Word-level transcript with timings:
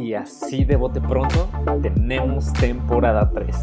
Y 0.00 0.14
así 0.14 0.64
de 0.64 0.76
bote 0.76 0.98
pronto 1.00 1.48
tenemos 1.82 2.52
temporada 2.54 3.30
3, 3.34 3.54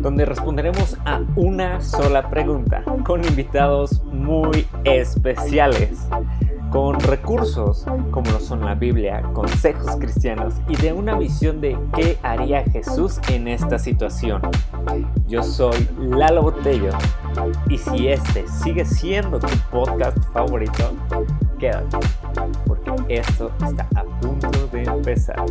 donde 0.00 0.24
responderemos 0.24 0.96
a 1.04 1.20
una 1.36 1.80
sola 1.80 2.28
pregunta 2.28 2.82
con 3.04 3.24
invitados 3.24 4.02
muy 4.04 4.66
especiales, 4.82 6.08
con 6.70 6.98
recursos 6.98 7.86
como 8.10 8.32
lo 8.32 8.40
son 8.40 8.64
la 8.64 8.74
Biblia, 8.74 9.22
consejos 9.32 9.94
cristianos 9.96 10.54
y 10.68 10.74
de 10.74 10.92
una 10.92 11.16
visión 11.16 11.60
de 11.60 11.78
qué 11.94 12.18
haría 12.24 12.64
Jesús 12.64 13.20
en 13.28 13.46
esta 13.46 13.78
situación. 13.78 14.42
Yo 15.28 15.44
soy 15.44 15.88
Lalo 16.00 16.42
Botello 16.42 16.90
y 17.68 17.78
si 17.78 18.08
este 18.08 18.44
sigue 18.48 18.84
siendo 18.84 19.38
tu 19.38 19.46
podcast 19.70 20.18
favorito, 20.32 20.94
quédate, 21.60 21.98
porque 22.66 22.92
esto 23.08 23.52
está 23.64 23.86
a 23.94 24.09
punto 24.20 24.50
de 24.72 24.82
empezar. 24.82 25.44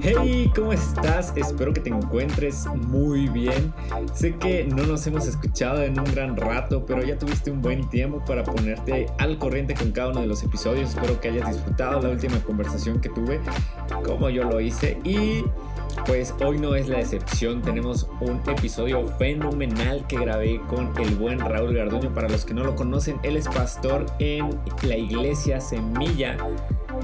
Hey, 0.00 0.50
¿cómo 0.54 0.72
estás? 0.72 1.32
Espero 1.36 1.72
que 1.72 1.80
te 1.80 1.90
encuentres 1.90 2.66
muy 2.66 3.28
bien. 3.28 3.72
Sé 4.12 4.36
que 4.36 4.64
no 4.64 4.84
nos 4.84 5.06
hemos 5.06 5.26
escuchado 5.26 5.82
en 5.82 5.98
un 5.98 6.06
gran 6.06 6.36
rato, 6.36 6.84
pero 6.86 7.02
ya 7.02 7.18
tuviste 7.18 7.50
un 7.50 7.62
buen 7.62 7.88
tiempo 7.90 8.22
para 8.24 8.44
ponerte 8.44 9.06
al 9.18 9.38
corriente 9.38 9.74
con 9.74 9.92
cada 9.92 10.10
uno 10.10 10.20
de 10.20 10.26
los 10.26 10.42
episodios. 10.42 10.90
Espero 10.90 11.20
que 11.20 11.28
hayas 11.28 11.48
disfrutado 11.52 12.00
la 12.00 12.10
última 12.10 12.38
conversación 12.40 13.00
que 13.00 13.08
tuve, 13.08 13.40
como 14.04 14.30
yo 14.30 14.44
lo 14.44 14.60
hice. 14.60 14.98
Y 15.04 15.44
pues 16.06 16.34
hoy 16.44 16.58
no 16.58 16.74
es 16.74 16.88
la 16.88 17.00
excepción, 17.00 17.62
tenemos 17.62 18.08
un 18.20 18.40
episodio 18.48 19.06
fenomenal 19.16 20.06
que 20.06 20.16
grabé 20.16 20.60
con 20.68 20.92
el 20.98 21.14
buen 21.14 21.38
Raúl 21.38 21.74
Garduño. 21.74 22.12
Para 22.12 22.28
los 22.28 22.44
que 22.44 22.52
no 22.52 22.64
lo 22.64 22.74
conocen, 22.74 23.16
él 23.22 23.36
es 23.36 23.48
pastor 23.48 24.06
en 24.18 24.50
la 24.82 24.96
iglesia 24.96 25.60
Semilla, 25.60 26.36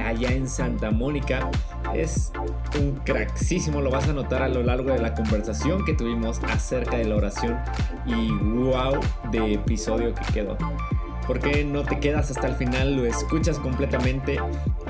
allá 0.01 0.33
en 0.33 0.49
Santa 0.49 0.91
Mónica. 0.91 1.51
Es 1.95 2.33
un 2.79 2.93
cracksísimo, 3.05 3.81
lo 3.81 3.91
vas 3.91 4.09
a 4.09 4.13
notar 4.13 4.43
a 4.43 4.49
lo 4.49 4.63
largo 4.63 4.91
de 4.91 4.99
la 4.99 5.15
conversación 5.15 5.85
que 5.85 5.95
tuvimos 5.95 6.41
acerca 6.45 6.97
de 6.97 7.05
la 7.05 7.17
oración 7.17 7.59
y 8.07 8.31
wow 8.31 9.01
de 9.31 9.55
episodio 9.55 10.15
que 10.15 10.33
quedó. 10.33 10.57
¿Por 11.31 11.39
qué 11.39 11.63
no 11.63 11.85
te 11.85 12.01
quedas 12.01 12.29
hasta 12.33 12.49
el 12.49 12.57
final? 12.57 12.97
Lo 12.97 13.07
escuchas 13.07 13.61
completamente 13.61 14.41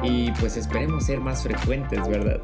y 0.03 0.31
pues 0.41 0.57
esperemos 0.57 1.05
ser 1.05 1.21
más 1.21 1.43
frecuentes, 1.43 2.09
¿verdad? 2.09 2.41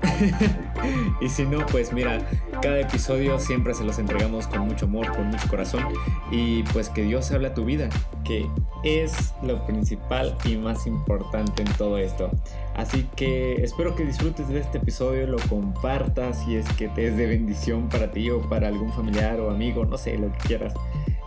y 1.22 1.30
si 1.30 1.47
no, 1.47 1.64
pues 1.64 1.94
mira, 1.94 2.19
cada 2.61 2.78
episodio 2.78 3.39
siempre 3.39 3.72
se 3.72 3.84
los 3.84 3.98
entregamos 3.98 4.48
con 4.48 4.69
mucho 4.69 4.84
amor, 4.84 5.17
con 5.17 5.28
mucho 5.28 5.48
corazón 5.48 5.83
y 6.30 6.62
pues 6.74 6.91
que 6.91 7.05
Dios 7.05 7.30
habla 7.30 7.55
tu 7.55 7.64
vida, 7.64 7.89
que 8.22 8.47
es 8.84 9.33
lo 9.42 9.64
principal 9.64 10.36
y 10.44 10.56
más 10.56 10.86
importante 10.86 11.62
en 11.62 11.72
todo 11.78 11.97
esto. 11.97 12.30
Así 12.74 13.08
que 13.17 13.62
espero 13.62 13.97
que 13.97 14.05
disfrutes 14.05 14.47
de 14.48 14.61
este 14.61 14.77
episodio, 14.77 15.27
lo 15.27 15.39
compartas 15.48 16.44
si 16.44 16.56
es 16.56 16.69
que 16.74 16.89
te 16.89 17.08
es 17.08 17.17
de 17.17 17.27
bendición 17.28 17.89
para 17.89 18.11
ti 18.11 18.28
o 18.28 18.47
para 18.47 18.69
algún 18.69 18.92
familiar 18.92 19.41
o 19.41 19.50
amigo, 19.50 19.86
no 19.86 19.97
sé, 19.97 20.19
lo 20.19 20.30
que 20.33 20.48
quieras. 20.48 20.74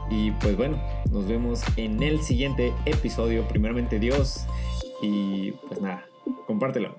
Y 0.10 0.32
pues 0.32 0.58
bueno, 0.58 0.78
nos 1.12 1.28
vemos 1.28 1.62
en 1.78 2.02
el 2.02 2.22
siguiente 2.22 2.74
episodio. 2.86 3.48
Primeramente 3.48 4.00
Dios. 4.00 4.46
Y 5.02 5.52
pues 5.68 5.82
nada, 5.82 6.06
compártelo. 6.48 6.96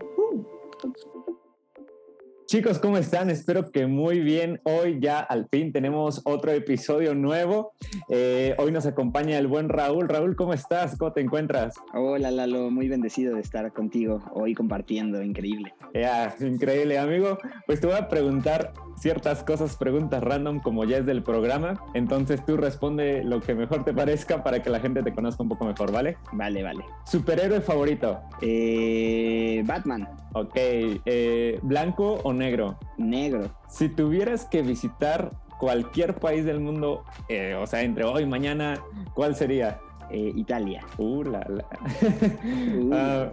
Chicos, 2.51 2.81
¿cómo 2.81 2.99
están? 2.99 3.31
Espero 3.31 3.71
que 3.71 3.87
muy 3.87 4.19
bien. 4.19 4.61
Hoy 4.65 4.99
ya 5.01 5.21
al 5.21 5.47
fin 5.49 5.71
tenemos 5.71 6.21
otro 6.25 6.51
episodio 6.51 7.15
nuevo. 7.15 7.75
Eh, 8.09 8.57
hoy 8.59 8.73
nos 8.73 8.87
acompaña 8.87 9.39
el 9.39 9.47
buen 9.47 9.69
Raúl. 9.69 10.09
Raúl, 10.09 10.35
¿cómo 10.35 10.53
estás? 10.53 10.99
¿Cómo 10.99 11.13
te 11.13 11.21
encuentras? 11.21 11.77
Hola 11.95 12.33
Lalo, 12.33 12.73
muy 12.73 12.89
bendecido 12.89 13.37
de 13.37 13.41
estar 13.41 13.73
contigo 13.73 14.25
hoy 14.35 14.57
compartiendo, 14.57 15.23
increíble. 15.23 15.73
Ya, 15.95 16.35
increíble 16.41 16.99
amigo. 16.99 17.39
Pues 17.67 17.81
te 17.81 17.87
voy 17.87 17.95
a 17.95 18.09
preguntar 18.09 18.73
ciertas 18.97 19.45
cosas, 19.45 19.77
preguntas 19.77 20.21
random 20.21 20.59
como 20.59 20.85
ya 20.85 20.99
es 20.99 21.07
del 21.07 21.23
programa. 21.23 21.81
Entonces 21.95 22.45
tú 22.45 22.57
responde 22.57 23.23
lo 23.23 23.41
que 23.41 23.55
mejor 23.55 23.85
te 23.85 23.95
parezca 23.95 24.43
para 24.43 24.61
que 24.61 24.71
la 24.71 24.81
gente 24.81 25.05
te 25.05 25.15
conozca 25.15 25.45
un 25.45 25.51
poco 25.51 25.67
mejor, 25.67 25.93
¿vale? 25.93 26.17
Vale, 26.33 26.65
vale. 26.65 26.85
¿Superhéroe 27.07 27.61
favorito? 27.61 28.21
Eh, 28.43 29.63
Batman. 29.65 30.09
Ok, 30.33 30.53
eh, 30.55 31.59
¿blanco 31.63 32.21
o 32.23 32.33
negro? 32.41 32.79
Negro. 32.99 33.51
Si 33.69 33.89
tuvieras 33.89 34.47
que 34.47 34.63
visitar 34.63 35.31
cualquier 35.59 36.15
país 36.15 36.45
del 36.45 36.59
mundo, 36.59 37.05
eh, 37.29 37.55
o 37.55 37.67
sea, 37.67 37.83
entre 37.83 38.05
hoy 38.05 38.23
y 38.25 38.27
mañana, 38.27 38.83
¿cuál 39.15 39.37
sería? 39.37 39.79
Eh, 40.11 40.33
Italia. 40.35 40.83
Uh, 40.99 41.23
la, 41.23 41.47
la. 41.49 43.31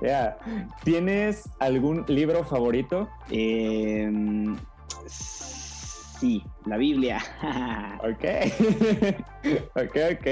uh. 0.00 0.74
¿Tienes 0.82 1.50
algún 1.58 2.04
libro 2.08 2.44
favorito? 2.44 3.10
Eh, 3.30 4.10
sí, 5.06 6.42
la 6.64 6.78
Biblia. 6.78 7.18
ok. 8.02 8.24
ok, 9.74 9.96
ok. 10.12 10.26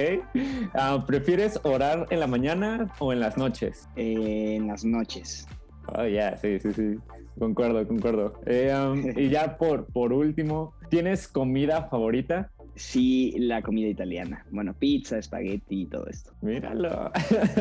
Uh, 0.74 1.04
¿Prefieres 1.04 1.60
orar 1.64 2.06
en 2.08 2.20
la 2.20 2.26
mañana 2.26 2.90
o 2.98 3.12
en 3.12 3.20
las 3.20 3.36
noches? 3.36 3.88
Eh, 3.96 4.54
en 4.56 4.68
las 4.68 4.84
noches. 4.84 5.46
Oh, 5.88 6.06
ya, 6.06 6.36
sí, 6.36 6.58
sí, 6.60 6.72
sí. 6.72 6.98
Concuerdo, 7.38 7.86
concuerdo. 7.86 8.40
Eh, 8.46 8.74
um, 8.74 9.02
y 9.18 9.28
ya 9.30 9.56
por, 9.56 9.86
por 9.86 10.12
último, 10.12 10.74
¿tienes 10.90 11.28
comida 11.28 11.88
favorita? 11.88 12.50
Sí, 12.74 13.34
la 13.38 13.60
comida 13.60 13.88
italiana. 13.88 14.46
Bueno, 14.50 14.74
pizza, 14.74 15.18
espagueti 15.18 15.82
y 15.82 15.86
todo 15.86 16.06
esto. 16.06 16.32
Míralo. 16.40 17.10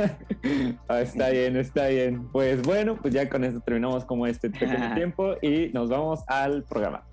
ah, 0.87 1.01
está 1.01 1.29
bien, 1.29 1.57
está 1.57 1.87
bien. 1.87 2.29
Pues 2.31 2.61
bueno, 2.61 2.97
pues 3.01 3.13
ya 3.13 3.29
con 3.29 3.43
esto 3.43 3.59
terminamos 3.59 4.05
como 4.05 4.25
este 4.25 4.49
pequeño 4.49 4.93
tiempo 4.95 5.35
y 5.41 5.69
nos 5.73 5.89
vamos 5.89 6.21
al 6.27 6.63
programa. 6.63 7.05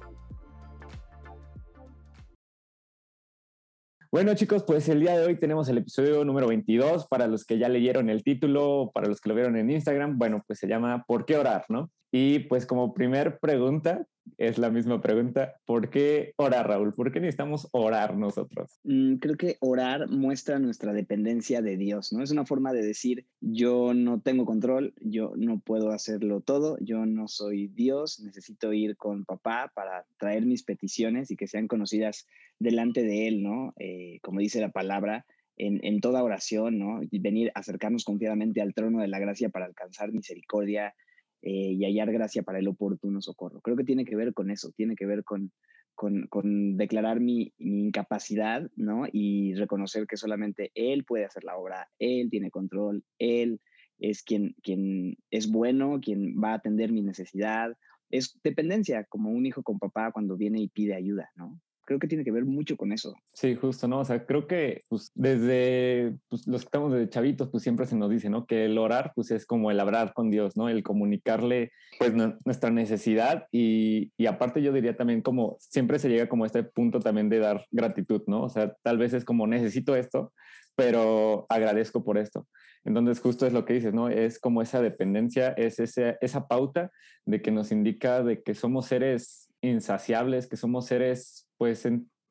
Bueno 4.10 4.34
chicos, 4.34 4.64
pues 4.64 4.88
el 4.88 5.00
día 5.00 5.18
de 5.18 5.26
hoy 5.26 5.36
tenemos 5.36 5.68
el 5.68 5.78
episodio 5.78 6.24
número 6.24 6.46
22. 6.46 7.08
Para 7.08 7.26
los 7.26 7.44
que 7.44 7.58
ya 7.58 7.68
leyeron 7.68 8.08
el 8.08 8.22
título, 8.22 8.90
para 8.94 9.08
los 9.08 9.20
que 9.20 9.28
lo 9.28 9.34
vieron 9.34 9.56
en 9.56 9.70
Instagram, 9.70 10.16
bueno, 10.18 10.42
pues 10.46 10.60
se 10.60 10.68
llama 10.68 11.04
¿Por 11.06 11.26
qué 11.26 11.36
orar? 11.36 11.64
¿no? 11.68 11.90
Y 12.10 12.40
pues 12.40 12.66
como 12.66 12.94
primer 12.94 13.38
pregunta, 13.38 14.06
es 14.36 14.58
la 14.58 14.70
misma 14.70 15.00
pregunta, 15.00 15.56
¿por 15.64 15.90
qué 15.90 16.32
orar 16.36 16.68
Raúl? 16.68 16.92
¿Por 16.92 17.12
qué 17.12 17.20
necesitamos 17.20 17.68
orar 17.72 18.16
nosotros? 18.16 18.78
Mm, 18.84 19.16
creo 19.16 19.36
que 19.36 19.56
orar 19.60 20.08
muestra 20.08 20.58
nuestra 20.58 20.92
dependencia 20.92 21.62
de 21.62 21.76
Dios, 21.76 22.12
¿no? 22.12 22.22
Es 22.22 22.30
una 22.30 22.44
forma 22.44 22.72
de 22.72 22.82
decir, 22.82 23.26
yo 23.40 23.94
no 23.94 24.20
tengo 24.20 24.44
control, 24.44 24.94
yo 25.00 25.32
no 25.36 25.60
puedo 25.60 25.90
hacerlo 25.90 26.40
todo, 26.40 26.76
yo 26.80 27.06
no 27.06 27.28
soy 27.28 27.68
Dios, 27.68 28.20
necesito 28.20 28.72
ir 28.72 28.96
con 28.96 29.24
papá 29.24 29.72
para 29.74 30.06
traer 30.18 30.44
mis 30.44 30.62
peticiones 30.62 31.30
y 31.30 31.36
que 31.36 31.46
sean 31.46 31.68
conocidas 31.68 32.26
delante 32.58 33.02
de 33.02 33.28
Él, 33.28 33.42
¿no? 33.42 33.74
Eh, 33.78 34.18
como 34.22 34.40
dice 34.40 34.60
la 34.60 34.70
palabra, 34.70 35.24
en, 35.56 35.80
en, 35.82 36.00
toda 36.00 36.22
oración, 36.22 36.78
¿no? 36.78 37.00
Y 37.10 37.18
venir, 37.18 37.50
acercarnos 37.54 38.04
confiadamente 38.04 38.60
al 38.60 38.74
trono 38.74 39.00
de 39.00 39.08
la 39.08 39.18
gracia 39.18 39.48
para 39.48 39.66
alcanzar 39.66 40.12
misericordia 40.12 40.94
eh, 41.42 41.72
y 41.72 41.84
hallar 41.84 42.12
gracia 42.12 42.42
para 42.42 42.58
el 42.58 42.68
oportuno 42.68 43.20
socorro. 43.20 43.60
Creo 43.60 43.76
que 43.76 43.84
tiene 43.84 44.04
que 44.04 44.16
ver 44.16 44.34
con 44.34 44.50
eso, 44.50 44.72
tiene 44.76 44.96
que 44.96 45.06
ver 45.06 45.24
con, 45.24 45.52
con, 45.94 46.76
declarar 46.76 47.20
mi, 47.20 47.52
mi, 47.58 47.86
incapacidad, 47.86 48.70
¿no? 48.76 49.06
Y 49.12 49.54
reconocer 49.54 50.06
que 50.06 50.16
solamente 50.16 50.70
Él 50.74 51.04
puede 51.04 51.24
hacer 51.24 51.44
la 51.44 51.56
obra, 51.56 51.88
Él 51.98 52.28
tiene 52.30 52.50
control, 52.50 53.04
Él 53.18 53.60
es 53.98 54.22
quien, 54.22 54.54
quien 54.62 55.16
es 55.30 55.50
bueno, 55.50 56.00
quien 56.00 56.36
va 56.42 56.52
a 56.52 56.54
atender 56.54 56.92
mi 56.92 57.02
necesidad. 57.02 57.76
Es 58.10 58.38
dependencia, 58.42 59.04
como 59.04 59.30
un 59.30 59.44
hijo 59.46 59.62
con 59.62 59.78
papá 59.78 60.12
cuando 60.12 60.36
viene 60.36 60.60
y 60.60 60.68
pide 60.68 60.94
ayuda, 60.94 61.30
¿no? 61.36 61.60
Creo 61.88 61.98
que 61.98 62.06
tiene 62.06 62.22
que 62.22 62.30
ver 62.30 62.44
mucho 62.44 62.76
con 62.76 62.92
eso. 62.92 63.14
Sí, 63.32 63.54
justo, 63.54 63.88
¿no? 63.88 64.00
O 64.00 64.04
sea, 64.04 64.26
creo 64.26 64.46
que 64.46 64.84
pues, 64.90 65.10
desde 65.14 66.14
pues, 66.28 66.46
los 66.46 66.60
que 66.60 66.66
estamos 66.66 66.92
de 66.92 67.08
chavitos, 67.08 67.48
pues 67.48 67.62
siempre 67.62 67.86
se 67.86 67.96
nos 67.96 68.10
dice, 68.10 68.28
¿no? 68.28 68.44
Que 68.44 68.66
el 68.66 68.76
orar, 68.76 69.12
pues 69.14 69.30
es 69.30 69.46
como 69.46 69.70
el 69.70 69.80
hablar 69.80 70.12
con 70.12 70.30
Dios, 70.30 70.54
¿no? 70.54 70.68
El 70.68 70.82
comunicarle, 70.82 71.72
pues, 71.98 72.12
nuestra 72.44 72.68
necesidad 72.68 73.46
y, 73.50 74.12
y 74.18 74.26
aparte 74.26 74.60
yo 74.60 74.70
diría 74.70 74.98
también 74.98 75.22
como, 75.22 75.56
siempre 75.60 75.98
se 75.98 76.10
llega 76.10 76.28
como 76.28 76.44
a 76.44 76.48
este 76.48 76.62
punto 76.62 77.00
también 77.00 77.30
de 77.30 77.38
dar 77.38 77.64
gratitud, 77.70 78.22
¿no? 78.26 78.42
O 78.42 78.50
sea, 78.50 78.74
tal 78.82 78.98
vez 78.98 79.14
es 79.14 79.24
como, 79.24 79.46
necesito 79.46 79.96
esto, 79.96 80.34
pero 80.76 81.46
agradezco 81.48 82.04
por 82.04 82.18
esto. 82.18 82.46
Entonces, 82.84 83.18
justo 83.20 83.46
es 83.46 83.54
lo 83.54 83.64
que 83.64 83.72
dices, 83.72 83.94
¿no? 83.94 84.10
Es 84.10 84.38
como 84.38 84.60
esa 84.60 84.82
dependencia, 84.82 85.52
es 85.52 85.80
ese, 85.80 86.18
esa 86.20 86.48
pauta 86.48 86.90
de 87.24 87.40
que 87.40 87.50
nos 87.50 87.72
indica 87.72 88.22
de 88.22 88.42
que 88.42 88.54
somos 88.54 88.86
seres 88.86 89.50
insaciables, 89.62 90.46
que 90.46 90.56
somos 90.56 90.84
seres 90.84 91.47
pues, 91.58 91.86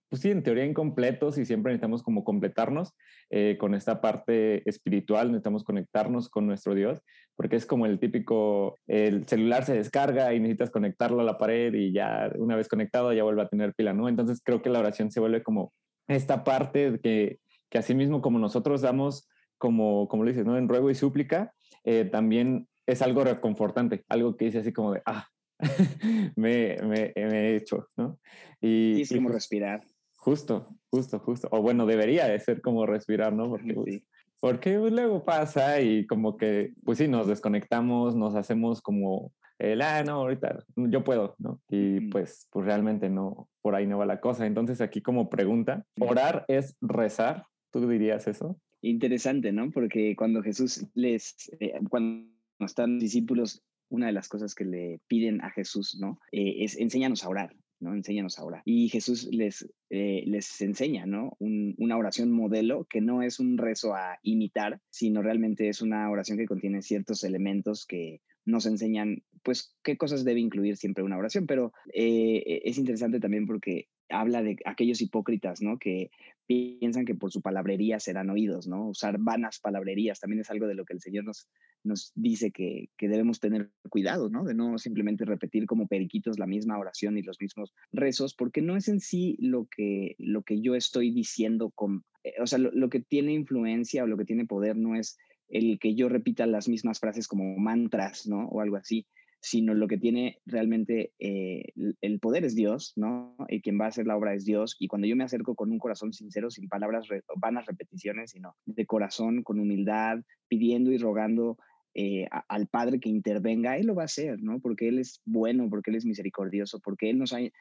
pues 0.09 0.21
sí, 0.21 0.31
en 0.31 0.41
teoría 0.41 0.65
incompletos 0.65 1.38
y 1.38 1.45
siempre 1.45 1.71
necesitamos 1.71 2.01
como 2.01 2.24
completarnos 2.24 2.94
eh, 3.29 3.57
con 3.59 3.75
esta 3.75 4.01
parte 4.01 4.68
espiritual, 4.68 5.27
necesitamos 5.27 5.63
conectarnos 5.63 6.29
con 6.29 6.47
nuestro 6.47 6.74
Dios, 6.74 7.01
porque 7.35 7.57
es 7.57 7.65
como 7.65 7.85
el 7.85 8.00
típico, 8.00 8.79
el 8.88 9.27
celular 9.27 9.65
se 9.65 9.75
descarga 9.75 10.33
y 10.33 10.39
necesitas 10.39 10.71
conectarlo 10.71 11.21
a 11.21 11.25
la 11.25 11.38
pared 11.38 11.74
y 11.74 11.91
ya 11.91 12.31
una 12.38 12.56
vez 12.56 12.69
conectado 12.69 13.13
ya 13.13 13.24
vuelve 13.24 13.44
a 13.44 13.50
tener 13.50 13.74
pila, 13.75 13.94
¿no? 13.94 14.09
Entonces 14.09 14.41
creo 14.44 14.62
que 14.62 14.69
la 14.69 14.79
oración 14.79 15.12
se 15.12 15.19
vuelve 15.19 15.44
como 15.44 15.73
esta 16.07 16.44
parte 16.44 17.00
que, 17.03 17.39
que 17.69 17.77
así 17.77 17.94
mismo 17.94 18.21
como 18.21 18.39
nosotros 18.39 18.81
damos, 18.81 19.27
como, 19.57 20.07
como 20.07 20.23
lo 20.23 20.30
dices, 20.30 20.45
¿no? 20.45 20.57
En 20.57 20.69
ruego 20.69 20.89
y 20.89 20.95
súplica, 20.95 21.53
eh, 21.83 22.06
también 22.06 22.68
es 22.85 23.01
algo 23.01 23.23
reconfortante, 23.23 24.06
algo 24.07 24.38
que 24.38 24.45
dice 24.45 24.59
así 24.59 24.71
como 24.71 24.94
de, 24.94 25.01
ah, 25.06 25.27
me, 26.36 26.77
me, 26.83 27.12
he 27.15 27.56
hecho, 27.56 27.88
¿no? 27.95 28.19
Y, 28.62 29.01
es 29.01 29.12
como 29.12 29.30
respirar. 29.30 29.81
Justo, 30.18 30.68
justo, 30.89 31.19
justo. 31.19 31.48
O 31.51 31.62
bueno, 31.62 31.86
debería 31.86 32.27
de 32.27 32.39
ser 32.39 32.62
como 32.62 32.86
respirar, 32.86 33.33
¿no? 33.33 33.50
Porque, 33.50 33.74
pues, 33.74 34.04
porque 34.39 34.77
pues, 34.77 34.94
luego 34.94 35.24
pasa 35.24 35.81
y 35.81 36.06
como 36.06 36.38
que, 36.38 36.74
pues 36.83 36.98
sí, 36.98 37.07
nos 37.07 37.27
desconectamos, 37.27 38.15
nos 38.15 38.36
hacemos 38.36 38.81
como 38.81 39.31
el, 39.59 39.81
ah, 39.81 40.04
no, 40.04 40.13
ahorita 40.13 40.63
yo 40.75 41.04
puedo, 41.04 41.36
¿no? 41.39 41.62
Y 41.69 42.01
pues, 42.09 42.48
pues 42.51 42.65
realmente 42.65 43.09
no, 43.09 43.50
por 43.62 43.75
ahí 43.75 43.88
no 43.88 43.98
va 43.98 44.06
la 44.06 44.19
cosa. 44.19 44.45
Entonces 44.45 44.81
aquí 44.81 45.01
como 45.01 45.30
pregunta, 45.30 45.86
¿orar 46.00 46.45
es 46.48 46.77
rezar? 46.81 47.45
¿Tú 47.71 47.88
dirías 47.88 48.27
eso? 48.27 48.59
Interesante, 48.81 49.51
¿no? 49.51 49.71
Porque 49.71 50.15
cuando 50.15 50.44
Jesús 50.44 50.86
les, 50.94 51.36
eh, 51.59 51.74
cuando 51.89 52.30
están 52.59 53.00
discípulos, 53.00 53.63
una 53.89 54.07
de 54.07 54.13
las 54.13 54.27
cosas 54.27 54.55
que 54.55 54.65
le 54.65 54.99
piden 55.07 55.41
a 55.41 55.49
Jesús, 55.49 55.97
¿no? 55.99 56.19
Eh, 56.31 56.63
es 56.63 56.77
enséñanos 56.77 57.23
a 57.23 57.29
orar. 57.29 57.55
¿no? 57.79 57.93
Enséñanos 57.93 58.39
a 58.39 58.43
orar. 58.43 58.63
Y 58.65 58.89
Jesús 58.89 59.29
les, 59.31 59.71
eh, 59.91 60.23
les 60.25 60.61
enseña, 60.61 61.05
¿no? 61.05 61.37
una 61.39 61.95
oración 61.95 62.31
modelo 62.31 62.85
que 62.89 63.01
no 63.01 63.21
es 63.21 63.39
un 63.39 63.55
rezo 63.59 63.93
a 63.93 64.17
imitar, 64.23 64.81
sino 64.89 65.21
realmente 65.21 65.69
es 65.69 65.83
una 65.83 66.09
oración 66.09 66.39
que 66.39 66.47
contiene 66.47 66.81
ciertos 66.81 67.23
elementos 67.23 67.85
que 67.85 68.21
nos 68.45 68.65
enseñan, 68.65 69.21
pues, 69.43 69.75
qué 69.83 69.95
cosas 69.95 70.25
debe 70.25 70.39
incluir 70.39 70.75
siempre 70.75 71.03
una 71.03 71.19
oración. 71.19 71.45
Pero 71.45 71.71
es 71.93 72.79
interesante 72.79 73.19
también 73.19 73.45
porque 73.45 73.89
habla 74.09 74.41
de 74.41 74.57
aquellos 74.65 75.01
hipócritas, 75.01 75.61
¿no? 75.61 75.77
Que 75.77 76.11
piensan 76.45 77.05
que 77.05 77.15
por 77.15 77.31
su 77.31 77.41
palabrería 77.41 77.99
serán 77.99 78.29
oídos, 78.29 78.67
¿no? 78.67 78.87
Usar 78.87 79.17
vanas 79.19 79.59
palabrerías 79.59 80.19
también 80.19 80.41
es 80.41 80.49
algo 80.49 80.67
de 80.67 80.75
lo 80.75 80.85
que 80.85 80.93
el 80.93 81.01
Señor 81.01 81.25
nos, 81.25 81.49
nos 81.87 82.11
dice 82.15 82.51
que, 82.51 82.89
que, 82.97 83.07
debemos 83.07 83.39
tener 83.39 83.71
cuidado, 83.89 84.29
¿no? 84.29 84.43
De 84.43 84.53
no 84.53 84.77
simplemente 84.77 85.25
repetir 85.25 85.65
como 85.65 85.87
periquitos 85.87 86.37
la 86.37 86.45
misma 86.45 86.77
oración 86.77 87.17
y 87.17 87.23
los 87.23 87.39
mismos 87.39 87.73
rezos, 87.91 88.35
porque 88.35 88.61
no 88.61 88.75
es 88.75 88.87
en 88.87 88.99
sí 88.99 89.37
lo 89.39 89.65
que, 89.65 90.15
lo 90.19 90.43
que 90.43 90.61
yo 90.61 90.75
estoy 90.75 91.11
diciendo, 91.11 91.71
con, 91.71 92.03
eh, 92.23 92.33
o 92.41 92.47
sea, 92.47 92.59
lo, 92.59 92.71
lo 92.71 92.89
que 92.89 92.99
tiene 92.99 93.33
influencia 93.33 94.03
o 94.03 94.07
lo 94.07 94.17
que 94.17 94.25
tiene 94.25 94.45
poder 94.45 94.77
no 94.77 94.95
es 94.95 95.17
el 95.49 95.79
que 95.79 95.95
yo 95.95 96.09
repita 96.09 96.45
las 96.45 96.67
mismas 96.67 96.99
frases 96.99 97.27
como 97.27 97.57
mantras, 97.57 98.27
¿no? 98.27 98.47
O 98.49 98.61
algo 98.61 98.75
así, 98.75 99.07
sino 99.39 99.73
lo 99.73 99.87
que 99.87 99.97
tiene 99.97 100.39
realmente 100.45 101.13
eh, 101.19 101.63
el 102.01 102.19
poder 102.19 102.43
es 102.43 102.55
Dios, 102.55 102.93
¿no? 102.95 103.35
Y 103.47 103.61
quien 103.61 103.79
va 103.79 103.85
a 103.85 103.89
hacer 103.89 104.07
la 104.07 104.17
obra 104.17 104.33
es 104.33 104.45
Dios. 104.45 104.75
Y 104.79 104.87
cuando 104.87 105.07
yo 105.07 105.15
me 105.15 105.23
acerco 105.23 105.55
con 105.55 105.71
un 105.71 105.79
corazón 105.79 106.13
sincero, 106.13 106.49
sin 106.49 106.67
palabras 106.67 107.07
vanas 107.37 107.65
repeticiones, 107.65 108.31
sino 108.31 108.55
de 108.65 108.85
corazón, 108.85 109.43
con 109.43 109.59
humildad, 109.59 110.19
pidiendo 110.47 110.91
y 110.91 110.97
rogando 110.97 111.57
eh, 111.99 112.27
al 112.47 112.67
Padre 112.67 112.99
que 112.99 113.09
intervenga, 113.09 113.75
Él 113.75 113.88
lo 113.88 113.95
va 113.95 114.03
a 114.03 114.05
hacer, 114.05 114.41
¿no? 114.41 114.59
Porque 114.59 114.88
Él 114.88 114.99
es 114.99 115.21
bueno, 115.25 115.67
porque 115.69 115.89
Él 115.89 115.97
es 115.97 116.05
misericordioso, 116.05 116.79
porque 116.79 117.09
Él 117.09 117.17
nos 117.17 117.33
ha 117.33 117.41
eh, 117.41 117.51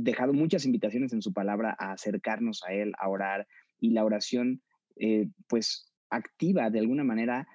dejado 0.00 0.32
muchas 0.32 0.66
invitaciones 0.66 1.12
en 1.12 1.22
su 1.22 1.32
palabra 1.32 1.76
a 1.78 1.92
acercarnos 1.92 2.62
a 2.66 2.72
Él, 2.72 2.92
a 2.98 3.08
orar. 3.08 3.46
Y 3.80 3.90
la 3.90 4.04
oración, 4.04 4.60
pues, 5.46 5.92
activa 6.10 6.70
de 6.70 6.80
alguna 6.80 7.04
manera 7.04 7.46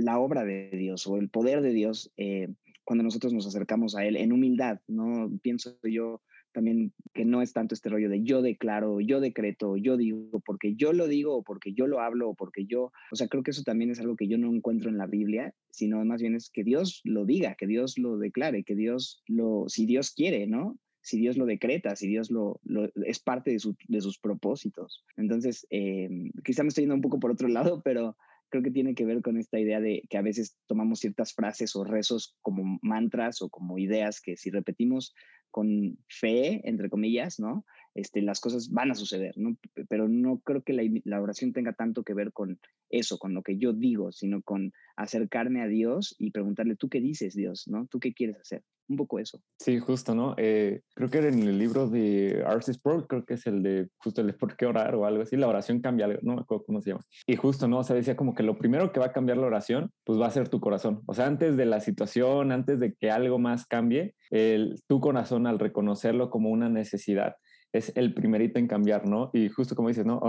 la 0.00 0.18
obra 0.18 0.44
de 0.44 0.70
Dios 0.70 1.06
o 1.06 1.18
el 1.18 1.28
poder 1.28 1.60
de 1.60 1.72
Dios 1.72 2.12
eh, 2.16 2.48
cuando 2.84 3.04
nosotros 3.04 3.32
nos 3.32 3.46
acercamos 3.46 3.94
a 3.96 4.04
Él 4.04 4.16
en 4.16 4.32
humildad, 4.32 4.80
¿no? 4.88 5.30
Pienso 5.42 5.76
yo 5.82 6.22
también 6.52 6.92
que 7.12 7.24
no 7.24 7.42
es 7.42 7.52
tanto 7.52 7.74
este 7.74 7.88
rollo 7.88 8.08
de 8.08 8.22
yo 8.22 8.42
declaro, 8.42 9.00
yo 9.00 9.20
decreto, 9.20 9.76
yo 9.76 9.96
digo, 9.96 10.40
porque 10.44 10.74
yo 10.74 10.92
lo 10.92 11.06
digo, 11.06 11.42
porque 11.42 11.72
yo 11.72 11.86
lo 11.86 12.00
hablo, 12.00 12.34
porque 12.34 12.66
yo, 12.66 12.92
o 13.10 13.16
sea, 13.16 13.28
creo 13.28 13.42
que 13.42 13.50
eso 13.50 13.62
también 13.62 13.90
es 13.90 14.00
algo 14.00 14.16
que 14.16 14.28
yo 14.28 14.38
no 14.38 14.52
encuentro 14.52 14.90
en 14.90 14.98
la 14.98 15.06
Biblia, 15.06 15.54
sino 15.70 16.04
más 16.04 16.20
bien 16.20 16.34
es 16.34 16.50
que 16.50 16.64
Dios 16.64 17.00
lo 17.04 17.24
diga, 17.24 17.54
que 17.54 17.66
Dios 17.66 17.98
lo 17.98 18.18
declare, 18.18 18.64
que 18.64 18.74
Dios 18.74 19.22
lo, 19.26 19.64
si 19.68 19.86
Dios 19.86 20.12
quiere, 20.12 20.46
¿no? 20.46 20.78
si 21.02 21.18
Dios 21.18 21.36
lo 21.36 21.46
decreta, 21.46 21.96
si 21.96 22.08
Dios 22.08 22.30
lo, 22.30 22.60
es 23.06 23.20
parte 23.20 23.50
de, 23.50 24.00
sus 24.00 24.18
propósitos. 24.18 25.04
Entonces, 25.16 25.66
eh, 25.70 26.08
quizá 26.44 26.62
me 26.62 26.68
estoy 26.68 26.82
yendo 26.82 26.94
un 26.94 27.00
poco 27.00 27.18
por 27.18 27.30
otro 27.30 27.48
lado, 27.48 27.80
pero 27.82 28.16
creo 28.50 28.62
que 28.62 28.70
tiene 28.70 28.94
que 28.94 29.06
ver 29.06 29.22
con 29.22 29.38
esta 29.38 29.58
idea 29.58 29.80
de 29.80 30.02
que 30.10 30.18
a 30.18 30.22
veces 30.22 30.58
tomamos 30.66 31.00
ciertas 31.00 31.32
frases 31.32 31.74
o 31.76 31.84
rezos 31.84 32.36
como 32.42 32.78
mantras 32.82 33.40
o 33.42 33.48
como 33.48 33.78
ideas 33.78 34.20
que 34.20 34.36
si 34.36 34.50
repetimos 34.50 35.14
con 35.50 35.98
fe, 36.08 36.60
entre 36.68 36.88
comillas, 36.88 37.40
¿no? 37.40 37.64
Este, 37.94 38.22
las 38.22 38.40
cosas 38.40 38.70
van 38.70 38.90
a 38.90 38.94
suceder, 38.94 39.36
¿no? 39.36 39.56
Pero 39.88 40.08
no 40.08 40.38
creo 40.38 40.62
que 40.62 40.72
la, 41.04 41.20
oración 41.20 41.52
tenga 41.52 41.72
tanto 41.72 42.04
que 42.04 42.14
ver 42.14 42.32
con 42.32 42.60
eso, 42.88 43.18
con 43.18 43.34
lo 43.34 43.42
que 43.42 43.58
yo 43.58 43.72
digo, 43.72 44.12
sino 44.12 44.42
con 44.42 44.72
acercarme 44.96 45.62
a 45.62 45.66
Dios 45.66 46.14
y 46.18 46.30
preguntarle, 46.30 46.76
¿tú 46.76 46.88
qué 46.88 47.00
dices, 47.00 47.34
Dios? 47.34 47.66
¿No? 47.66 47.86
¿Tú 47.86 47.98
qué 47.98 48.14
quieres 48.14 48.36
hacer? 48.36 48.62
Un 48.90 48.96
poco 48.96 49.20
eso. 49.20 49.40
Sí, 49.56 49.78
justo, 49.78 50.16
¿no? 50.16 50.34
Eh, 50.36 50.80
creo 50.94 51.08
que 51.08 51.18
en 51.18 51.38
el 51.44 51.58
libro 51.58 51.88
de 51.88 52.42
Arcis 52.44 52.76
Pro, 52.76 53.06
creo 53.06 53.24
que 53.24 53.34
es 53.34 53.46
el 53.46 53.62
de 53.62 53.88
justo 53.98 54.20
el 54.20 54.34
por 54.34 54.56
qué 54.56 54.66
orar 54.66 54.96
o 54.96 55.06
algo 55.06 55.22
así, 55.22 55.36
la 55.36 55.46
oración 55.46 55.80
cambia, 55.80 56.08
no 56.22 56.34
me 56.34 56.40
acuerdo 56.40 56.64
cómo 56.64 56.82
se 56.82 56.90
llama. 56.90 57.04
Y 57.24 57.36
justo, 57.36 57.68
¿no? 57.68 57.78
O 57.78 57.84
sea, 57.84 57.94
decía 57.94 58.16
como 58.16 58.34
que 58.34 58.42
lo 58.42 58.58
primero 58.58 58.90
que 58.90 58.98
va 58.98 59.06
a 59.06 59.12
cambiar 59.12 59.38
la 59.38 59.46
oración, 59.46 59.92
pues 60.02 60.20
va 60.20 60.26
a 60.26 60.30
ser 60.32 60.48
tu 60.48 60.58
corazón. 60.58 61.02
O 61.06 61.14
sea, 61.14 61.26
antes 61.26 61.56
de 61.56 61.66
la 61.66 61.80
situación, 61.80 62.50
antes 62.50 62.80
de 62.80 62.94
que 62.94 63.12
algo 63.12 63.38
más 63.38 63.64
cambie, 63.64 64.16
el, 64.30 64.82
tu 64.88 65.00
corazón 65.00 65.46
al 65.46 65.60
reconocerlo 65.60 66.28
como 66.28 66.50
una 66.50 66.68
necesidad 66.68 67.36
es 67.72 67.92
el 67.94 68.12
primerito 68.12 68.58
en 68.58 68.66
cambiar, 68.66 69.06
¿no? 69.08 69.30
Y 69.32 69.48
justo 69.50 69.76
como 69.76 69.86
dices, 69.86 70.04
¿no? 70.04 70.20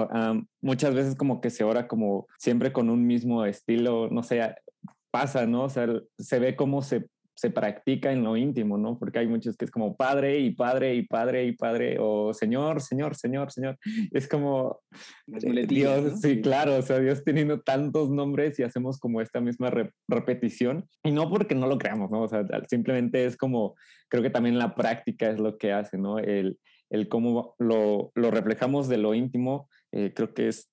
muchas 0.61 0.93
veces 0.93 1.15
como 1.15 1.41
que 1.41 1.49
se 1.49 1.63
ora 1.63 1.87
como 1.87 2.27
siempre 2.37 2.71
con 2.71 2.91
un 2.91 3.07
mismo 3.07 3.43
estilo, 3.45 4.07
no 4.11 4.21
sé, 4.21 4.53
pasa, 5.09 5.47
¿no? 5.47 5.63
O 5.63 5.69
sea, 5.69 5.87
se 6.19 6.37
ve 6.37 6.55
cómo 6.55 6.83
se, 6.83 7.07
se 7.35 7.49
practica 7.49 8.11
en 8.11 8.23
lo 8.23 8.37
íntimo, 8.37 8.77
¿no? 8.77 8.97
Porque 8.99 9.19
hay 9.19 9.27
muchos 9.27 9.57
que 9.57 9.65
es 9.65 9.71
como 9.71 9.95
padre 9.95 10.39
y 10.39 10.51
padre 10.51 10.95
y 10.95 11.03
padre 11.03 11.45
y 11.45 11.53
padre, 11.53 11.97
o 11.99 12.33
señor, 12.33 12.81
señor, 12.81 13.15
señor, 13.15 13.51
señor. 13.51 13.77
Es 14.11 14.27
como 14.27 14.79
Dios, 15.27 16.21
sí, 16.21 16.41
claro, 16.41 16.77
o 16.77 16.81
sea, 16.81 16.99
Dios 16.99 17.23
teniendo 17.23 17.61
tantos 17.61 18.09
nombres 18.09 18.59
y 18.59 18.63
hacemos 18.63 18.99
como 18.99 19.21
esta 19.21 19.41
misma 19.41 19.71
repetición. 20.07 20.87
Y 21.03 21.11
no 21.11 21.29
porque 21.29 21.55
no 21.55 21.67
lo 21.67 21.77
creamos, 21.77 22.11
¿no? 22.11 22.23
O 22.23 22.27
sea, 22.27 22.45
simplemente 22.69 23.25
es 23.25 23.37
como, 23.37 23.75
creo 24.09 24.23
que 24.23 24.29
también 24.29 24.57
la 24.57 24.75
práctica 24.75 25.29
es 25.29 25.39
lo 25.39 25.57
que 25.57 25.71
hace, 25.71 25.97
¿no? 25.97 26.19
El, 26.19 26.59
el 26.89 27.07
cómo 27.07 27.55
lo, 27.57 28.11
lo 28.15 28.31
reflejamos 28.31 28.87
de 28.87 28.97
lo 28.97 29.13
íntimo, 29.13 29.69
eh, 29.91 30.13
creo 30.15 30.33
que 30.33 30.47
es 30.47 30.69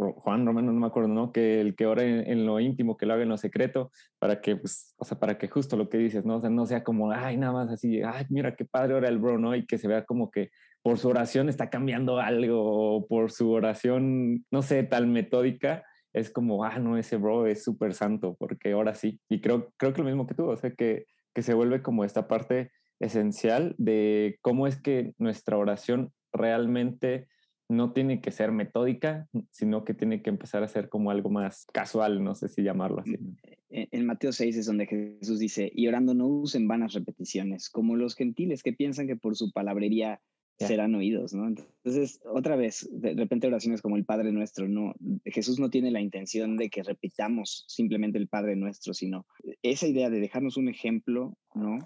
Juan 0.00 0.46
Romano, 0.46 0.72
no 0.72 0.80
me 0.80 0.86
acuerdo, 0.86 1.08
¿no? 1.08 1.32
Que 1.32 1.60
el 1.60 1.74
que 1.76 1.86
ora 1.86 2.02
en, 2.02 2.46
lo 2.46 2.60
íntimo, 2.60 2.96
que 2.96 3.06
lo 3.06 3.14
haga 3.14 3.22
en 3.22 3.28
lo 3.28 3.36
secreto, 3.36 3.90
para 4.18 4.40
que, 4.40 4.56
pues, 4.56 4.94
o 4.98 5.04
sea, 5.04 5.18
para 5.18 5.38
que 5.38 5.48
justo 5.48 5.76
lo 5.76 5.88
que 5.88 5.98
dices, 5.98 6.24
¿no? 6.24 6.36
O 6.36 6.40
sea, 6.40 6.50
no 6.50 6.66
sea 6.66 6.82
como, 6.82 7.10
ay, 7.10 7.36
nada 7.36 7.52
más 7.52 7.70
así, 7.70 8.02
ay, 8.02 8.26
mira 8.30 8.56
qué 8.56 8.64
padre 8.64 8.94
ora 8.94 9.08
el 9.08 9.18
bro, 9.18 9.38
¿no? 9.38 9.54
Y 9.54 9.66
que 9.66 9.78
se 9.78 9.88
vea 9.88 10.04
como 10.04 10.30
que 10.30 10.50
por 10.82 10.98
su 10.98 11.08
oración 11.08 11.48
está 11.48 11.68
cambiando 11.70 12.18
algo, 12.18 12.96
o 12.96 13.06
por 13.06 13.30
su 13.30 13.50
oración, 13.50 14.44
no 14.50 14.62
sé, 14.62 14.82
tal 14.84 15.06
metódica, 15.06 15.84
es 16.12 16.30
como, 16.30 16.64
ah, 16.64 16.78
no, 16.78 16.96
ese 16.96 17.16
bro 17.16 17.46
es 17.46 17.62
súper 17.62 17.94
santo, 17.94 18.36
porque 18.38 18.72
ahora 18.72 18.94
sí. 18.94 19.20
Y 19.28 19.40
creo, 19.40 19.72
creo 19.76 19.92
que 19.92 20.02
lo 20.02 20.08
mismo 20.08 20.26
que 20.26 20.34
tú, 20.34 20.48
o 20.48 20.56
sea, 20.56 20.70
que, 20.70 21.06
que 21.34 21.42
se 21.42 21.54
vuelve 21.54 21.82
como 21.82 22.04
esta 22.04 22.26
parte 22.26 22.72
esencial 23.00 23.74
de 23.78 24.38
cómo 24.42 24.66
es 24.66 24.80
que 24.80 25.14
nuestra 25.18 25.56
oración 25.56 26.12
realmente 26.32 27.28
no 27.70 27.92
tiene 27.92 28.20
que 28.20 28.32
ser 28.32 28.50
metódica, 28.50 29.28
sino 29.50 29.84
que 29.84 29.94
tiene 29.94 30.22
que 30.22 30.30
empezar 30.30 30.62
a 30.62 30.68
ser 30.68 30.88
como 30.88 31.10
algo 31.10 31.30
más 31.30 31.66
casual, 31.72 32.22
no 32.22 32.34
sé 32.34 32.48
si 32.48 32.62
llamarlo 32.62 33.00
así. 33.00 33.16
En 33.70 34.06
Mateo 34.06 34.32
6 34.32 34.56
es 34.56 34.66
donde 34.66 34.86
Jesús 34.86 35.38
dice, 35.38 35.70
y 35.72 35.86
orando 35.86 36.12
no 36.12 36.26
usen 36.26 36.66
vanas 36.66 36.94
repeticiones, 36.94 37.70
como 37.70 37.94
los 37.94 38.16
gentiles 38.16 38.64
que 38.64 38.72
piensan 38.72 39.06
que 39.06 39.16
por 39.16 39.36
su 39.36 39.52
palabrería 39.52 40.20
serán 40.58 40.94
oídos, 40.94 41.32
¿no? 41.32 41.46
Entonces, 41.46 42.20
otra 42.24 42.56
vez, 42.56 42.86
de 42.92 43.14
repente 43.14 43.46
oraciones 43.46 43.80
como 43.80 43.96
el 43.96 44.04
Padre 44.04 44.32
Nuestro, 44.32 44.68
no, 44.68 44.92
Jesús 45.24 45.58
no 45.58 45.70
tiene 45.70 45.90
la 45.90 46.00
intención 46.00 46.56
de 46.56 46.68
que 46.68 46.82
repitamos 46.82 47.64
simplemente 47.68 48.18
el 48.18 48.28
Padre 48.28 48.56
Nuestro, 48.56 48.92
sino 48.92 49.26
esa 49.62 49.86
idea 49.86 50.10
de 50.10 50.20
dejarnos 50.20 50.56
un 50.56 50.68
ejemplo, 50.68 51.38
¿no? 51.54 51.78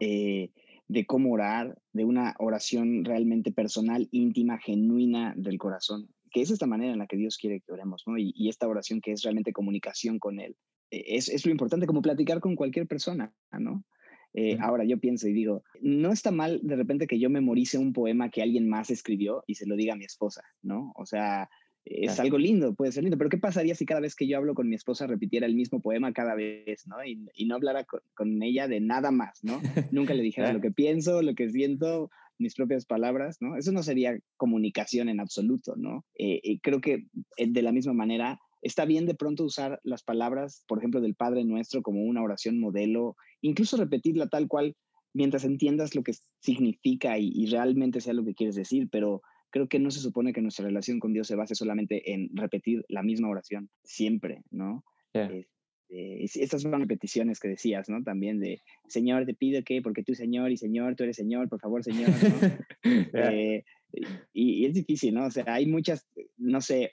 Eh, 0.00 0.50
de 0.90 1.06
cómo 1.06 1.30
orar, 1.30 1.78
de 1.92 2.04
una 2.04 2.34
oración 2.40 3.04
realmente 3.04 3.52
personal, 3.52 4.08
íntima, 4.10 4.58
genuina 4.58 5.34
del 5.36 5.56
corazón, 5.56 6.08
que 6.32 6.42
es 6.42 6.50
esta 6.50 6.66
manera 6.66 6.92
en 6.92 6.98
la 6.98 7.06
que 7.06 7.16
Dios 7.16 7.38
quiere 7.38 7.60
que 7.60 7.72
oremos, 7.72 8.02
¿no? 8.08 8.18
Y, 8.18 8.48
esta 8.48 8.66
oración 8.66 9.00
que 9.00 9.12
es 9.12 9.22
realmente 9.22 9.52
comunicación 9.52 10.18
con 10.18 10.40
Él. 10.40 10.56
E, 10.90 11.16
es, 11.16 11.28
es, 11.28 11.46
lo 11.46 11.52
importante, 11.52 11.86
como 11.86 12.02
platicar 12.02 12.40
con 12.40 12.56
cualquier 12.56 12.88
persona, 12.88 13.32
¿no? 13.52 13.84
Eh, 14.34 14.58
ahora 14.60 14.84
yo 14.84 14.98
pienso 14.98 15.28
y 15.28 15.32
digo, 15.32 15.62
no 15.80 16.10
está 16.10 16.32
mal 16.32 16.60
de 16.64 16.74
repente 16.74 17.06
que 17.06 17.20
yo 17.20 17.30
memorice 17.30 17.78
un 17.78 17.92
poema 17.92 18.30
que 18.30 18.42
alguien 18.42 18.68
más 18.68 18.90
escribió 18.90 19.44
y 19.46 19.54
se 19.54 19.66
lo 19.66 19.76
diga 19.76 19.92
a 19.92 19.96
mi 19.96 20.04
esposa, 20.04 20.42
¿no? 20.60 20.92
O 20.96 21.06
sea, 21.06 21.48
es 21.84 22.20
algo 22.20 22.38
lindo, 22.38 22.74
puede 22.74 22.92
ser 22.92 23.04
lindo, 23.04 23.18
pero 23.18 23.30
¿qué 23.30 23.38
pasaría 23.38 23.74
si 23.74 23.86
cada 23.86 24.00
vez 24.00 24.14
que 24.14 24.26
yo 24.26 24.36
hablo 24.36 24.54
con 24.54 24.68
mi 24.68 24.74
esposa 24.74 25.06
repitiera 25.06 25.46
el 25.46 25.54
mismo 25.54 25.80
poema 25.80 26.12
cada 26.12 26.34
vez, 26.34 26.86
¿no? 26.86 26.96
Y, 27.04 27.46
no 27.46 27.54
hablara 27.56 27.84
con, 28.14 28.42
ella 28.42 28.68
de 28.68 28.80
nada 28.80 29.10
más, 29.10 29.42
¿no? 29.42 29.60
Nunca 29.90 30.14
le 30.14 30.22
dijera 30.22 30.52
lo 30.52 30.60
que 30.60 30.70
pienso, 30.70 31.22
lo 31.22 31.34
que 31.34 31.50
siento, 31.50 32.10
mis 32.38 32.54
propias 32.54 32.86
palabras, 32.86 33.38
¿no? 33.40 33.56
Eso 33.56 33.72
no 33.72 33.82
sería 33.82 34.18
comunicación 34.36 35.08
en 35.08 35.20
absoluto, 35.20 35.74
¿no? 35.76 36.04
Eh, 36.18 36.40
y 36.42 36.60
creo 36.60 36.80
que 36.80 37.06
eh, 37.36 37.50
de 37.50 37.62
la 37.62 37.72
misma 37.72 37.92
manera 37.92 38.38
está 38.62 38.84
bien 38.84 39.06
de 39.06 39.14
pronto 39.14 39.44
usar 39.44 39.80
las 39.82 40.02
palabras, 40.02 40.64
por 40.68 40.78
ejemplo, 40.78 41.00
del 41.00 41.14
Padre 41.14 41.44
Nuestro 41.44 41.82
como 41.82 42.02
una 42.02 42.22
oración 42.22 42.60
modelo, 42.60 43.16
incluso 43.40 43.76
repetirla 43.76 44.28
tal 44.28 44.48
cual 44.48 44.76
mientras 45.12 45.44
entiendas 45.44 45.94
lo 45.94 46.02
que 46.02 46.12
significa 46.40 47.18
y, 47.18 47.46
realmente 47.46 48.00
sea 48.00 48.14
lo 48.14 48.24
que 48.24 48.34
quieres 48.34 48.54
decir, 48.54 48.88
pero 48.90 49.22
creo 49.50 49.68
que 49.68 49.78
no 49.78 49.90
se 49.90 50.00
supone 50.00 50.32
que 50.32 50.42
nuestra 50.42 50.66
relación 50.66 51.00
con 51.00 51.12
Dios 51.12 51.26
se 51.26 51.36
base 51.36 51.54
solamente 51.54 52.12
en 52.12 52.30
repetir 52.34 52.84
la 52.88 53.02
misma 53.02 53.28
oración 53.28 53.68
siempre, 53.84 54.42
¿no? 54.50 54.84
Este, 55.12 55.48
estas 56.44 56.62
son 56.62 56.80
repeticiones 56.80 57.40
que 57.40 57.48
decías, 57.48 57.88
¿no? 57.88 58.02
También 58.02 58.38
de, 58.38 58.62
Señor, 58.86 59.26
te 59.26 59.34
pido 59.34 59.62
que, 59.64 59.82
porque 59.82 60.04
tú, 60.04 60.14
Señor, 60.14 60.52
y 60.52 60.56
Señor, 60.56 60.94
tú 60.94 61.02
eres 61.02 61.16
Señor, 61.16 61.48
por 61.48 61.60
favor, 61.60 61.82
Señor, 61.82 62.10
eh, 62.84 63.64
y, 64.32 64.66
es 64.66 64.74
difícil, 64.74 65.14
¿no? 65.14 65.26
O 65.26 65.30
sea, 65.30 65.44
hay 65.48 65.66
muchas, 65.66 66.06
no 66.36 66.60
sé, 66.60 66.90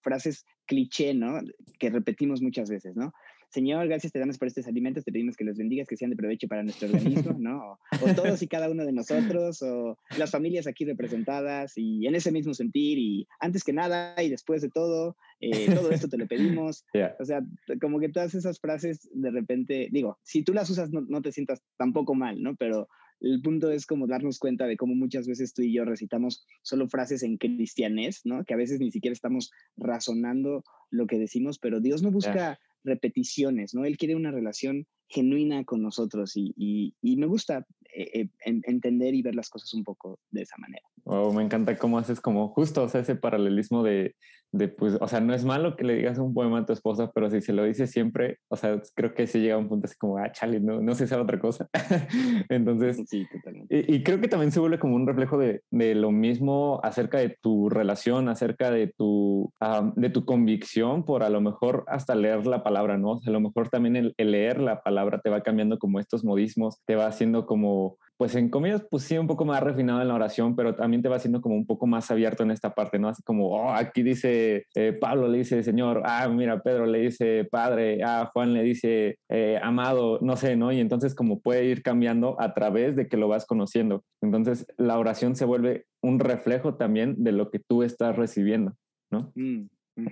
frases 0.00 0.44
cliché, 0.66 1.14
¿no? 1.14 1.40
Que 1.78 1.90
repetimos 1.90 2.42
muchas 2.42 2.68
veces, 2.68 2.96
¿no? 2.96 3.12
Señor, 3.50 3.88
gracias 3.88 4.12
te 4.12 4.20
damos 4.20 4.38
por 4.38 4.46
estos 4.46 4.66
alimentos, 4.68 5.04
te 5.04 5.10
pedimos 5.10 5.36
que 5.36 5.44
los 5.44 5.58
bendigas, 5.58 5.88
que 5.88 5.96
sean 5.96 6.10
de 6.10 6.16
provecho 6.16 6.46
para 6.46 6.62
nuestro 6.62 6.88
organismo, 6.88 7.36
¿no? 7.38 7.78
O, 8.00 8.14
todos 8.14 8.40
y 8.42 8.46
cada 8.46 8.70
uno 8.70 8.84
de 8.84 8.92
nosotros, 8.92 9.60
o 9.62 9.98
las 10.16 10.30
familias 10.30 10.68
aquí 10.68 10.84
representadas, 10.84 11.72
y 11.76 12.06
en 12.06 12.14
ese 12.14 12.30
mismo 12.30 12.54
sentir, 12.54 12.98
y 12.98 13.26
antes 13.40 13.64
que 13.64 13.72
nada 13.72 14.14
y 14.22 14.28
después 14.28 14.62
de 14.62 14.70
todo, 14.70 15.16
eh, 15.40 15.66
todo 15.74 15.90
esto 15.90 16.08
te 16.08 16.18
lo 16.18 16.26
pedimos. 16.26 16.84
O 17.20 17.24
sea, 17.24 17.42
como 17.80 17.98
que 17.98 18.08
todas 18.08 18.34
esas 18.34 18.60
frases 18.60 19.08
de 19.12 19.30
repente, 19.30 19.88
digo, 19.90 20.18
si 20.22 20.42
tú 20.42 20.52
las 20.54 20.70
usas 20.70 20.90
no, 20.90 21.02
no 21.02 21.22
te 21.22 21.32
sientas 21.32 21.62
tampoco 21.76 22.14
mal, 22.14 22.42
¿no? 22.42 22.54
Pero 22.56 22.88
el 23.20 23.42
punto 23.42 23.70
es 23.70 23.86
como 23.86 24.06
darnos 24.06 24.38
cuenta 24.38 24.66
de 24.66 24.76
cómo 24.76 24.94
muchas 24.94 25.26
veces 25.26 25.52
tú 25.52 25.62
y 25.62 25.74
yo 25.74 25.84
recitamos 25.84 26.46
solo 26.62 26.88
frases 26.88 27.22
en 27.22 27.36
cristianés, 27.36 28.22
¿no? 28.24 28.44
Que 28.44 28.54
a 28.54 28.56
veces 28.56 28.80
ni 28.80 28.90
siquiera 28.90 29.12
estamos 29.12 29.50
razonando 29.76 30.64
lo 30.90 31.06
que 31.06 31.18
decimos, 31.18 31.58
pero 31.58 31.80
Dios 31.80 32.02
no 32.02 32.10
busca 32.10 32.58
repeticiones, 32.84 33.74
¿no? 33.74 33.84
Él 33.84 33.96
quiere 33.96 34.14
una 34.14 34.30
relación 34.30 34.86
genuina 35.08 35.64
con 35.64 35.82
nosotros 35.82 36.32
y, 36.36 36.94
me 37.02 37.26
gusta 37.26 37.66
eh, 37.94 38.20
eh, 38.20 38.28
entender 38.44 39.14
y 39.14 39.22
ver 39.22 39.34
las 39.34 39.50
cosas 39.50 39.74
un 39.74 39.84
poco 39.84 40.20
de 40.30 40.42
esa 40.42 40.56
manera. 40.58 40.86
Oh, 41.04 41.32
me 41.32 41.42
encanta 41.42 41.76
cómo 41.76 41.98
haces 41.98 42.20
como 42.20 42.48
justo 42.48 42.84
ese 42.84 43.16
paralelismo 43.16 43.82
de, 43.82 44.14
de, 44.52 44.68
pues, 44.68 44.96
o 45.00 45.08
sea, 45.08 45.20
no 45.20 45.34
es 45.34 45.44
malo 45.44 45.76
que 45.76 45.84
le 45.84 45.94
digas 45.94 46.18
un 46.18 46.34
poema 46.34 46.58
a 46.58 46.66
tu 46.66 46.72
esposa, 46.72 47.10
pero 47.14 47.30
si 47.30 47.40
se 47.40 47.52
lo 47.52 47.64
dices 47.64 47.90
siempre, 47.90 48.38
o 48.48 48.56
sea, 48.56 48.80
creo 48.94 49.14
que 49.14 49.26
se 49.26 49.40
llega 49.40 49.54
a 49.54 49.58
un 49.58 49.68
punto 49.68 49.86
así 49.86 49.96
como, 49.96 50.18
ah, 50.18 50.32
chale, 50.32 50.60
no, 50.60 50.80
no 50.80 50.94
sé 50.94 51.06
si 51.06 51.14
otra 51.14 51.38
cosa. 51.38 51.68
Entonces, 52.48 53.02
sí. 53.06 53.26
Y, 53.68 53.94
y, 53.94 54.02
creo 54.02 54.20
que 54.20 54.28
también 54.28 54.52
se 54.52 54.60
vuelve 54.60 54.78
como 54.78 54.96
un 54.96 55.06
reflejo 55.06 55.38
de, 55.38 55.62
de 55.70 55.94
lo 55.94 56.10
mismo 56.10 56.80
acerca 56.82 57.18
de 57.18 57.36
tu 57.40 57.68
relación, 57.68 58.28
acerca 58.28 58.70
de 58.70 58.92
tu, 58.96 59.52
de 59.96 60.10
tu 60.10 60.24
convicción 60.24 61.04
por 61.04 61.22
a 61.22 61.30
lo 61.30 61.40
mejor 61.40 61.84
hasta 61.86 62.14
leer 62.14 62.46
la 62.46 62.62
palabra, 62.62 62.98
¿no? 62.98 63.12
O 63.12 63.20
sea, 63.20 63.30
a 63.30 63.34
lo 63.34 63.40
mejor 63.40 63.68
también 63.68 63.96
el, 63.96 64.14
el 64.16 64.32
leer 64.32 64.60
la 64.60 64.82
palabra 64.82 65.20
te 65.20 65.30
va 65.30 65.42
cambiando 65.42 65.78
como 65.78 66.00
estos 66.00 66.24
modismos, 66.24 66.80
te 66.86 66.96
va 66.96 67.06
haciendo 67.06 67.46
como 67.46 67.96
pues 68.20 68.34
en 68.34 68.50
comillas, 68.50 68.86
pues 68.90 69.04
sí, 69.04 69.16
un 69.16 69.26
poco 69.26 69.46
más 69.46 69.62
refinado 69.62 70.02
en 70.02 70.08
la 70.08 70.14
oración, 70.14 70.54
pero 70.54 70.74
también 70.74 71.00
te 71.00 71.08
va 71.08 71.16
haciendo 71.16 71.40
como 71.40 71.54
un 71.54 71.64
poco 71.64 71.86
más 71.86 72.10
abierto 72.10 72.42
en 72.42 72.50
esta 72.50 72.74
parte, 72.74 72.98
¿no? 72.98 73.08
Así 73.08 73.22
como, 73.22 73.48
oh, 73.48 73.72
aquí 73.72 74.02
dice 74.02 74.66
eh, 74.74 74.92
Pablo 74.92 75.26
le 75.26 75.38
dice 75.38 75.62
Señor, 75.62 76.02
ah, 76.04 76.28
mira, 76.28 76.60
Pedro 76.60 76.84
le 76.84 76.98
dice 77.00 77.48
Padre, 77.50 78.00
ah, 78.04 78.28
Juan 78.30 78.52
le 78.52 78.62
dice 78.62 79.16
eh, 79.30 79.58
amado, 79.62 80.18
no 80.20 80.36
sé, 80.36 80.54
¿no? 80.54 80.70
Y 80.70 80.80
entonces 80.80 81.14
como 81.14 81.40
puede 81.40 81.64
ir 81.64 81.82
cambiando 81.82 82.38
a 82.38 82.52
través 82.52 82.94
de 82.94 83.08
que 83.08 83.16
lo 83.16 83.26
vas 83.26 83.46
conociendo. 83.46 84.04
Entonces 84.20 84.66
la 84.76 84.98
oración 84.98 85.34
se 85.34 85.46
vuelve 85.46 85.86
un 86.02 86.20
reflejo 86.20 86.74
también 86.74 87.24
de 87.24 87.32
lo 87.32 87.50
que 87.50 87.58
tú 87.58 87.82
estás 87.82 88.16
recibiendo, 88.16 88.74
¿no? 89.10 89.32
Mm, 89.34 89.62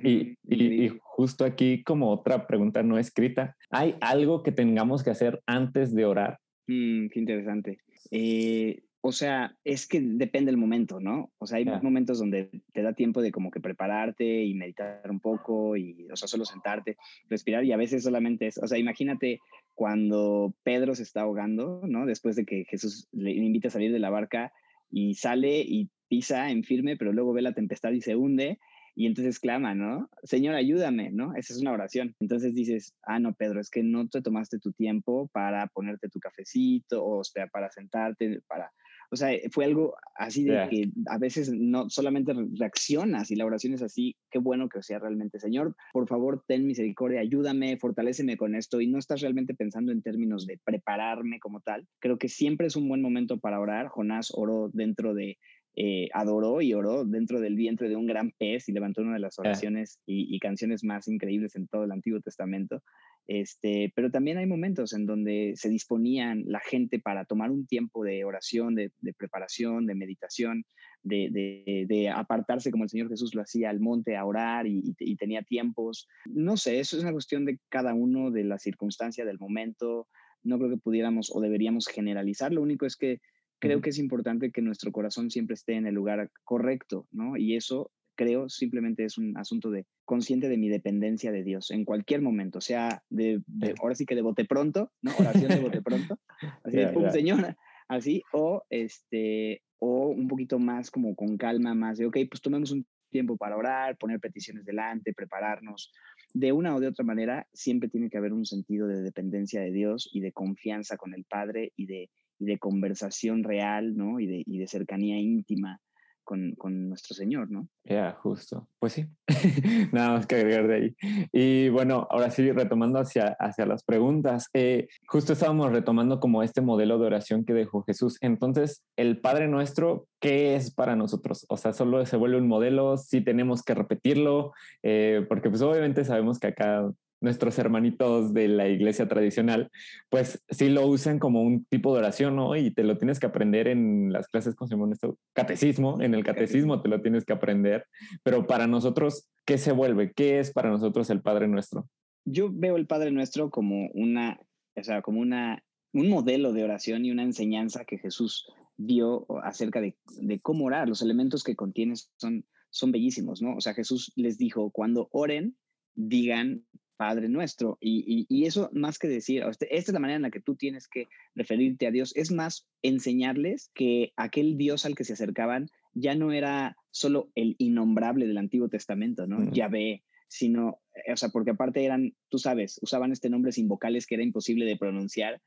y, 0.02 0.34
y, 0.44 0.98
justo 1.02 1.44
aquí 1.44 1.82
como 1.82 2.10
otra 2.10 2.46
pregunta 2.46 2.82
no 2.82 2.96
escrita, 2.96 3.54
¿hay 3.68 3.96
algo 4.00 4.42
que 4.42 4.52
tengamos 4.52 5.02
que 5.02 5.10
hacer 5.10 5.42
antes 5.46 5.94
de 5.94 6.06
orar? 6.06 6.38
Mm, 6.68 7.08
qué 7.08 7.20
interesante. 7.20 7.78
Eh, 8.10 8.82
o 9.00 9.12
sea, 9.12 9.56
es 9.64 9.86
que 9.86 10.00
depende 10.00 10.50
del 10.50 10.60
momento, 10.60 11.00
¿no? 11.00 11.30
O 11.38 11.46
sea, 11.46 11.58
hay 11.58 11.64
momentos 11.64 12.18
donde 12.18 12.50
te 12.72 12.82
da 12.82 12.92
tiempo 12.94 13.22
de 13.22 13.30
como 13.30 13.50
que 13.50 13.60
prepararte 13.60 14.44
y 14.44 14.54
meditar 14.54 15.08
un 15.08 15.20
poco 15.20 15.76
y, 15.76 16.08
o 16.10 16.16
sea, 16.16 16.26
solo 16.26 16.44
sentarte, 16.44 16.96
respirar 17.28 17.64
y 17.64 17.72
a 17.72 17.76
veces 17.76 18.02
solamente 18.02 18.48
es, 18.48 18.58
o 18.58 18.66
sea, 18.66 18.76
imagínate 18.76 19.40
cuando 19.74 20.52
Pedro 20.64 20.96
se 20.96 21.04
está 21.04 21.22
ahogando, 21.22 21.80
¿no? 21.86 22.06
Después 22.06 22.34
de 22.34 22.44
que 22.44 22.64
Jesús 22.64 23.08
le 23.12 23.30
invita 23.30 23.68
a 23.68 23.70
salir 23.70 23.92
de 23.92 24.00
la 24.00 24.10
barca 24.10 24.52
y 24.90 25.14
sale 25.14 25.60
y 25.60 25.88
pisa 26.08 26.50
en 26.50 26.64
firme, 26.64 26.96
pero 26.96 27.12
luego 27.12 27.32
ve 27.32 27.42
la 27.42 27.52
tempestad 27.52 27.92
y 27.92 28.00
se 28.00 28.16
hunde 28.16 28.58
y 28.98 29.06
entonces 29.06 29.38
clama, 29.38 29.76
¿no? 29.76 30.10
Señor, 30.24 30.56
ayúdame, 30.56 31.12
¿no? 31.12 31.32
Esa 31.36 31.54
es 31.54 31.60
una 31.60 31.70
oración. 31.70 32.16
Entonces 32.18 32.52
dices, 32.52 32.96
ah, 33.04 33.20
no, 33.20 33.32
Pedro, 33.32 33.60
es 33.60 33.70
que 33.70 33.84
no 33.84 34.08
te 34.08 34.22
tomaste 34.22 34.58
tu 34.58 34.72
tiempo 34.72 35.28
para 35.32 35.68
ponerte 35.68 36.08
tu 36.08 36.18
cafecito 36.18 37.06
o, 37.06 37.22
sea, 37.22 37.46
para 37.46 37.70
sentarte, 37.70 38.40
para... 38.48 38.72
O 39.10 39.16
sea, 39.16 39.30
fue 39.52 39.64
algo 39.64 39.94
así 40.16 40.44
de 40.44 40.68
que 40.68 40.90
a 41.06 41.16
veces 41.16 41.50
no 41.50 41.88
solamente 41.88 42.34
reaccionas 42.58 43.30
y 43.30 43.36
la 43.36 43.46
oración 43.46 43.72
es 43.72 43.82
así, 43.82 44.16
qué 44.30 44.38
bueno 44.38 44.68
que 44.68 44.82
sea 44.82 44.98
realmente, 44.98 45.38
Señor, 45.38 45.74
por 45.92 46.06
favor, 46.08 46.44
ten 46.46 46.66
misericordia, 46.66 47.20
ayúdame, 47.20 47.78
fortaléceme 47.78 48.36
con 48.36 48.54
esto 48.54 48.82
y 48.82 48.88
no 48.88 48.98
estás 48.98 49.22
realmente 49.22 49.54
pensando 49.54 49.92
en 49.92 50.02
términos 50.02 50.44
de 50.44 50.58
prepararme 50.62 51.38
como 51.38 51.60
tal. 51.60 51.86
Creo 52.00 52.18
que 52.18 52.28
siempre 52.28 52.66
es 52.66 52.76
un 52.76 52.86
buen 52.86 53.00
momento 53.00 53.38
para 53.38 53.60
orar. 53.60 53.86
Jonás 53.86 54.30
oró 54.34 54.68
dentro 54.74 55.14
de 55.14 55.38
eh, 55.80 56.08
adoró 56.12 56.60
y 56.60 56.74
oró 56.74 57.04
dentro 57.04 57.38
del 57.38 57.54
vientre 57.54 57.88
de 57.88 57.94
un 57.94 58.08
gran 58.08 58.32
pez 58.32 58.68
y 58.68 58.72
levantó 58.72 59.02
una 59.02 59.12
de 59.12 59.20
las 59.20 59.38
oraciones 59.38 60.00
y, 60.06 60.36
canciones 60.40 60.82
más 60.82 61.06
increíbles 61.06 61.54
en 61.54 61.68
todo 61.68 61.84
el 61.84 61.92
Antiguo 61.92 62.20
Testamento. 62.20 62.82
Este, 63.28 63.92
pero 63.94 64.10
también 64.10 64.38
hay 64.38 64.46
momentos 64.46 64.92
en 64.92 65.06
donde 65.06 65.52
se 65.54 65.68
disponían 65.68 66.42
la 66.46 66.58
gente 66.58 66.98
para 66.98 67.26
tomar 67.26 67.52
un 67.52 67.64
tiempo 67.64 68.02
de 68.02 68.24
oración, 68.24 68.74
de, 68.74 68.90
preparación, 69.16 69.86
de 69.86 69.94
meditación, 69.94 70.64
de, 71.04 72.12
apartarse 72.12 72.72
como 72.72 72.82
el 72.82 72.90
Señor 72.90 73.08
Jesús 73.08 73.36
lo 73.36 73.42
hacía 73.42 73.70
al 73.70 73.78
monte 73.78 74.16
a 74.16 74.24
orar 74.24 74.66
y, 74.66 74.82
y 74.98 75.14
tenía 75.14 75.42
tiempos. 75.42 76.08
No 76.24 76.56
sé, 76.56 76.80
eso 76.80 76.96
es 76.96 77.04
una 77.04 77.12
cuestión 77.12 77.44
de 77.44 77.60
cada 77.68 77.94
uno, 77.94 78.32
de 78.32 78.42
la 78.42 78.58
circunstancia, 78.58 79.24
del 79.24 79.38
momento. 79.38 80.08
No 80.42 80.58
creo 80.58 80.70
que 80.70 80.78
pudiéramos 80.78 81.30
o 81.32 81.40
deberíamos 81.40 81.86
generalizar. 81.86 82.52
Lo 82.52 82.62
único 82.62 82.84
es 82.84 82.96
que 82.96 83.20
creo 83.58 83.80
que 83.80 83.90
es 83.90 83.98
importante 83.98 84.50
que 84.50 84.62
nuestro 84.62 84.92
corazón 84.92 85.30
siempre 85.30 85.54
esté 85.54 85.74
en 85.74 85.86
el 85.86 85.94
lugar 85.94 86.30
correcto, 86.44 87.06
¿no? 87.10 87.36
Y 87.36 87.56
eso 87.56 87.90
creo 88.14 88.48
simplemente 88.48 89.04
es 89.04 89.16
un 89.16 89.36
asunto 89.36 89.70
de 89.70 89.86
consciente 90.04 90.48
de 90.48 90.58
mi 90.58 90.68
dependencia 90.68 91.30
de 91.30 91.44
Dios 91.44 91.70
en 91.70 91.84
cualquier 91.84 92.20
momento, 92.20 92.60
sea 92.60 93.02
de, 93.08 93.40
ahora 93.80 93.94
sí 93.94 94.06
que 94.06 94.16
de 94.16 94.22
bote 94.22 94.44
pronto, 94.44 94.92
¿no? 95.02 95.12
Oración 95.18 95.50
de 95.50 95.60
bote 95.60 95.82
pronto, 95.82 96.18
así 96.64 96.76
de 96.76 96.88
pum, 96.88 97.10
señora, 97.10 97.56
así, 97.86 98.22
o 98.32 98.64
este, 98.70 99.62
o 99.78 100.08
un 100.08 100.26
poquito 100.26 100.58
más 100.58 100.90
como 100.90 101.14
con 101.14 101.36
calma, 101.36 101.74
más 101.74 101.98
de, 101.98 102.06
ok, 102.06 102.18
pues 102.28 102.42
tomemos 102.42 102.72
un 102.72 102.84
tiempo 103.10 103.36
para 103.36 103.56
orar, 103.56 103.96
poner 103.96 104.20
peticiones 104.20 104.64
delante, 104.64 105.14
prepararnos. 105.14 105.92
De 106.34 106.52
una 106.52 106.74
o 106.74 106.80
de 106.80 106.88
otra 106.88 107.04
manera, 107.04 107.46
siempre 107.52 107.88
tiene 107.88 108.10
que 108.10 108.18
haber 108.18 108.32
un 108.32 108.44
sentido 108.44 108.86
de 108.86 109.00
dependencia 109.00 109.60
de 109.60 109.72
Dios 109.72 110.10
y 110.12 110.20
de 110.20 110.32
confianza 110.32 110.96
con 110.96 111.14
el 111.14 111.24
Padre 111.24 111.72
y 111.76 111.86
de 111.86 112.10
y 112.38 112.46
de 112.46 112.58
conversación 112.58 113.44
real, 113.44 113.96
¿no? 113.96 114.20
Y 114.20 114.26
de, 114.26 114.42
y 114.46 114.58
de 114.58 114.66
cercanía 114.66 115.18
íntima 115.18 115.80
con, 116.28 116.52
con, 116.58 116.90
nuestro 116.90 117.14
Señor, 117.14 117.50
¿no? 117.50 117.68
Ya, 117.84 118.12
justo. 118.20 118.68
Pues 118.78 118.92
sí, 118.92 119.06
nada 119.92 120.10
más 120.10 120.26
que 120.26 120.34
agregar 120.34 120.68
de 120.68 120.74
ahí. 120.74 120.96
Y 121.32 121.70
bueno, 121.70 122.06
ahora 122.10 122.30
sí, 122.30 122.52
retomando 122.52 122.98
hacia, 122.98 123.34
hacia 123.40 123.64
las 123.64 123.82
preguntas, 123.82 124.50
eh, 124.52 124.88
justo 125.06 125.32
estábamos 125.32 125.72
retomando 125.72 126.20
como 126.20 126.42
este 126.42 126.60
modelo 126.60 126.98
de 126.98 127.06
oración 127.06 127.46
que 127.46 127.54
dejó 127.54 127.82
Jesús. 127.82 128.18
Entonces, 128.20 128.84
el 128.96 129.22
Padre 129.22 129.48
Nuestro, 129.48 130.06
¿qué 130.20 130.54
es 130.54 130.70
para 130.70 130.96
nosotros? 130.96 131.46
O 131.48 131.56
sea, 131.56 131.72
solo 131.72 132.04
se 132.04 132.18
vuelve 132.18 132.36
un 132.36 132.46
modelo, 132.46 132.98
sí 132.98 133.22
tenemos 133.22 133.62
que 133.62 133.74
repetirlo, 133.74 134.52
eh, 134.82 135.24
porque 135.30 135.48
pues 135.48 135.62
obviamente 135.62 136.04
sabemos 136.04 136.38
que 136.38 136.48
acá 136.48 136.90
nuestros 137.20 137.58
hermanitos 137.58 138.32
de 138.32 138.48
la 138.48 138.68
iglesia 138.68 139.08
tradicional, 139.08 139.70
pues 140.08 140.42
sí 140.48 140.68
lo 140.68 140.86
usan 140.86 141.18
como 141.18 141.42
un 141.42 141.64
tipo 141.64 141.92
de 141.92 142.00
oración, 142.00 142.36
¿no? 142.36 142.56
Y 142.56 142.70
te 142.70 142.84
lo 142.84 142.96
tienes 142.98 143.18
que 143.18 143.26
aprender 143.26 143.68
en 143.68 144.12
las 144.12 144.28
clases, 144.28 144.54
¿cómo 144.54 144.68
se 144.68 144.76
llama 144.76 144.92
esto? 144.92 145.18
Catecismo, 145.32 146.00
en 146.00 146.14
el 146.14 146.24
catecismo 146.24 146.80
te 146.80 146.88
lo 146.88 147.00
tienes 147.00 147.24
que 147.24 147.32
aprender, 147.32 147.84
pero 148.22 148.46
para 148.46 148.66
nosotros, 148.66 149.28
¿qué 149.44 149.58
se 149.58 149.72
vuelve? 149.72 150.12
¿Qué 150.12 150.38
es 150.38 150.52
para 150.52 150.70
nosotros 150.70 151.10
el 151.10 151.20
Padre 151.20 151.48
Nuestro? 151.48 151.88
Yo 152.24 152.50
veo 152.52 152.76
el 152.76 152.86
Padre 152.86 153.10
Nuestro 153.10 153.50
como 153.50 153.88
una, 153.94 154.38
o 154.76 154.84
sea, 154.84 155.02
como 155.02 155.20
una, 155.20 155.62
un 155.92 156.08
modelo 156.08 156.52
de 156.52 156.64
oración 156.64 157.04
y 157.04 157.10
una 157.10 157.22
enseñanza 157.22 157.84
que 157.84 157.98
Jesús 157.98 158.46
dio 158.76 159.26
acerca 159.42 159.80
de, 159.80 159.96
de 160.20 160.40
cómo 160.40 160.66
orar. 160.66 160.88
Los 160.88 161.02
elementos 161.02 161.42
que 161.42 161.56
contiene 161.56 161.94
son, 162.16 162.44
son 162.70 162.92
bellísimos, 162.92 163.42
¿no? 163.42 163.56
O 163.56 163.60
sea, 163.60 163.74
Jesús 163.74 164.12
les 164.14 164.38
dijo, 164.38 164.70
cuando 164.70 165.08
oren, 165.10 165.56
digan 165.94 166.64
Padre 166.98 167.28
nuestro. 167.28 167.78
Y, 167.80 168.44
eso 168.44 168.68
más 168.72 168.98
que 168.98 169.08
decir, 169.08 169.42
esta 169.42 169.66
es 169.70 169.88
la 169.92 170.00
manera 170.00 170.16
en 170.16 170.22
la 170.22 170.30
que 170.30 170.40
tú 170.40 170.56
tienes 170.56 170.88
que 170.88 171.06
referirte 171.34 171.86
a 171.86 171.90
Dios, 171.90 172.14
es 172.16 172.30
más 172.30 172.66
enseñarles 172.82 173.70
que 173.74 174.12
aquel 174.16 174.58
Dios 174.58 174.84
al 174.84 174.94
que 174.94 175.04
se 175.04 175.14
acercaban 175.14 175.70
ya 175.94 176.14
no 176.14 176.32
era 176.32 176.76
solo 176.90 177.30
el 177.34 177.54
innombrable 177.58 178.26
del 178.26 178.38
Antiguo 178.38 178.68
Testamento, 178.68 179.26
¿no? 179.26 179.50
Yahvé, 179.52 180.02
sino, 180.28 180.80
eh, 180.94 181.12
o 181.12 181.16
sea, 181.16 181.30
porque 181.30 181.52
aparte 181.52 181.84
eran, 181.84 182.14
tú 182.28 182.38
sabes, 182.38 182.78
usaban 182.82 183.12
este 183.12 183.30
nombre 183.30 183.52
sin 183.52 183.68
vocales 183.68 184.06
que 184.06 184.16
era 184.16 184.24
imposible 184.24 184.64
de 184.66 184.76
pronunciar, 184.76 185.40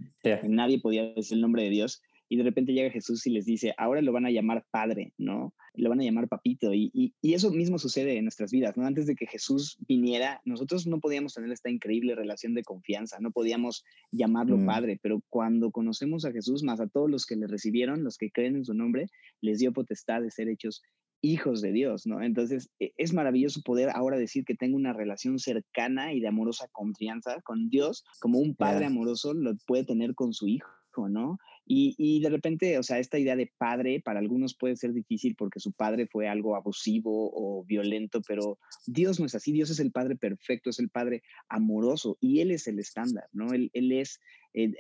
nadie 0.43 0.79
podía 0.79 1.13
decir 1.13 1.35
el 1.35 1.41
nombre 1.41 1.63
de 1.63 1.69
Dios, 1.69 2.01
y 2.31 2.37
de 2.37 2.43
repente 2.43 2.71
llega 2.71 2.89
Jesús 2.89 3.27
y 3.27 3.29
les 3.29 3.45
dice, 3.45 3.73
ahora 3.77 4.01
lo 4.01 4.13
van 4.13 4.25
a 4.25 4.31
llamar 4.31 4.63
Padre, 4.71 5.11
¿no? 5.17 5.53
Lo 5.73 5.89
van 5.89 5.99
a 5.99 6.05
llamar 6.05 6.29
Papito, 6.29 6.73
y, 6.73 6.89
y, 6.93 7.33
eso 7.33 7.51
mismo 7.51 7.77
sucede 7.77 8.15
en 8.15 8.23
nuestras 8.23 8.51
vidas, 8.51 8.77
¿no? 8.77 8.85
Antes 8.85 9.05
de 9.05 9.15
que 9.15 9.27
Jesús 9.27 9.77
viniera, 9.85 10.39
nosotros 10.45 10.87
no 10.87 11.01
podíamos 11.01 11.33
tener 11.33 11.51
esta 11.51 11.69
increíble 11.69 12.15
relación 12.15 12.53
de 12.53 12.63
confianza, 12.63 13.17
no 13.19 13.31
podíamos 13.31 13.83
llamarlo 14.13 14.57
mm. 14.57 14.65
Padre, 14.65 14.97
pero 15.03 15.21
cuando 15.27 15.71
conocemos 15.71 16.23
a 16.23 16.31
Jesús, 16.31 16.63
más 16.63 16.79
a 16.79 16.87
todos 16.87 17.11
los 17.11 17.25
que 17.25 17.35
le 17.35 17.47
recibieron, 17.47 18.05
los 18.05 18.17
que 18.17 18.31
creen 18.31 18.55
en 18.55 18.63
su 18.63 18.75
nombre, 18.75 19.07
les 19.41 19.59
dio 19.59 19.73
potestad 19.73 20.21
de 20.21 20.31
ser 20.31 20.47
hechos 20.47 20.81
hijos 21.19 21.59
de 21.59 21.73
Dios, 21.73 22.07
¿no? 22.07 22.21
Entonces, 22.21 22.69
e, 22.79 22.93
es 22.95 23.13
maravilloso 23.13 23.61
poder 23.61 23.89
ahora 23.93 24.17
decir 24.17 24.45
que 24.45 24.55
tengo 24.55 24.77
una 24.77 24.93
relación 24.93 25.37
cercana 25.37 26.13
y 26.13 26.21
de 26.21 26.29
amorosa 26.29 26.69
confianza 26.71 27.41
con 27.41 27.67
Dios, 27.67 28.05
como 28.21 28.39
un 28.39 28.55
padre 28.55 28.85
amoroso 28.85 29.33
lo 29.33 29.57
puede 29.67 29.83
tener 29.83 30.15
con 30.15 30.31
su 30.31 30.47
hijo. 30.47 30.69
¿no? 31.09 31.37
Y, 31.65 31.95
y, 31.97 32.21
de 32.21 32.29
repente, 32.29 32.77
o 32.77 32.83
sea, 32.83 32.99
esta 32.99 33.19
idea 33.19 33.35
de 33.35 33.51
padre 33.57 34.01
para 34.03 34.19
algunos 34.19 34.55
puede 34.55 34.75
ser 34.75 34.93
difícil 34.93 35.35
porque 35.35 35.59
su 35.59 35.71
padre 35.71 36.07
fue 36.07 36.27
algo 36.27 36.55
abusivo 36.55 37.31
o 37.33 37.63
violento, 37.63 38.21
pero 38.27 38.57
Dios 38.87 39.19
no 39.19 39.25
es 39.25 39.35
así, 39.35 39.51
Dios 39.51 39.69
es 39.69 39.79
el 39.79 39.91
padre 39.91 40.15
perfecto, 40.15 40.69
es 40.69 40.79
el 40.79 40.89
padre 40.89 41.23
amoroso 41.49 42.17
y 42.19 42.41
Él 42.41 42.51
es 42.51 42.67
el 42.67 42.79
estándar, 42.79 43.25
¿no? 43.31 43.53
Él, 43.53 43.69
él 43.73 43.91
es 43.91 44.19
eh, 44.53 44.73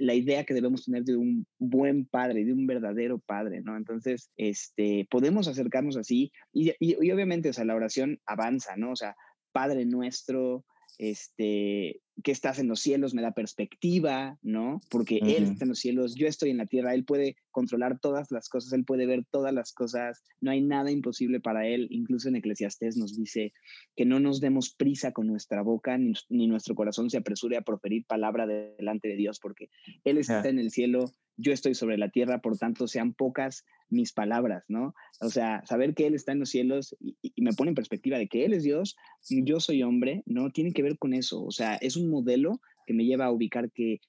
la 0.00 0.14
idea 0.14 0.44
que 0.44 0.52
debemos 0.52 0.84
tener 0.84 1.04
de 1.04 1.16
un 1.16 1.46
buen 1.58 2.04
padre, 2.04 2.44
de 2.44 2.52
un 2.52 2.66
verdadero 2.66 3.18
padre, 3.18 3.62
¿no? 3.62 3.76
Entonces, 3.76 4.30
este, 4.36 5.06
podemos 5.10 5.48
acercarnos 5.48 5.96
así 5.96 6.30
y, 6.52 6.72
y, 6.78 7.10
obviamente, 7.10 7.48
o 7.48 7.52
sea, 7.52 7.64
la 7.64 7.74
oración 7.74 8.20
avanza, 8.26 8.76
¿no? 8.76 8.92
O 8.92 8.96
sea, 8.96 9.16
Padre 9.52 9.86
nuestro, 9.86 10.64
este, 10.98 12.00
que 12.22 12.32
estás 12.32 12.58
en 12.58 12.68
los 12.68 12.80
cielos 12.80 13.12
me 13.14 13.22
da 13.22 13.32
perspectiva, 13.32 14.38
¿no? 14.42 14.80
Porque 14.88 15.18
Él 15.18 15.44
está 15.44 15.64
en 15.64 15.70
los 15.70 15.80
cielos, 15.80 16.14
yo 16.14 16.28
estoy 16.28 16.50
en 16.50 16.58
la 16.58 16.66
tierra, 16.66 16.94
Él 16.94 17.04
puede 17.04 17.36
controlar 17.50 17.98
todas 17.98 18.30
las 18.30 18.48
cosas, 18.48 18.72
Él 18.72 18.84
puede 18.84 19.06
ver 19.06 19.24
todas 19.30 19.52
las 19.52 19.72
cosas, 19.72 20.22
no 20.40 20.50
hay 20.50 20.60
nada 20.60 20.90
imposible 20.90 21.40
para 21.40 21.66
Él. 21.66 21.88
Incluso 21.90 22.28
en 22.28 22.36
Eclesiastés 22.36 22.96
nos 22.96 23.16
dice 23.16 23.52
que 23.96 24.04
no 24.04 24.20
nos 24.20 24.40
demos 24.40 24.72
prisa 24.74 25.12
con 25.12 25.26
nuestra 25.26 25.62
boca, 25.62 25.98
ni, 25.98 26.46
nuestro 26.46 26.74
corazón 26.74 27.10
se 27.10 27.16
apresure 27.16 27.56
a 27.56 27.62
proferir 27.62 28.04
palabra 28.06 28.46
delante 28.46 29.08
de 29.08 29.16
Dios, 29.16 29.40
porque 29.40 29.68
Él 30.04 30.18
está 30.18 30.48
en 30.48 30.58
el 30.58 30.70
cielo, 30.70 31.12
yo 31.36 31.52
estoy 31.52 31.74
sobre 31.74 31.98
la 31.98 32.10
tierra, 32.10 32.40
por 32.40 32.56
tanto 32.56 32.86
sean 32.86 33.12
pocas 33.12 33.64
mis 33.90 34.12
palabras, 34.12 34.64
¿no? 34.68 34.94
O 35.20 35.30
sea, 35.30 35.64
saber 35.66 35.94
que 35.94 36.06
Él 36.06 36.14
está 36.14 36.32
en 36.32 36.40
los 36.40 36.50
cielos 36.50 36.96
y, 37.00 37.16
me 37.36 37.52
pone 37.52 37.70
en 37.70 37.74
perspectiva 37.74 38.18
de 38.18 38.28
que 38.28 38.44
Él 38.44 38.52
es 38.52 38.62
Dios, 38.62 38.96
yo 39.28 39.60
soy 39.60 39.82
hombre, 39.82 40.22
¿no? 40.26 40.50
Tiene 40.50 40.72
que 40.72 40.82
ver 40.82 40.98
con 40.98 41.14
eso, 41.14 41.42
o 41.42 41.50
sea, 41.50 41.76
es 41.76 41.96
un 41.96 42.10
modelo 42.10 42.60
que 42.86 42.94
me 42.94 43.04
lleva 43.04 43.26
a 43.26 43.32
ubicar 43.32 43.70
que, 43.72 44.00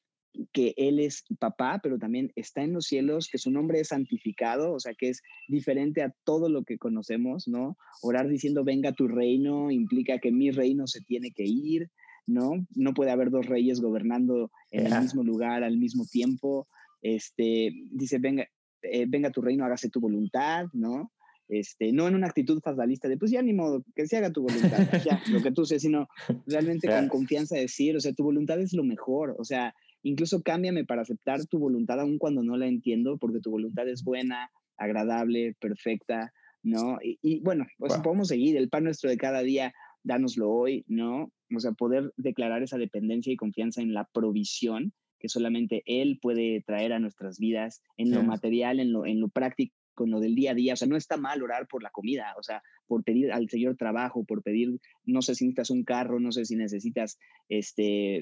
que 0.52 0.74
Él 0.78 1.00
es 1.00 1.24
papá, 1.40 1.80
pero 1.82 1.98
también 1.98 2.32
está 2.36 2.64
en 2.64 2.74
los 2.74 2.86
cielos, 2.86 3.30
que 3.30 3.38
su 3.38 3.52
nombre 3.52 3.80
es 3.80 3.90
santificado, 3.90 4.74
o 4.74 4.80
sea, 4.80 4.94
que 4.94 5.10
es 5.10 5.22
diferente 5.48 6.02
a 6.02 6.14
todo 6.24 6.50
lo 6.50 6.64
que 6.64 6.78
conocemos, 6.78 7.48
¿no? 7.48 7.78
Orar 8.02 8.28
diciendo, 8.28 8.64
venga 8.64 8.94
tu 8.94 9.08
reino, 9.08 9.72
implica 9.72 10.20
que 10.20 10.32
mi 10.32 10.52
reino 10.52 10.88
se 10.88 11.02
tiene 11.02 11.32
que 11.32 11.44
ir, 11.44 11.90
¿no? 12.28 12.66
No 12.76 12.94
puede 12.94 13.12
haber 13.12 13.30
dos 13.30 13.46
reyes 13.46 13.82
gobernando 13.82 14.52
en 14.72 14.88
el 14.88 15.02
mismo 15.02 15.24
lugar 15.24 15.64
al 15.64 15.78
mismo 15.78 16.06
tiempo 16.06 16.68
este, 17.06 17.72
dice, 17.92 18.18
venga, 18.18 18.48
eh, 18.82 19.06
venga 19.08 19.30
tu 19.30 19.42
reino, 19.42 19.64
hágase 19.64 19.90
tu 19.92 20.00
voluntad, 20.00 20.66
¿no? 20.74 21.12
Este, 21.48 21.92
no 21.94 22.08
en 22.08 22.16
una 22.16 22.26
actitud 22.26 22.60
fatalista 22.62 23.08
de, 23.08 23.18
pues 23.18 23.30
ya 23.30 23.44
ni 23.44 23.54
modo, 23.54 23.84
que 23.96 24.08
se 24.08 24.18
haga 24.18 24.32
tu 24.32 24.42
voluntad, 24.42 24.80
ya, 25.06 25.22
lo 25.32 25.44
que 25.44 25.52
tú 25.52 25.66
sé, 25.66 25.80
sino 25.80 26.08
realmente 26.48 26.88
con 26.88 27.08
confianza 27.08 27.58
decir, 27.58 27.96
o 27.96 28.00
sea, 28.00 28.14
tu 28.14 28.24
voluntad 28.24 28.60
es 28.60 28.74
lo 28.74 28.84
mejor, 28.84 29.36
o 29.38 29.44
sea, 29.44 29.76
incluso 30.02 30.42
cámbiame 30.42 30.84
para 30.84 31.04
aceptar 31.04 31.46
tu 31.46 31.60
voluntad 31.60 32.00
aun 32.00 32.18
cuando 32.18 32.42
no 32.42 32.58
la 32.58 32.66
entiendo, 32.66 33.20
porque 33.20 33.40
tu 33.40 33.52
voluntad 33.52 33.88
es 33.88 34.04
buena, 34.04 34.50
agradable, 34.76 35.56
perfecta, 35.60 36.34
¿no? 36.64 36.98
Y, 37.04 37.40
bueno, 37.42 37.68
pues 37.78 37.94
podemos 38.00 38.30
seguir, 38.30 38.58
el 38.58 38.70
pan 38.70 38.86
nuestro 38.86 39.12
de 39.12 39.18
cada 39.18 39.42
día, 39.42 39.76
dánoslo 40.02 40.50
hoy, 40.50 40.84
¿no? 40.88 41.32
O 41.56 41.60
sea, 41.60 41.74
poder 41.74 42.12
declarar 42.18 42.64
esa 42.64 42.80
dependencia 42.80 43.32
y 43.32 43.38
confianza 43.38 43.84
en 43.84 43.94
la 43.94 44.06
provisión 44.12 44.92
que 45.26 45.30
solamente 45.30 45.82
Él 45.88 46.20
puede 46.22 46.62
traer 46.62 46.94
a 46.94 47.00
nuestras 47.00 47.40
vidas 47.40 47.82
en 47.98 48.12
lo 48.12 48.22
material, 48.22 48.80
en 48.80 48.92
lo, 48.92 49.08
en 49.08 49.20
lo 49.20 49.28
práctico, 49.28 49.74
en 50.04 50.12
lo 50.12 50.20
del 50.20 50.36
día 50.36 50.52
a 50.52 50.54
día. 50.54 50.74
O 50.74 50.76
sea, 50.76 50.88
no 50.88 50.98
está 50.98 51.18
mal 51.18 51.42
orar 51.42 51.68
por 51.68 51.82
la 51.82 51.90
comida, 51.90 52.36
o 52.38 52.44
sea, 52.44 52.62
por 52.86 53.04
pedir 53.04 53.32
al 53.32 53.50
Señor 53.50 53.76
trabajo, 53.76 54.24
por 54.24 54.44
pedir, 54.44 54.80
no 55.04 55.24
sé 55.24 55.34
si 55.34 55.46
necesitas 55.46 55.72
un 55.72 55.84
carro, 55.84 56.20
no 56.20 56.32
sé 56.32 56.46
si 56.46 56.56
necesitas 56.56 57.18
este, 57.50 58.18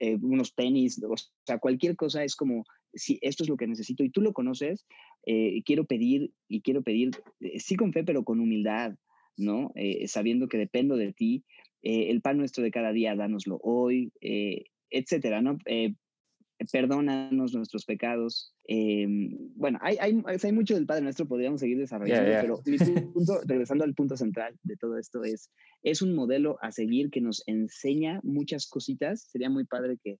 eh, 0.00 0.16
unos 0.22 0.54
tenis, 0.54 0.98
o 1.04 1.14
sea, 1.44 1.58
cualquier 1.58 1.94
cosa 1.94 2.24
es 2.24 2.36
como, 2.36 2.64
si 2.94 3.18
esto 3.20 3.42
es 3.42 3.50
lo 3.50 3.58
que 3.58 3.66
necesito 3.66 4.02
y 4.02 4.08
tú 4.08 4.22
lo 4.22 4.32
conoces, 4.32 4.86
eh, 5.26 5.62
quiero 5.66 5.84
pedir 5.84 6.32
y 6.48 6.62
quiero 6.62 6.82
pedir, 6.82 7.10
eh, 7.40 7.60
sí 7.60 7.76
con 7.76 7.92
fe, 7.92 8.02
pero 8.02 8.24
con 8.24 8.40
humildad, 8.40 8.94
¿no? 9.36 9.74
sabiendo 10.06 10.48
que 10.48 10.56
dependo 10.56 10.96
de 10.96 11.12
ti. 11.12 11.44
el 11.82 12.22
pan 12.22 12.38
nuestro 12.38 12.64
de 12.64 12.70
cada 12.70 12.90
día, 12.92 13.14
dánoslo 13.14 13.60
hoy, 13.62 14.10
etcétera, 14.88 15.42
¿no? 15.42 15.58
Perdónanos 16.72 17.54
nuestros 17.54 17.84
pecados. 17.84 18.54
Em, 18.64 19.30
bueno, 19.54 19.78
hay, 19.82 19.96
hay, 20.00 20.22
hay, 20.26 20.52
mucho 20.52 20.74
del 20.74 20.86
Padre 20.86 21.02
Nuestro, 21.02 21.26
podríamos 21.26 21.60
seguir 21.60 21.78
desarrollando, 21.78 22.30
pero 22.40 22.62
mi 22.64 23.00
punto, 23.12 23.40
regresando 23.46 23.84
al 23.84 23.94
punto 23.94 24.16
central 24.16 24.58
de 24.62 24.76
todo 24.76 24.98
esto, 24.98 25.24
es, 25.24 25.50
es 25.82 26.02
un 26.02 26.14
modelo 26.14 26.58
a 26.62 26.72
seguir 26.72 27.10
que 27.10 27.20
nos 27.20 27.42
enseña 27.46 28.20
muchas 28.22 28.66
cositas. 28.66 29.28
Sería 29.30 29.50
muy 29.50 29.64
padre 29.64 29.98
que, 30.02 30.18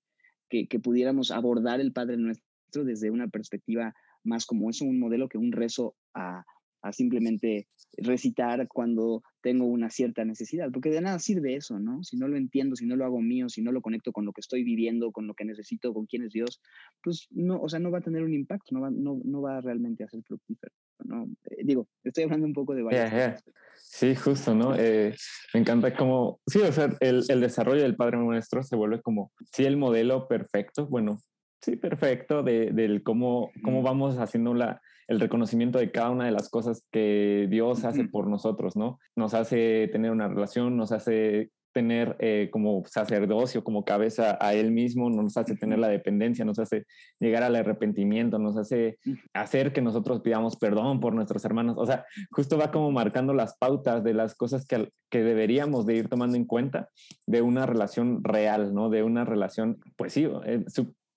que, 0.48 0.68
que 0.68 0.78
pudiéramos 0.78 1.30
abordar 1.30 1.80
el 1.80 1.92
Padre 1.92 2.16
Nuestro 2.16 2.84
desde 2.84 3.10
una 3.10 3.28
perspectiva 3.28 3.94
más 4.24 4.44
como 4.44 4.68
es 4.68 4.80
un 4.80 4.98
modelo 4.98 5.28
que 5.28 5.38
un 5.38 5.52
rezo 5.52 5.94
a, 6.14 6.44
a 6.82 6.92
simplemente 6.92 7.66
recitar 7.98 8.68
cuando 8.68 9.22
tengo 9.40 9.66
una 9.66 9.90
cierta 9.90 10.24
necesidad, 10.24 10.70
porque 10.72 10.90
de 10.90 11.00
nada 11.00 11.18
sirve 11.18 11.54
eso, 11.54 11.78
¿no? 11.78 12.02
Si 12.02 12.16
no 12.16 12.28
lo 12.28 12.36
entiendo, 12.36 12.76
si 12.76 12.86
no 12.86 12.96
lo 12.96 13.04
hago 13.04 13.20
mío, 13.20 13.48
si 13.48 13.62
no 13.62 13.72
lo 13.72 13.80
conecto 13.80 14.12
con 14.12 14.24
lo 14.24 14.32
que 14.32 14.40
estoy 14.40 14.64
viviendo, 14.64 15.12
con 15.12 15.26
lo 15.26 15.34
que 15.34 15.44
necesito, 15.44 15.94
con 15.94 16.06
quién 16.06 16.24
es 16.24 16.32
Dios, 16.32 16.60
pues 17.02 17.26
no, 17.30 17.60
o 17.60 17.68
sea, 17.68 17.78
no 17.78 17.90
va 17.90 17.98
a 17.98 18.02
tener 18.02 18.22
un 18.22 18.34
impacto, 18.34 18.74
no 18.74 18.80
va, 18.82 18.90
no, 18.90 19.20
no 19.24 19.40
va 19.40 19.60
realmente 19.60 20.04
a 20.04 20.08
ser 20.08 20.22
fructífero, 20.22 20.72
¿no? 21.04 21.28
Eh, 21.50 21.62
digo, 21.64 21.88
estoy 22.04 22.24
hablando 22.24 22.46
un 22.46 22.52
poco 22.52 22.74
de 22.74 22.82
varias 22.82 23.44
Sí, 23.76 24.14
justo, 24.14 24.54
¿no? 24.54 24.74
Eh, 24.76 25.14
me 25.54 25.60
encanta 25.60 25.94
cómo, 25.94 26.40
sí, 26.46 26.60
o 26.60 26.72
sea, 26.72 26.96
el, 27.00 27.22
el 27.28 27.40
desarrollo 27.40 27.82
del 27.82 27.96
Padre 27.96 28.18
Nuestro 28.18 28.62
se 28.62 28.76
vuelve 28.76 29.00
como, 29.00 29.32
sí, 29.52 29.64
el 29.64 29.76
modelo 29.76 30.26
perfecto, 30.28 30.86
bueno, 30.86 31.18
sí, 31.60 31.76
perfecto, 31.76 32.42
de, 32.42 32.72
del 32.72 33.02
cómo, 33.02 33.50
cómo 33.62 33.82
vamos 33.82 34.18
haciendo 34.18 34.54
la, 34.54 34.80
el 35.08 35.20
reconocimiento 35.20 35.78
de 35.78 35.90
cada 35.90 36.10
una 36.10 36.24
de 36.24 36.32
las 36.32 36.48
cosas 36.48 36.84
que 36.90 37.46
Dios 37.50 37.84
hace 37.84 38.04
por 38.04 38.28
nosotros, 38.28 38.76
¿no? 38.76 38.98
Nos 39.14 39.34
hace 39.34 39.88
tener 39.92 40.10
una 40.10 40.28
relación, 40.28 40.76
nos 40.76 40.92
hace 40.92 41.50
tener 41.76 42.16
eh, 42.20 42.48
como 42.50 42.84
sacerdocio, 42.86 43.62
como 43.62 43.84
cabeza 43.84 44.38
a 44.40 44.54
Él 44.54 44.70
mismo, 44.70 45.10
nos 45.10 45.36
hace 45.36 45.56
tener 45.56 45.78
la 45.78 45.88
dependencia, 45.88 46.42
nos 46.42 46.58
hace 46.58 46.86
llegar 47.20 47.42
al 47.42 47.54
arrepentimiento, 47.54 48.38
nos 48.38 48.56
hace 48.56 48.98
hacer 49.34 49.74
que 49.74 49.82
nosotros 49.82 50.22
pidamos 50.22 50.56
perdón 50.56 51.00
por 51.00 51.12
nuestros 51.12 51.44
hermanos. 51.44 51.76
O 51.76 51.84
sea, 51.84 52.06
justo 52.30 52.56
va 52.56 52.70
como 52.70 52.90
marcando 52.92 53.34
las 53.34 53.58
pautas 53.58 54.02
de 54.02 54.14
las 54.14 54.34
cosas 54.34 54.64
que, 54.64 54.88
que 55.10 55.22
deberíamos 55.22 55.84
de 55.84 55.96
ir 55.96 56.08
tomando 56.08 56.38
en 56.38 56.46
cuenta 56.46 56.88
de 57.26 57.42
una 57.42 57.66
relación 57.66 58.24
real, 58.24 58.72
¿no? 58.72 58.88
De 58.88 59.02
una 59.02 59.26
relación, 59.26 59.78
pues 59.98 60.14
sí, 60.14 60.26
eh, 60.46 60.64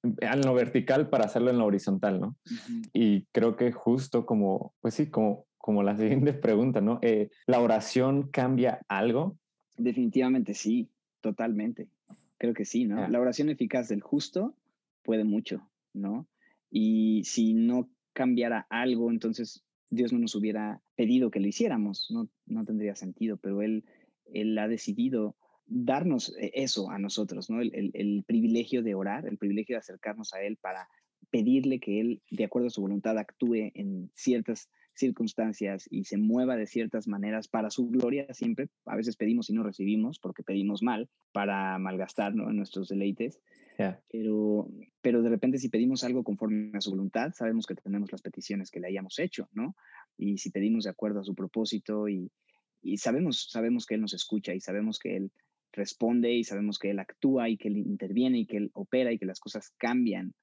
en 0.04 0.42
lo 0.42 0.54
vertical 0.54 1.10
para 1.10 1.26
hacerlo 1.26 1.50
en 1.50 1.58
lo 1.58 1.66
horizontal, 1.66 2.20
¿no? 2.20 2.38
Y 2.94 3.26
creo 3.32 3.56
que 3.56 3.72
justo 3.72 4.26
como, 4.26 4.74
pues 4.82 4.94
sí, 4.94 5.10
como, 5.10 5.46
como 5.58 5.84
la 5.84 5.98
siguiente 5.98 6.34
pregunta, 6.34 6.82
¿no? 6.82 7.00
Eh, 7.02 7.30
¿La 7.46 7.60
oración 7.60 8.30
cambia 8.30 8.82
algo? 8.88 9.38
Definitivamente 9.78 10.54
sí, 10.54 10.90
totalmente. 11.22 11.88
Creo 12.38 12.54
que 12.54 12.66
sí, 12.66 12.86
¿no? 12.86 13.08
La 13.08 13.20
oración 13.20 13.50
eficaz 13.50 13.90
del 13.90 14.02
justo 14.02 14.56
puede 15.04 15.26
mucho, 15.26 15.70
¿no? 15.94 16.28
Y 16.72 17.24
si 17.26 17.54
no 17.54 17.90
cambiara 18.14 18.66
algo, 18.70 19.12
entonces 19.12 19.64
Dios 19.90 20.14
no 20.14 20.20
nos 20.20 20.36
hubiera 20.36 20.82
pedido 20.96 21.32
que 21.32 21.40
lo 21.40 21.48
hiciéramos, 21.48 22.08
no, 22.12 22.30
no 22.46 22.64
tendría 22.64 22.96
sentido, 22.96 23.38
pero 23.38 23.62
Él, 23.62 23.84
él 24.34 24.58
ha 24.58 24.68
decidido 24.68 25.36
darnos 25.70 26.36
eh, 26.38 26.52
eso 26.56 26.90
a 26.90 27.00
nosotros, 27.00 27.50
¿no? 27.50 27.62
El, 27.62 28.24
privilegio 28.26 28.84
de 28.84 28.96
orar, 28.96 29.28
el 29.28 29.38
privilegio 29.38 29.76
de 29.76 29.80
acercarnos 29.80 30.34
a 30.34 30.42
Él 30.42 30.58
para 30.58 30.90
pedirle 31.30 31.80
que 31.80 32.00
Él, 32.00 32.22
de 32.32 32.46
acuerdo 32.46 32.68
a 32.68 32.72
su 32.72 32.82
voluntad, 32.82 33.18
actúe 33.18 33.72
en 33.74 34.12
ciertas 34.16 34.70
circunstancias 34.96 35.88
y 35.90 36.04
se 36.04 36.18
mueva 36.18 36.58
de 36.58 36.68
ciertas 36.68 37.08
maneras 37.08 37.48
para 37.48 37.70
su 37.70 37.90
gloria 37.90 38.28
siempre. 38.34 38.68
A 38.86 38.96
veces 38.96 39.16
pedimos 39.16 39.50
y 39.50 39.54
no 39.54 39.64
recibimos 39.64 40.20
porque 40.20 40.44
pedimos 40.44 40.84
mal 40.84 41.10
para 41.32 41.78
malgastar 41.80 42.36
¿no? 42.36 42.52
nuestros 42.52 42.90
deleites. 42.90 43.40
Pero, 44.12 44.68
pero 45.02 45.22
de 45.22 45.30
repente 45.30 45.58
si 45.58 45.70
pedimos 45.70 46.04
algo 46.04 46.26
conforme 46.26 46.78
a 46.78 46.82
su 46.82 46.90
voluntad, 46.90 47.32
sabemos 47.34 47.66
que 47.66 47.76
tenemos 47.76 48.12
las 48.12 48.22
peticiones 48.22 48.72
que 48.72 48.82
le 48.82 48.88
hayamos 48.88 49.18
hecho, 49.20 49.48
¿no? 49.54 49.74
Y 50.18 50.38
si 50.38 50.52
pedimos 50.52 50.84
de 50.84 50.90
acuerdo 50.90 51.22
a 51.22 51.24
su 51.24 51.34
propósito 51.34 52.10
y, 52.10 52.30
y 52.82 52.98
sabemos, 52.98 53.48
sabemos 53.50 53.86
que 53.86 53.96
Él 53.96 54.02
nos 54.02 54.14
escucha 54.14 54.54
y 54.54 54.60
sabemos 54.60 55.00
que 55.00 55.16
Él 55.16 55.32
responde 55.74 56.34
y 56.34 56.44
sabemos 56.44 56.80
que 56.80 56.92
Él 56.92 57.00
actúa 57.00 57.50
y 57.50 57.58
que 57.58 57.68
Él 57.68 57.78
interviene 57.78 58.40
y 58.40 58.46
que 58.46 58.58
Él 58.58 58.72
opera 58.74 59.12
y 59.12 59.18
que 59.18 59.26
las 59.26 59.40
cosas 59.40 59.72
cambian. 59.78 60.34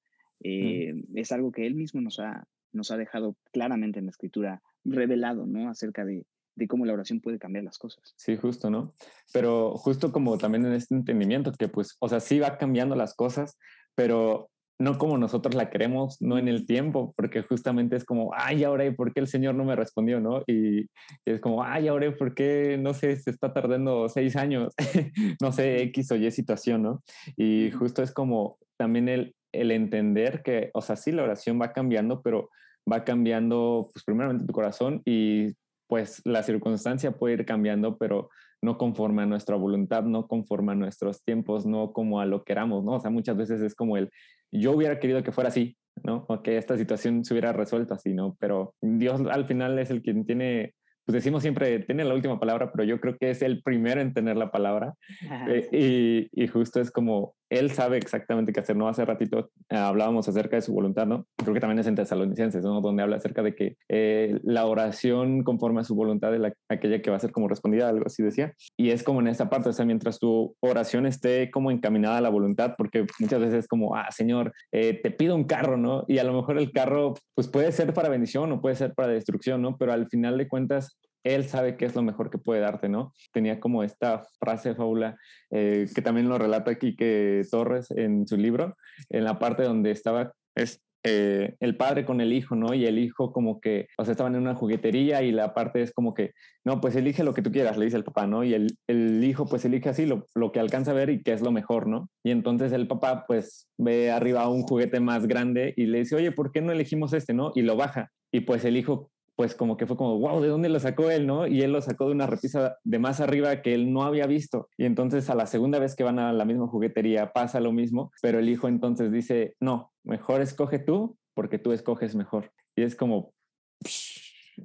Eh, 0.41 0.95
es 1.15 1.33
algo 1.33 1.51
que 1.51 1.67
Él 1.67 1.75
mismo 1.75 2.01
nos 2.01 2.21
ha, 2.21 2.47
nos 2.73 2.91
ha 2.91 2.97
dejado 2.97 3.37
claramente 3.53 3.99
en 3.99 4.07
la 4.07 4.11
escritura 4.11 4.63
revelado, 4.85 5.47
¿no? 5.47 5.69
Acerca 5.69 6.05
de, 6.05 6.27
de 6.57 6.67
cómo 6.67 6.87
la 6.87 6.95
oración 6.95 7.21
puede 7.21 7.39
cambiar 7.39 7.65
las 7.65 7.79
cosas. 7.79 8.15
Sí, 8.17 8.37
justo, 8.37 8.71
¿no? 8.71 8.95
Pero 9.33 9.77
justo 9.77 10.13
como 10.13 10.39
también 10.39 10.67
en 10.67 10.73
este 10.73 10.95
entendimiento 10.95 11.53
que 11.53 11.69
pues, 11.69 11.97
o 12.01 12.09
sea, 12.09 12.21
sí 12.21 12.39
va 12.39 12.59
cambiando 12.59 12.97
las 12.97 13.15
cosas, 13.15 13.59
pero 13.95 14.51
no 14.79 14.99
como 14.99 15.17
nosotros 15.17 15.55
la 15.55 15.71
queremos, 15.71 16.21
no 16.21 16.39
en 16.39 16.49
el 16.49 16.67
tiempo, 16.67 17.15
porque 17.17 17.43
justamente 17.43 17.97
es 17.97 18.05
como, 18.05 18.33
ay, 18.35 18.65
ahora, 18.65 18.85
¿por 18.95 19.13
qué 19.13 19.21
el 19.21 19.27
Señor 19.27 19.55
no 19.55 19.65
me 19.65 19.77
respondió? 19.77 20.21
¿no? 20.21 20.43
Y, 20.47 20.87
es 21.25 21.41
como, 21.41 21.63
ay, 21.63 21.89
ahora, 21.89 22.15
¿por 22.17 22.35
qué, 22.35 22.79
no 22.79 22.93
sé, 22.95 23.17
se 23.17 23.31
está 23.31 23.53
tardando 23.53 24.09
seis 24.09 24.37
años? 24.37 24.75
no 25.41 25.53
sé, 25.53 25.83
X 25.85 26.13
o 26.13 26.17
Y 26.17 26.31
situación, 26.31 26.83
¿no? 26.83 27.03
Y 27.37 27.71
justo 27.71 28.03
es 28.03 28.13
como 28.13 28.59
también 28.77 29.09
el, 29.09 29.35
el 29.53 29.71
entender 29.71 30.43
que, 30.43 30.71
o 30.75 30.83
sea, 30.83 30.97
sí, 30.97 31.13
la 31.13 31.23
oración 31.23 31.61
va 31.61 31.73
cambiando, 31.73 32.21
pero 32.23 32.51
va 32.91 33.05
cambiando, 33.05 33.89
pues 33.93 34.05
primeramente 34.05 34.47
tu 34.47 34.53
corazón 34.53 35.03
y 35.05 35.55
pues 35.89 36.21
la 36.25 36.43
circunstancia 36.43 37.13
puede 37.13 37.35
ir 37.35 37.47
cambiando, 37.47 37.97
pero 37.97 38.29
no 38.63 38.79
conforme 38.79 39.23
a 39.23 39.27
nuestra 39.27 39.57
voluntad, 39.57 40.05
no 40.05 40.27
conforme 40.27 40.73
a 40.73 40.75
nuestros 40.75 41.23
tiempos, 41.23 41.67
no 41.67 41.93
como 41.93 42.21
a 42.21 42.27
lo 42.27 42.45
queramos, 42.45 42.85
¿no? 42.85 42.95
O 42.95 43.01
sea, 43.01 43.11
muchas 43.11 43.37
veces 43.37 43.61
es 43.61 43.75
como 43.75 43.97
el, 43.97 44.11
yo 44.53 44.73
hubiera 44.73 44.99
querido 44.99 45.23
que 45.23 45.33
fuera 45.33 45.49
así, 45.49 45.77
¿no? 46.03 46.25
O 46.29 46.43
que 46.43 46.57
esta 46.57 46.77
situación 46.77 47.25
se 47.25 47.35
hubiera 47.35 47.53
resuelto 47.53 47.95
así, 47.95 48.15
¿no? 48.15 48.37
Pero 48.41 48.75
Dios 48.81 49.21
al 49.31 49.47
final 49.47 49.79
es 49.79 49.91
el 49.91 50.03
quien 50.03 50.25
tiene 50.25 50.75
pues 51.07 51.15
decimos 51.15 51.43
siempre, 51.43 51.79
tiene 51.79 52.05
la 52.05 52.15
última 52.15 52.41
palabra, 52.41 52.73
pero 52.73 52.83
yo 52.83 53.01
creo 53.01 53.17
que 53.17 53.31
es 53.31 53.41
el 53.41 53.63
primero 53.63 54.01
en 54.01 54.13
tener 54.13 54.37
la 54.37 54.51
palabra. 54.51 54.95
Eh, 55.49 56.29
y, 56.33 56.43
y, 56.43 56.49
justo 56.49 56.81
es 56.81 56.91
como, 56.91 57.37
él 57.51 57.71
sabe 57.71 57.97
exactamente 57.97 58.53
qué 58.53 58.61
hacer, 58.61 58.77
¿no? 58.77 58.89
Hace 58.89 59.05
ratito 59.05 59.51
eh, 59.69 59.77
hablábamos 59.77 60.29
acerca 60.29 60.57
de 60.57 60.63
su 60.63 60.73
voluntad, 60.73 61.07
¿no? 61.07 61.27
Creo 61.37 61.55
que 61.55 61.61
también 61.61 61.79
es 61.79 61.87
en 61.87 61.95
Tesalonicenses, 61.95 62.65
¿no? 62.65 62.81
Donde 62.81 63.03
habla 63.03 63.17
acerca 63.17 63.43
de 63.43 63.55
que 63.55 63.77
eh, 63.89 64.39
la 64.43 64.67
oración 64.67 65.43
conforme 65.45 65.81
a 65.81 65.85
su 65.85 65.95
voluntad 65.95 66.35
es 66.35 66.41
la, 66.41 66.53
aquella 66.69 67.01
que 67.01 67.11
va 67.11 67.17
a 67.17 67.21
ser 67.21 67.33
como 67.33 67.49
respondida, 67.49 67.89
algo 67.89 68.07
así 68.07 68.23
decía. 68.23 68.55
Y 68.77 68.91
es 68.91 69.03
como 69.03 69.21
en 69.21 69.29
esta 69.29 69.49
parte, 69.49 69.69
o 69.69 69.73
sea, 69.73 69.85
mientras 69.85 70.19
tu 70.19 70.57
oración 70.61 71.07
esté 71.07 71.51
como 71.51 71.71
encaminada 71.71 72.19
a 72.19 72.21
la 72.21 72.29
voluntad, 72.29 72.75
porque 72.77 73.07
muchas 73.21 73.41
veces 73.41 73.55
es 73.61 73.69
como, 73.69 73.95
ah, 73.95 74.11
Señor, 74.11 74.53
te 74.71 75.11
pido 75.11 75.35
un 75.35 75.45
carro, 75.45 75.77
¿no? 75.77 76.05
Y 76.09 76.19
a 76.19 76.25
lo 76.25 76.33
mejor 76.33 76.59
el 76.59 76.73
carro, 76.73 77.15
pues 77.35 77.49
puede 77.49 77.73
ser 77.73 77.93
para 77.93 78.09
bendición 78.09 78.53
o 78.53 78.61
puede 78.61 78.77
ser 78.77 78.95
para 78.95 79.09
destrucción, 79.09 79.63
¿no? 79.63 79.77
Pero 79.77 79.93
al 79.93 80.09
final 80.09 80.37
de 80.39 80.49
cuentas, 80.49 80.99
él 81.35 81.45
sabe 81.49 81.77
qué 81.77 81.85
es 81.85 81.95
lo 81.95 82.03
mejor 82.03 82.31
que 82.31 82.39
puede 82.39 82.61
darte, 82.61 82.89
¿no? 82.89 83.13
Tenía 83.33 83.61
como 83.61 83.83
esta 83.83 84.23
frase 84.39 84.75
fábula 84.75 85.19
eh, 85.51 85.87
que 85.95 86.03
también 86.03 86.29
lo 86.29 86.39
relata 86.39 86.71
aquí 86.71 86.97
que 86.97 87.43
Torres 87.51 87.91
en 87.91 88.27
su 88.27 88.37
libro, 88.37 88.77
en 89.11 89.25
la 89.25 89.39
parte 89.39 89.65
donde 89.65 89.91
estaba 89.91 90.33
es, 90.55 90.81
eh, 91.09 91.55
el 91.61 91.77
padre 91.77 92.05
con 92.05 92.21
el 92.21 92.33
hijo, 92.33 92.57
¿no? 92.57 92.75
Y 92.75 92.85
el 92.85 92.99
hijo 92.99 93.33
como 93.33 93.61
que, 93.61 93.87
o 93.97 94.05
sea, 94.05 94.11
estaban 94.11 94.35
en 94.35 94.43
una 94.43 94.57
juguetería 94.57 95.23
y 95.23 95.31
la 95.31 95.55
parte 95.55 95.81
es 95.83 95.93
como 95.93 96.15
que, 96.15 96.33
no, 96.65 96.81
pues 96.81 96.97
elige 96.97 97.23
lo 97.23 97.33
que 97.33 97.43
tú 97.43 97.53
quieras, 97.53 97.79
le 97.79 97.85
dice 97.85 97.97
el 97.97 98.03
papá, 98.03 98.27
¿no? 98.27 98.43
Y 98.43 98.55
el, 98.55 98.77
el 98.89 99.23
hijo 99.23 99.47
pues 99.47 99.65
elige 99.65 99.89
así 99.89 100.05
lo, 100.05 100.27
lo, 100.35 100.51
que 100.51 100.59
alcanza 100.59 100.91
a 100.91 100.95
ver 100.95 101.11
y 101.11 101.23
qué 101.23 101.33
es 101.33 101.43
lo 101.43 101.53
mejor, 101.53 101.87
¿no? 101.87 102.11
Y 102.25 102.33
entonces 102.33 102.73
el 102.73 102.89
papá 102.89 103.25
pues 103.27 103.69
ve 103.79 104.11
arriba 104.11 104.49
un 104.49 104.63
juguete 104.63 104.99
más 104.99 105.29
grande 105.29 105.75
y 105.77 105.87
le 105.87 105.99
dice, 105.99 106.17
oye, 106.17 106.33
¿por 106.33 106.51
qué 106.51 106.61
no 106.61 106.73
elegimos 106.73 107.13
este, 107.13 107.35
no? 107.35 107.53
Y 107.55 107.63
lo 107.63 107.77
baja. 107.77 108.11
Y 108.33 108.41
pues 108.41 108.65
el 108.65 108.77
hijo 108.77 109.11
pues 109.37 109.55
como 109.55 109.77
que 109.77 109.87
fue 109.87 109.99
como, 109.99 110.19
wow, 110.19 110.41
¿de 110.41 110.49
dónde 110.49 110.71
lo 110.71 110.81
sacó 110.81 111.11
él, 111.11 111.27
no? 111.27 111.47
Y 111.47 111.61
él 111.63 111.71
lo 111.71 111.83
sacó 111.83 112.07
de 112.07 112.13
una 112.13 112.27
repisa 112.27 112.79
de 112.83 112.99
más 112.99 113.21
arriba 113.21 113.61
que 113.61 113.75
él 113.75 113.93
no 113.93 114.03
había 114.03 114.27
visto. 114.27 114.69
Y 114.79 114.87
entonces 114.87 115.29
a 115.29 115.35
la 115.35 115.47
segunda 115.47 115.79
vez 115.79 115.95
que 115.95 116.05
van 116.05 116.19
a 116.19 116.33
la 116.33 116.47
misma 116.47 116.67
juguetería 116.69 117.33
pasa 117.33 117.61
lo 117.61 117.71
mismo, 117.71 118.11
pero 118.23 118.39
el 118.39 118.49
hijo 118.49 118.67
entonces 118.67 119.13
dice, 119.13 119.55
no, 119.61 119.93
mejor 120.05 120.41
escoge 120.41 120.79
tú 120.79 121.19
porque 121.35 121.59
tú 121.59 121.73
escoges 121.73 122.15
mejor. 122.15 122.51
Y 122.75 122.83
es 122.83 122.97
como, 122.97 123.35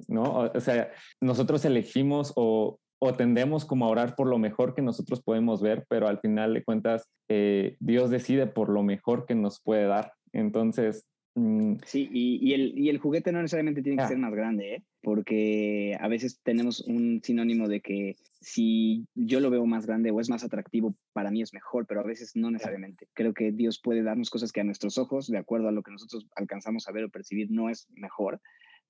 ¿no? 0.08 0.50
O, 0.54 0.60
sea, 0.60 0.90
nosotros 1.20 1.62
elegimos 1.66 2.32
o, 2.36 2.78
o, 2.98 3.12
tendemos 3.12 3.66
como 3.66 3.84
a 3.84 3.90
orar 3.90 4.16
por 4.16 4.26
lo 4.26 4.38
mejor 4.38 4.74
que 4.74 4.80
nosotros 4.80 5.22
podemos 5.22 5.60
ver, 5.60 5.84
pero 5.88 6.08
al 6.08 6.18
final 6.20 6.54
de 6.54 6.64
cuentas 6.64 7.10
eh, 7.28 7.76
Dios 7.78 8.08
decide 8.08 8.46
por 8.46 8.70
lo 8.70 8.82
mejor 8.82 9.26
que 9.26 9.34
nos 9.34 9.60
puede 9.60 9.84
dar. 9.84 10.14
Entonces, 10.32 11.06
Mm. 11.34 11.76
Sí, 11.86 12.08
y, 12.12 12.52
el, 12.52 12.78
y, 12.78 12.90
el, 12.90 12.98
juguete 12.98 13.32
no 13.32 13.40
necesariamente 13.40 13.82
tiene 13.82 14.02
que 14.02 14.08
ser 14.08 14.18
más 14.18 14.34
grande, 14.34 14.74
¿eh? 14.74 14.84
porque 15.00 15.96
a 15.98 16.06
veces 16.06 16.40
tenemos 16.42 16.80
un 16.80 17.22
sinónimo 17.22 17.68
de 17.68 17.80
que 17.80 18.16
si 18.40 19.06
yo 19.14 19.40
lo 19.40 19.48
veo 19.48 19.64
más 19.64 19.86
grande 19.86 20.10
o 20.10 20.20
es 20.20 20.28
más 20.28 20.44
atractivo, 20.44 20.94
para 21.14 21.30
mí 21.30 21.40
es 21.40 21.54
mejor, 21.54 21.86
pero 21.86 22.00
a 22.00 22.06
veces 22.06 22.32
no 22.34 22.50
necesariamente. 22.50 23.08
Creo 23.14 23.32
que 23.32 23.50
Dios 23.50 23.80
puede 23.82 24.02
darnos 24.02 24.28
cosas 24.28 24.52
que 24.52 24.60
a 24.60 24.64
nuestros 24.64 24.98
ojos, 24.98 25.28
de 25.28 25.38
acuerdo 25.38 25.68
a 25.68 25.72
lo 25.72 25.82
que 25.82 25.92
nosotros 25.92 26.26
alcanzamos 26.36 26.86
a 26.86 26.92
ver 26.92 27.04
o 27.04 27.10
percibir, 27.10 27.50
no 27.50 27.70
es 27.70 27.88
mejor, 27.94 28.40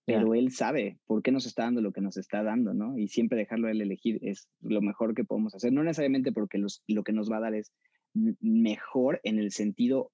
pero 0.04 0.34
Él 0.34 0.50
sabe 0.50 0.98
por 1.06 1.22
qué 1.22 1.30
nos 1.30 1.46
está 1.46 1.62
dando 1.62 1.80
lo 1.80 1.92
que 1.92 2.00
nos 2.00 2.16
está 2.16 2.42
dando, 2.42 2.74
¿no? 2.74 2.98
Y 2.98 3.06
siempre 3.06 3.38
dejarlo 3.38 3.68
a 3.68 3.70
Él 3.70 3.80
elegir 3.80 4.18
es 4.22 4.48
lo 4.60 4.80
mejor 4.80 5.14
que 5.14 5.22
podemos 5.22 5.54
hacer, 5.54 5.72
no 5.72 5.84
necesariamente 5.84 6.32
porque 6.32 6.58
los, 6.58 6.82
lo 6.88 7.04
que 7.04 7.12
nos 7.12 7.30
va 7.30 7.36
a 7.36 7.42
dar 7.42 7.54
es 7.54 7.72
mejor 8.40 9.20
en 9.22 9.38
el 9.38 9.52
sentido 9.52 10.10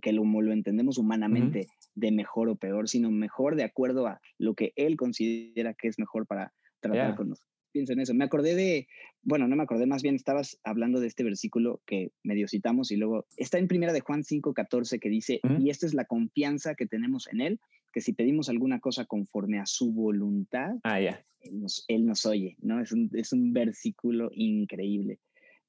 que 0.00 0.12
lo, 0.12 0.24
lo 0.24 0.52
entendemos 0.52 0.98
humanamente 0.98 1.68
de 1.94 2.12
mejor 2.12 2.48
o 2.48 2.56
peor, 2.56 2.88
sino 2.88 3.10
mejor 3.10 3.56
de 3.56 3.64
acuerdo 3.64 4.06
a 4.06 4.20
lo 4.38 4.54
que 4.54 4.72
él 4.76 4.96
considera 4.96 5.74
que 5.74 5.88
es 5.88 5.98
mejor 5.98 6.26
para 6.26 6.52
tratar 6.80 7.14
con 7.14 7.30
nosotros. 7.30 7.50
Pienso 7.72 7.94
en 7.94 8.00
eso. 8.00 8.12
Me 8.12 8.24
acordé 8.24 8.54
de, 8.54 8.86
bueno, 9.22 9.48
no 9.48 9.56
me 9.56 9.62
acordé, 9.62 9.86
más 9.86 10.02
bien 10.02 10.14
estabas 10.14 10.58
hablando 10.62 11.00
de 11.00 11.06
este 11.06 11.24
versículo 11.24 11.80
que 11.86 12.12
medio 12.22 12.46
citamos 12.46 12.90
y 12.90 12.96
luego 12.96 13.24
está 13.38 13.58
en 13.58 13.68
primera 13.68 13.94
de 13.94 14.00
Juan 14.00 14.24
5, 14.24 14.52
14 14.52 14.98
que 14.98 15.08
dice, 15.08 15.40
y 15.58 15.70
esta 15.70 15.86
es 15.86 15.94
la 15.94 16.04
confianza 16.04 16.74
que 16.74 16.86
tenemos 16.86 17.28
en 17.28 17.40
él, 17.40 17.60
que 17.92 18.02
si 18.02 18.12
pedimos 18.12 18.50
alguna 18.50 18.80
cosa 18.80 19.06
conforme 19.06 19.58
a 19.58 19.66
su 19.66 19.92
voluntad, 19.92 20.74
ah, 20.84 21.00
él, 21.00 21.16
nos, 21.52 21.84
él, 21.88 22.04
nos, 22.04 22.26
oye, 22.26 22.56
¿no? 22.60 22.80
Es 22.80 22.92
un, 22.92 23.10
es 23.14 23.32
un 23.32 23.52
versículo 23.52 24.30
increíble 24.34 25.18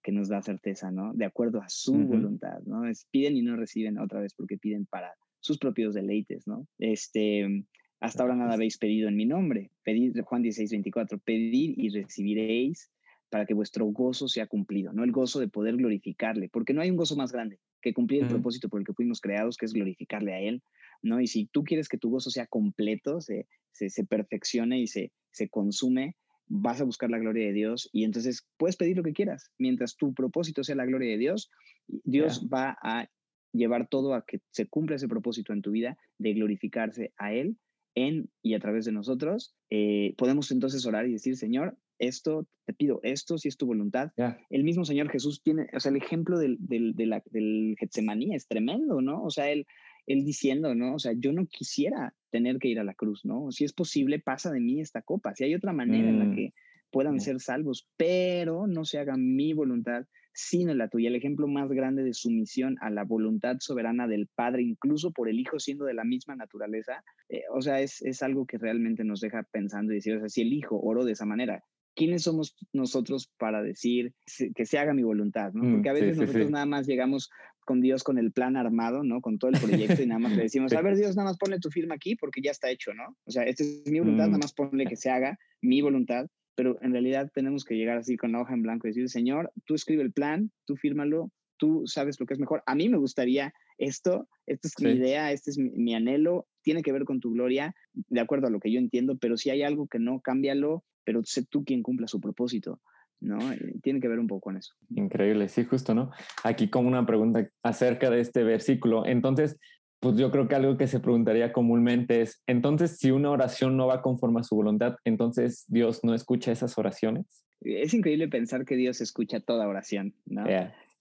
que 0.04 0.12
nos 0.12 0.28
da 0.28 0.42
certeza, 0.42 0.92
¿no? 0.92 1.14
De 1.14 1.26
acuerdo 1.26 1.62
a 1.62 1.70
su 1.70 1.94
voluntad, 1.94 2.60
¿no? 2.66 2.86
Es, 2.88 3.08
piden 3.10 3.38
y 3.38 3.42
no 3.42 3.56
reciben 3.56 3.98
otra 3.98 4.20
vez 4.20 4.34
porque 4.34 4.58
piden 4.58 4.86
para 4.86 5.14
sus 5.40 5.58
propios 5.58 5.94
deleites, 5.94 6.46
¿no? 6.46 6.68
Este, 6.78 7.66
hasta 8.00 8.24
ahora 8.24 8.36
nada 8.36 8.54
habéis 8.54 8.78
pedido 8.78 9.08
en 9.08 9.16
mi 9.16 9.26
nombre. 9.26 9.72
Pedid, 9.84 10.20
Juan 10.22 10.42
16, 10.42 10.72
24, 10.72 11.18
pedir 11.20 11.74
y 11.78 11.90
recibiréis 11.90 12.92
para 13.30 13.46
que 13.46 13.54
vuestro 13.54 13.86
gozo 13.86 14.28
sea 14.28 14.46
cumplido, 14.46 14.94
¿no? 14.94 15.04
El 15.04 15.12
gozo 15.12 15.40
de 15.40 15.48
poder 15.48 15.78
glorificarle, 15.78 16.50
porque 16.50 16.74
no 16.74 16.82
hay 16.82 16.92
un 16.92 16.98
gozo 16.98 17.16
más 17.16 17.32
grande 17.32 17.60
que 17.82 17.94
cumplir 17.94 18.24
el 18.24 18.30
propósito 18.30 18.70
por 18.70 18.80
el 18.80 18.86
que 18.86 18.94
fuimos 18.94 19.20
creados, 19.22 19.58
que 19.58 19.66
es 19.66 19.74
glorificarle 19.74 20.34
a 20.34 20.40
Él, 20.40 20.62
¿no? 21.02 21.20
Y 21.20 21.28
si 21.28 21.48
tú 21.48 21.64
quieres 21.64 21.90
que 21.90 21.98
tu 21.98 22.10
gozo 22.10 22.30
sea 22.30 22.46
completo, 22.46 23.22
se, 23.22 23.48
se, 23.72 23.90
se 23.90 24.06
perfeccione 24.06 24.80
y 24.80 24.88
se, 24.88 25.12
se 25.32 25.50
consume, 25.50 26.16
vas 26.56 26.80
a 26.80 26.84
buscar 26.84 27.10
la 27.10 27.18
gloria 27.18 27.48
de 27.48 27.54
Dios 27.54 27.90
y 27.92 28.04
entonces 28.04 28.46
puedes 28.58 28.78
pedir 28.78 28.96
lo 28.96 29.04
que 29.04 29.14
quieras. 29.14 29.52
Mientras 29.58 29.96
tu 29.96 30.14
propósito 30.14 30.64
sea 30.64 30.76
la 30.76 30.86
gloria 30.86 31.12
de 31.12 31.18
Dios, 31.18 31.50
Dios 31.88 32.48
va 32.48 32.78
a 32.82 33.10
llevar 33.52 33.88
todo 33.88 34.14
a 34.14 34.24
que 34.26 34.40
se 34.52 34.68
cumpla 34.68 34.96
ese 34.96 35.08
propósito 35.08 35.52
en 35.52 35.62
tu 35.62 35.72
vida 35.72 35.98
de 36.20 36.34
glorificarse 36.34 37.12
a 37.18 37.34
Él 37.34 37.58
en 37.96 38.30
y 38.44 38.54
a 38.54 38.60
través 38.60 38.86
de 38.86 38.92
nosotros. 38.92 39.56
Eh, 39.72 40.14
podemos 40.18 40.52
entonces 40.52 40.86
orar 40.86 41.08
y 41.08 41.14
decir, 41.14 41.38
Señor, 41.38 41.76
esto, 41.98 42.48
te 42.66 42.74
pido 42.74 43.00
esto, 43.02 43.38
si 43.38 43.48
es 43.48 43.58
tu 43.58 43.66
voluntad. 43.66 44.12
El 44.50 44.64
mismo 44.64 44.86
Señor 44.86 45.10
Jesús 45.10 45.42
tiene, 45.42 45.70
o 45.74 45.80
sea, 45.80 45.90
el 45.90 45.98
ejemplo 45.98 46.38
del, 46.38 46.58
del, 46.60 46.94
del 46.96 47.76
Getsemaní 47.80 48.36
es 48.36 48.48
tremendo, 48.48 49.02
¿no? 49.02 49.24
O 49.24 49.32
sea, 49.32 49.50
él, 49.50 49.66
él 50.08 50.24
diciendo, 50.26 50.76
¿no? 50.76 50.96
O 50.96 51.00
sea, 51.00 51.14
yo 51.18 51.32
no 51.34 51.46
quisiera 51.46 52.14
tener 52.30 52.60
que 52.60 52.68
ir 52.68 52.80
a 52.80 52.84
la 52.84 52.94
cruz, 52.94 53.26
¿no? 53.26 53.52
Si 53.52 53.64
es 53.64 53.74
posible, 53.74 54.20
pasa 54.20 54.52
de 54.52 54.60
mí 54.60 54.82
esta 54.82 55.02
copa. 55.02 55.36
Si 55.36 55.44
hay 55.44 55.56
otra 55.56 55.74
manera 55.74 56.10
en 56.10 56.20
la 56.20 56.26
mm, 56.26 56.36
que 56.36 56.54
puedan 56.92 57.20
ser 57.20 57.40
salvos, 57.40 57.88
pero 57.98 58.68
no 58.68 58.86
se 58.86 59.00
haga 59.00 59.18
mi 59.18 59.54
voluntad, 59.54 60.06
sino 60.34 60.74
la 60.74 60.90
tuya. 60.90 61.10
El 61.10 61.16
ejemplo 61.16 61.48
más 61.48 61.70
grande 61.70 62.04
de 62.04 62.14
sumisión 62.14 62.78
a 62.82 62.90
la 62.90 63.04
voluntad 63.04 63.58
soberana 63.60 64.08
del 64.08 64.28
Padre, 64.28 64.64
incluso 64.64 65.12
por 65.12 65.30
el 65.30 65.40
Hijo 65.40 65.60
siendo 65.60 65.86
de 65.86 65.94
la 65.94 66.04
misma 66.04 66.36
naturaleza, 66.36 67.04
eh, 67.30 67.44
o 67.54 67.62
sea, 67.62 67.82
es, 67.82 68.02
es, 68.02 68.22
algo 68.24 68.46
que 68.46 68.58
realmente 68.58 69.04
nos 69.04 69.22
deja 69.22 69.44
pensando 69.52 69.92
y 69.92 69.96
decir, 69.96 70.16
o 70.16 70.20
sea, 70.20 70.30
si 70.30 70.42
el 70.42 70.54
Hijo 70.54 70.80
oró 70.80 71.06
de 71.06 71.14
esa 71.14 71.26
manera, 71.26 71.64
¿quiénes 71.96 72.24
somos 72.24 72.56
nosotros 72.74 73.30
para 73.38 73.62
decir 73.62 74.14
que 74.56 74.66
se 74.66 74.78
haga 74.78 74.94
mi 74.94 75.04
voluntad? 75.04 75.54
¿no? 75.54 75.72
Porque 75.72 75.90
a 75.90 75.94
mm, 75.94 75.96
veces 75.96 76.18
nosotros 76.18 76.52
nada 76.52 76.66
más 76.66 76.88
llegamos 76.88 77.30
con 77.66 77.82
Dios 77.82 78.04
con 78.04 78.18
el 78.18 78.32
plan 78.32 78.58
armado, 78.58 79.04
¿no? 79.04 79.22
Con 79.22 79.38
todo 79.40 79.52
el 79.52 79.60
proyecto 79.60 80.02
y 80.02 80.06
nada 80.06 80.20
más 80.20 80.36
le 80.36 80.44
decimos, 80.44 80.74
a 80.74 80.82
ver 80.82 80.98
Dios, 80.98 81.16
nada 81.16 81.30
más 81.30 81.38
ponle 81.38 81.60
tu 81.60 81.70
firma 81.70 81.96
aquí 81.96 82.16
porque 82.16 82.42
ya 82.42 82.52
está 82.52 82.70
hecho, 82.70 82.94
¿no? 82.94 83.16
O 83.26 83.32
sea, 83.32 83.44
esta 83.44 83.64
es 83.64 83.84
mi 83.86 84.00
voluntad, 84.00 84.26
nada 84.26 84.38
mm. 84.38 84.42
más 84.42 84.54
ponle 84.54 84.86
que 84.86 84.96
se 84.96 85.10
haga 85.10 85.38
mi 85.62 85.82
voluntad, 85.82 86.28
pero 86.56 86.78
en 86.82 86.92
realidad 86.92 87.32
tenemos 87.34 87.64
que 87.64 87.76
llegar 87.76 87.98
así 87.98 88.18
con 88.18 88.32
la 88.32 88.42
hoja 88.42 88.54
en 88.54 88.64
blanco 88.64 88.88
y 88.88 88.92
decir, 88.92 89.10
Señor, 89.10 89.52
tú 89.66 89.76
escribe 89.76 90.04
el 90.04 90.12
plan, 90.12 90.52
tú 90.66 90.76
fírmalo, 90.76 91.32
tú 91.58 91.84
sabes 91.86 92.20
lo 92.20 92.26
que 92.26 92.34
es 92.34 92.40
mejor. 92.40 92.62
A 92.66 92.76
mí 92.76 92.90
me 92.90 92.98
gustaría 92.98 93.54
esto, 93.78 94.28
esta 94.46 94.68
es 94.68 94.74
mi 94.80 94.92
idea, 94.92 95.32
este 95.32 95.52
es 95.52 95.58
mi, 95.58 95.96
anhelo, 95.96 96.48
tiene 96.62 96.82
que 96.82 96.92
ver 96.92 97.06
con 97.06 97.20
tu 97.20 97.32
gloria, 97.32 97.76
de 97.94 98.20
acuerdo 98.20 98.48
a 98.48 98.50
lo 98.50 98.60
que 98.60 98.72
yo 98.72 98.80
entiendo, 98.80 99.18
pero 99.18 99.38
si 99.38 99.50
hay 99.50 99.64
algo 99.64 99.88
que 99.88 100.00
no, 100.00 100.20
cámbialo 100.20 100.84
pero 101.04 101.22
sé 101.24 101.46
tú 101.46 101.64
quien 101.64 101.84
cumpla 101.84 102.08
su 102.08 102.20
propósito. 102.20 102.80
¿no? 103.20 103.40
Eh, 103.52 103.76
tiene 103.82 104.02
que 104.02 104.08
ver 104.08 104.20
un 104.20 104.28
poco 104.28 104.42
con 104.42 104.58
eso. 104.58 104.74
Increíble, 104.96 105.48
sí, 105.48 105.64
justo, 105.64 105.94
¿no? 105.96 106.12
Aquí 106.44 106.70
como 106.70 106.90
una 106.90 107.06
pregunta 107.06 107.50
acerca 107.64 108.10
de 108.10 108.20
este 108.20 108.44
versículo. 108.44 109.06
Entonces, 109.06 109.58
pues 110.00 110.18
yo 110.18 110.32
creo 110.32 110.50
que 110.50 110.56
algo 110.56 110.78
que 110.78 110.88
se 110.88 111.00
preguntaría 111.00 111.54
comúnmente 111.54 112.22
es, 112.22 112.44
entonces, 112.46 112.98
si 112.98 113.12
una 113.12 113.32
oración 113.32 113.78
no 113.78 113.88
va 113.88 114.02
conforme 114.02 114.42
a 114.42 114.44
su 114.44 114.56
voluntad, 114.56 114.98
entonces 115.06 115.64
Dios 115.70 116.04
no 116.04 116.14
escucha 116.14 116.52
esas 116.52 116.78
oraciones. 116.78 117.46
Es 117.62 117.94
increíble 117.94 118.28
pensar 118.28 118.66
que 118.66 118.76
Dios 118.76 119.00
escucha 119.00 119.40
toda 119.40 119.68
oración, 119.68 120.14
¿no? 120.26 120.44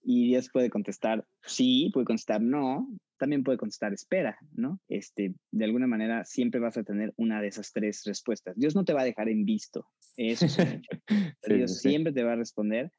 Y 0.04 0.26
Dios 0.26 0.50
puede 0.50 0.68
contestar 0.68 1.24
sí, 1.44 1.90
puede 1.92 2.06
contestar 2.06 2.40
no, 2.40 2.88
también 3.18 3.44
puede 3.44 3.58
contestar 3.58 3.92
espera, 3.92 4.36
¿no? 4.52 4.80
Este, 4.88 5.34
de 5.52 5.64
alguna 5.64 5.86
manera 5.86 6.24
siempre 6.24 6.60
vas 6.60 6.76
a 6.76 6.82
tener 6.82 7.12
una 7.16 7.40
de 7.40 7.48
esas 7.48 7.72
tres 7.72 8.02
respuestas. 8.04 8.56
Dios 8.56 8.74
no 8.74 8.84
te 8.84 8.92
va 8.92 9.02
a 9.02 9.04
dejar 9.04 9.28
en 9.28 9.44
visto, 9.44 9.86
eso 10.16 10.46
es 10.46 10.58
un 10.58 10.66
hecho. 10.66 10.90
Dios 11.48 11.78
siempre 11.78 12.12
te 12.12 12.24
va 12.24 12.32
a 12.32 12.36
responder 12.36 12.90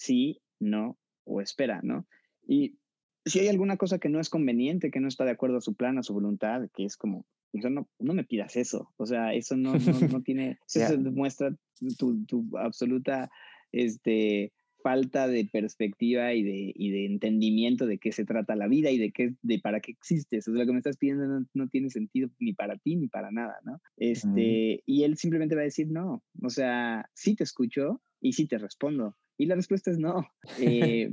sí, 0.00 0.40
no 0.58 0.98
o 1.24 1.40
espera, 1.40 1.80
¿no? 1.82 2.06
Y 2.46 2.78
si 3.24 3.40
hay 3.40 3.48
alguna 3.48 3.76
cosa 3.76 3.98
que 3.98 4.08
no 4.08 4.18
es 4.18 4.30
conveniente, 4.30 4.90
que 4.90 5.00
no 5.00 5.08
está 5.08 5.24
de 5.24 5.32
acuerdo 5.32 5.58
a 5.58 5.60
su 5.60 5.74
plan, 5.74 5.98
a 5.98 6.02
su 6.02 6.14
voluntad, 6.14 6.68
que 6.74 6.84
es 6.84 6.96
como, 6.96 7.26
no, 7.52 7.88
no 7.98 8.14
me 8.14 8.24
pidas 8.24 8.56
eso, 8.56 8.92
o 8.96 9.06
sea, 9.06 9.34
eso 9.34 9.56
no, 9.56 9.74
no, 9.74 9.78
tiene, 10.24 10.58
eso 10.66 10.96
demuestra 10.96 11.54
tu, 11.98 12.24
tu 12.24 12.48
absoluta, 12.56 13.30
este, 13.72 14.52
falta 14.82 15.28
de 15.28 15.44
perspectiva 15.44 16.32
y 16.34 16.42
de, 16.42 16.72
y 16.74 16.90
de 16.90 17.06
entendimiento 17.06 17.86
de 17.86 17.98
qué 17.98 18.12
se 18.12 18.24
trata 18.24 18.56
la 18.56 18.68
vida 18.68 18.90
y 18.90 18.98
de 18.98 19.12
qué 19.12 19.34
de 19.42 19.58
para 19.58 19.80
qué 19.80 19.92
existes. 19.92 20.46
O 20.48 20.52
sea, 20.52 20.60
lo 20.60 20.66
que 20.66 20.72
me 20.72 20.78
estás 20.78 20.96
pidiendo 20.96 21.44
no, 21.54 21.68
tiene 21.68 21.90
sentido 21.90 22.30
ni 22.38 22.52
para 22.52 22.76
ti 22.76 22.96
ni 22.96 23.08
para 23.08 23.30
nada, 23.30 23.56
¿no? 23.64 23.80
Este, 23.96 24.82
Y 24.86 25.04
él 25.04 25.16
simplemente 25.16 25.54
va 25.54 25.62
a 25.62 25.64
decir 25.64 25.88
no. 25.90 26.22
O 26.42 26.50
sea, 26.50 27.08
sí 27.14 27.34
te 27.34 27.44
escucho 27.44 28.00
y 28.20 28.32
sí 28.32 28.46
te 28.46 28.58
respondo. 28.58 29.16
Y 29.38 29.46
la 29.46 29.54
respuesta 29.54 29.90
es 29.90 29.98
no. 29.98 30.26
Eh, 30.60 31.10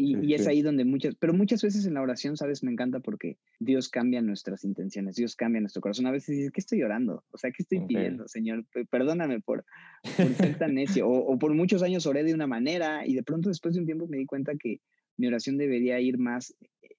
y, 0.00 0.34
es 0.34 0.46
ahí 0.46 0.62
donde 0.62 0.84
muchas, 0.84 1.14
pero 1.16 1.34
muchas 1.34 1.62
veces 1.62 1.84
en 1.86 1.94
la 1.94 2.00
oración, 2.00 2.36
¿sabes? 2.36 2.62
Me 2.62 2.72
encanta 2.72 3.00
porque 3.00 3.36
Dios 3.58 3.88
cambia 3.88 4.22
nuestras 4.22 4.64
intenciones, 4.64 5.16
Dios 5.16 5.36
cambia 5.36 5.60
nuestro 5.60 5.82
corazón. 5.82 6.06
A 6.06 6.10
veces 6.10 6.36
dices, 6.36 6.52
¿qué 6.52 6.60
estoy 6.60 6.82
orando? 6.82 7.24
O 7.30 7.38
sea, 7.38 7.50
¿qué 7.50 7.62
estoy 7.62 7.80
pidiendo, 7.80 8.26
Señor? 8.26 8.64
Perdóname 8.90 9.40
por, 9.40 9.64
ser 10.02 10.58
tan 10.58 10.74
necio. 10.74 11.08
O, 11.08 11.38
por 11.38 11.54
muchos 11.54 11.82
años 11.82 12.06
oré 12.06 12.24
de 12.24 12.34
una 12.34 12.46
manera 12.46 13.06
y 13.06 13.14
de 13.14 13.22
pronto 13.22 13.48
después 13.48 13.74
de 13.74 13.80
un 13.80 13.86
tiempo 13.86 14.06
me 14.08 14.16
di 14.16 14.26
cuenta 14.26 14.52
que 14.56 14.80
mi 15.16 15.26
oración 15.26 15.58
debería 15.58 16.00
ir 16.00 16.18
más 16.18 16.54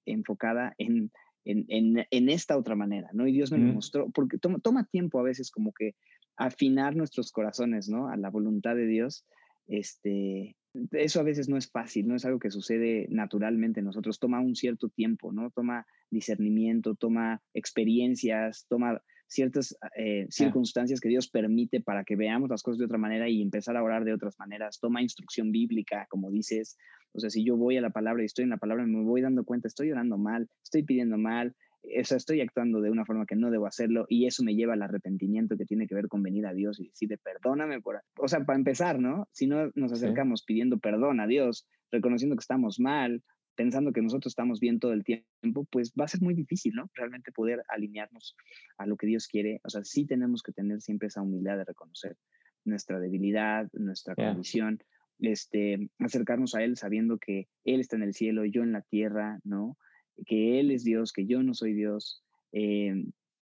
enfocada 0.06 0.74
en, 0.78 1.10
en, 1.44 2.28
esta 2.28 2.56
otra 2.56 2.76
manera, 2.76 3.10
¿no? 3.12 3.26
Y 3.26 3.32
Dios 3.32 3.50
me 3.50 3.58
lo 3.58 3.72
mostró, 3.72 4.10
porque 4.10 4.38
toma, 4.38 4.60
toma 4.60 4.84
tiempo 4.84 5.18
a 5.18 5.24
veces 5.24 5.50
como 5.50 5.72
que 5.72 5.96
afinar 6.36 6.94
nuestros 6.94 7.32
corazones, 7.32 7.88
¿no? 7.88 8.08
A 8.08 8.16
la 8.16 8.30
voluntad 8.30 8.76
de 8.76 8.86
Dios. 8.86 9.26
Este, 9.66 10.56
eso 10.92 11.20
a 11.20 11.24
veces 11.24 11.48
no 11.48 11.56
es 11.56 11.70
fácil, 11.70 12.08
no 12.08 12.16
es 12.16 12.24
algo 12.24 12.38
que 12.38 12.50
sucede 12.50 13.06
naturalmente 13.10 13.80
en 13.80 13.86
nosotros, 13.86 14.18
toma 14.18 14.40
un 14.40 14.56
cierto 14.56 14.88
tiempo, 14.88 15.32
¿no? 15.32 15.50
Toma 15.50 15.86
discernimiento, 16.10 16.94
toma 16.94 17.42
experiencias, 17.52 18.66
toma 18.68 19.02
ciertas 19.26 19.76
eh, 19.96 20.26
circunstancias 20.30 21.00
que 21.00 21.08
Dios 21.08 21.28
permite 21.28 21.80
para 21.80 22.04
que 22.04 22.16
veamos 22.16 22.50
las 22.50 22.62
cosas 22.62 22.78
de 22.78 22.84
otra 22.84 22.98
manera 22.98 23.28
y 23.28 23.40
empezar 23.40 23.76
a 23.76 23.82
orar 23.82 24.04
de 24.04 24.12
otras 24.12 24.38
maneras. 24.38 24.78
Toma 24.78 25.02
instrucción 25.02 25.52
bíblica, 25.52 26.06
como 26.10 26.30
dices. 26.30 26.76
O 27.12 27.20
sea, 27.20 27.30
si 27.30 27.44
yo 27.44 27.56
voy 27.56 27.76
a 27.76 27.82
la 27.82 27.90
palabra 27.90 28.22
y 28.22 28.26
estoy 28.26 28.44
en 28.44 28.50
la 28.50 28.58
palabra, 28.58 28.86
me 28.86 29.02
voy 29.02 29.20
dando 29.20 29.44
cuenta, 29.44 29.68
estoy 29.68 29.90
orando 29.90 30.18
mal, 30.18 30.48
estoy 30.62 30.82
pidiendo 30.82 31.18
mal, 31.18 31.54
o 31.82 32.04
sea, 32.04 32.16
estoy 32.16 32.40
actuando 32.40 32.80
de 32.80 32.90
una 32.90 33.04
forma 33.04 33.26
que 33.26 33.36
no 33.36 33.50
debo 33.50 33.66
hacerlo 33.66 34.06
y 34.08 34.26
eso 34.26 34.44
me 34.44 34.54
lleva 34.54 34.74
al 34.74 34.82
arrepentimiento 34.82 35.56
que 35.56 35.64
tiene 35.64 35.86
que 35.86 35.94
ver 35.94 36.08
con 36.08 36.22
venir 36.22 36.46
a 36.46 36.54
Dios 36.54 36.80
y 36.80 36.88
decirle, 36.88 37.18
perdóname 37.18 37.80
por... 37.80 38.00
O 38.18 38.28
sea, 38.28 38.44
para 38.44 38.58
empezar, 38.58 38.98
¿no? 38.98 39.28
Si 39.32 39.46
no 39.46 39.70
nos 39.74 39.92
acercamos 39.92 40.44
pidiendo 40.44 40.78
perdón 40.78 41.20
a 41.20 41.26
Dios, 41.26 41.66
reconociendo 41.90 42.36
que 42.36 42.42
estamos 42.42 42.78
mal, 42.78 43.22
pensando 43.54 43.92
que 43.92 44.02
nosotros 44.02 44.32
estamos 44.32 44.60
bien 44.60 44.78
todo 44.78 44.92
el 44.92 45.04
tiempo, 45.04 45.66
pues 45.70 45.92
va 45.98 46.04
a 46.04 46.08
ser 46.08 46.22
muy 46.22 46.34
difícil, 46.34 46.72
¿no? 46.74 46.90
Realmente 46.94 47.32
poder 47.32 47.62
alinearnos 47.68 48.36
a 48.78 48.86
lo 48.86 48.96
que 48.96 49.06
Dios 49.06 49.26
quiere. 49.26 49.60
O 49.64 49.70
sea, 49.70 49.84
sí 49.84 50.06
tenemos 50.06 50.42
que 50.42 50.52
tener 50.52 50.80
siempre 50.80 51.08
esa 51.08 51.22
humildad 51.22 51.58
de 51.58 51.64
reconocer 51.64 52.16
nuestra 52.64 53.00
debilidad, 53.00 53.68
nuestra 53.72 54.14
condición, 54.14 54.78
este, 55.18 55.90
acercarnos 55.98 56.54
a 56.54 56.62
Él 56.62 56.76
sabiendo 56.76 57.18
que 57.18 57.48
Él 57.64 57.80
está 57.80 57.96
en 57.96 58.04
el 58.04 58.14
cielo, 58.14 58.44
yo 58.44 58.62
en 58.62 58.72
la 58.72 58.82
tierra, 58.82 59.40
¿no? 59.44 59.76
Que 60.24 60.60
Él 60.60 60.70
es 60.70 60.84
Dios, 60.84 61.12
que 61.12 61.26
yo 61.26 61.42
no 61.42 61.54
soy 61.54 61.72
Dios. 61.72 62.22
Eh, 62.52 63.04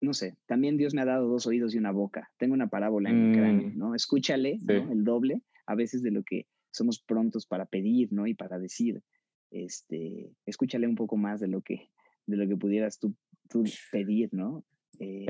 no 0.00 0.14
sé, 0.14 0.36
también 0.46 0.76
Dios 0.76 0.94
me 0.94 1.00
ha 1.00 1.06
dado 1.06 1.28
dos 1.28 1.46
oídos 1.46 1.74
y 1.74 1.78
una 1.78 1.92
boca. 1.92 2.30
Tengo 2.36 2.54
una 2.54 2.68
parábola 2.68 3.10
en 3.10 3.30
mi 3.30 3.36
cráneo, 3.36 3.68
mm. 3.68 3.78
¿no? 3.78 3.94
Escúchale, 3.94 4.58
El 4.68 5.04
doble, 5.04 5.42
a 5.66 5.74
veces 5.74 6.02
de 6.02 6.10
lo 6.10 6.22
que 6.22 6.46
somos 6.70 7.00
prontos 7.00 7.46
para 7.46 7.66
pedir, 7.66 8.12
¿no? 8.12 8.26
Y 8.26 8.34
para 8.34 8.58
decir, 8.58 9.02
este, 9.50 10.32
escúchale 10.46 10.86
un 10.86 10.94
poco 10.96 11.16
más 11.16 11.40
de 11.40 11.48
lo 11.48 11.62
que, 11.62 11.90
de 12.26 12.36
lo 12.36 12.46
que 12.46 12.56
pudieras 12.56 12.98
tú, 12.98 13.14
tú 13.48 13.64
pedir, 13.90 14.28
¿no? 14.32 14.64
Eh, 14.98 15.26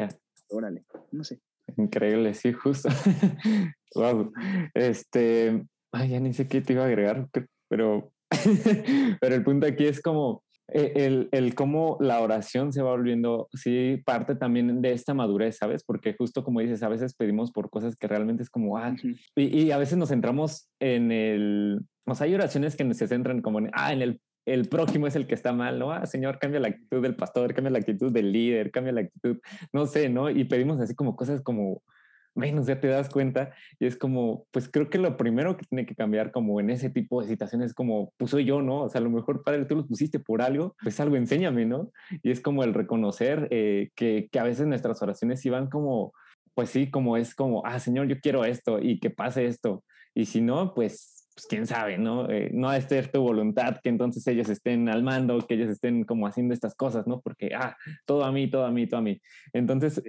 órale, 0.48 0.84
no 1.12 1.24
sé. 1.24 1.40
Increíble, 1.76 2.34
sí, 2.34 2.52
justo. 2.52 2.88
wow. 3.94 4.32
Este, 4.74 5.64
ay, 5.92 6.10
ya 6.10 6.20
ni 6.20 6.32
sé 6.32 6.48
qué 6.48 6.60
te 6.60 6.72
iba 6.72 6.82
a 6.82 6.86
agregar, 6.86 7.28
pero, 7.68 8.12
pero 9.20 9.34
el 9.34 9.44
punto 9.44 9.66
aquí 9.66 9.86
es 9.86 10.00
como, 10.00 10.43
el, 10.68 11.28
el, 11.32 11.54
cómo 11.54 11.98
la 12.00 12.20
oración 12.20 12.72
se 12.72 12.82
va 12.82 12.90
volviendo, 12.90 13.48
sí, 13.52 14.02
parte 14.04 14.34
también 14.34 14.80
de 14.80 14.92
esta 14.92 15.14
madurez, 15.14 15.58
¿sabes? 15.58 15.84
Porque 15.84 16.14
justo 16.16 16.42
como 16.42 16.60
dices, 16.60 16.82
a 16.82 16.88
veces 16.88 17.14
pedimos 17.14 17.52
por 17.52 17.70
cosas 17.70 17.96
que 17.96 18.08
realmente 18.08 18.42
es 18.42 18.50
como, 18.50 18.78
ah, 18.78 18.94
y, 19.36 19.62
y, 19.62 19.70
a 19.70 19.78
veces 19.78 19.98
nos 19.98 20.08
centramos 20.08 20.70
en 20.80 21.12
el, 21.12 21.80
o 22.06 22.14
sea, 22.14 22.26
hay 22.26 22.34
oraciones 22.34 22.76
que 22.76 22.94
se 22.94 23.08
centran 23.08 23.42
como 23.42 23.58
en, 23.58 23.70
ah, 23.74 23.92
en 23.92 24.02
el, 24.02 24.20
el 24.46 24.68
prójimo 24.68 25.06
es 25.06 25.16
el 25.16 25.26
que 25.26 25.34
está 25.34 25.52
mal, 25.52 25.78
¿no? 25.78 25.92
Ah, 25.92 26.06
Señor, 26.06 26.38
cambia 26.38 26.60
la 26.60 26.68
actitud 26.68 27.02
del 27.02 27.16
pastor, 27.16 27.54
cambia 27.54 27.70
la 27.70 27.78
actitud 27.78 28.12
del 28.12 28.32
líder, 28.32 28.70
cambia 28.70 28.92
la 28.92 29.00
actitud, 29.02 29.38
no 29.72 29.86
sé, 29.86 30.08
¿no? 30.08 30.30
Y 30.30 30.44
pedimos 30.44 30.80
así 30.80 30.94
como 30.94 31.16
cosas 31.16 31.40
como, 31.42 31.82
menos 32.34 32.66
ya 32.66 32.80
te 32.80 32.88
das 32.88 33.08
cuenta 33.08 33.52
y 33.78 33.86
es 33.86 33.96
como, 33.96 34.46
pues 34.50 34.68
creo 34.68 34.90
que 34.90 34.98
lo 34.98 35.16
primero 35.16 35.56
que 35.56 35.64
tiene 35.64 35.86
que 35.86 35.94
cambiar 35.94 36.32
como 36.32 36.60
en 36.60 36.70
ese 36.70 36.90
tipo 36.90 37.22
de 37.22 37.28
situaciones 37.28 37.74
como, 37.74 38.12
pues 38.16 38.30
soy 38.30 38.44
yo, 38.44 38.62
¿no? 38.62 38.82
O 38.82 38.88
sea, 38.88 39.00
a 39.00 39.04
lo 39.04 39.10
mejor, 39.10 39.42
padre, 39.42 39.64
tú 39.64 39.76
los 39.76 39.86
pusiste 39.86 40.18
por 40.18 40.42
algo, 40.42 40.76
pues 40.82 40.98
algo 41.00 41.16
enséñame, 41.16 41.64
¿no? 41.64 41.90
Y 42.22 42.30
es 42.30 42.40
como 42.40 42.64
el 42.64 42.74
reconocer 42.74 43.48
eh, 43.50 43.90
que, 43.94 44.28
que 44.30 44.38
a 44.38 44.44
veces 44.44 44.66
nuestras 44.66 45.00
oraciones 45.02 45.44
iban 45.46 45.68
como, 45.68 46.12
pues 46.54 46.70
sí, 46.70 46.90
como 46.90 47.16
es 47.16 47.34
como, 47.34 47.64
ah, 47.66 47.78
Señor, 47.80 48.06
yo 48.08 48.20
quiero 48.20 48.44
esto 48.44 48.78
y 48.80 48.98
que 49.00 49.10
pase 49.10 49.46
esto. 49.46 49.84
Y 50.14 50.26
si 50.26 50.40
no, 50.40 50.74
pues, 50.74 51.28
pues 51.34 51.46
quién 51.48 51.66
sabe, 51.66 51.98
¿no? 51.98 52.30
Eh, 52.30 52.50
no 52.52 52.68
ha 52.68 52.74
de 52.74 52.82
ser 52.82 53.10
tu 53.10 53.20
voluntad 53.20 53.78
que 53.82 53.88
entonces 53.88 54.24
ellos 54.28 54.48
estén 54.48 54.88
al 54.88 55.02
mando, 55.02 55.44
que 55.46 55.54
ellos 55.54 55.70
estén 55.70 56.04
como 56.04 56.26
haciendo 56.26 56.54
estas 56.54 56.74
cosas, 56.76 57.06
¿no? 57.06 57.20
Porque, 57.20 57.50
ah, 57.54 57.76
todo 58.06 58.24
a 58.24 58.30
mí, 58.30 58.48
todo 58.48 58.64
a 58.64 58.70
mí, 58.70 58.86
todo 58.86 59.00
a 59.00 59.02
mí. 59.02 59.20
Entonces, 59.52 60.00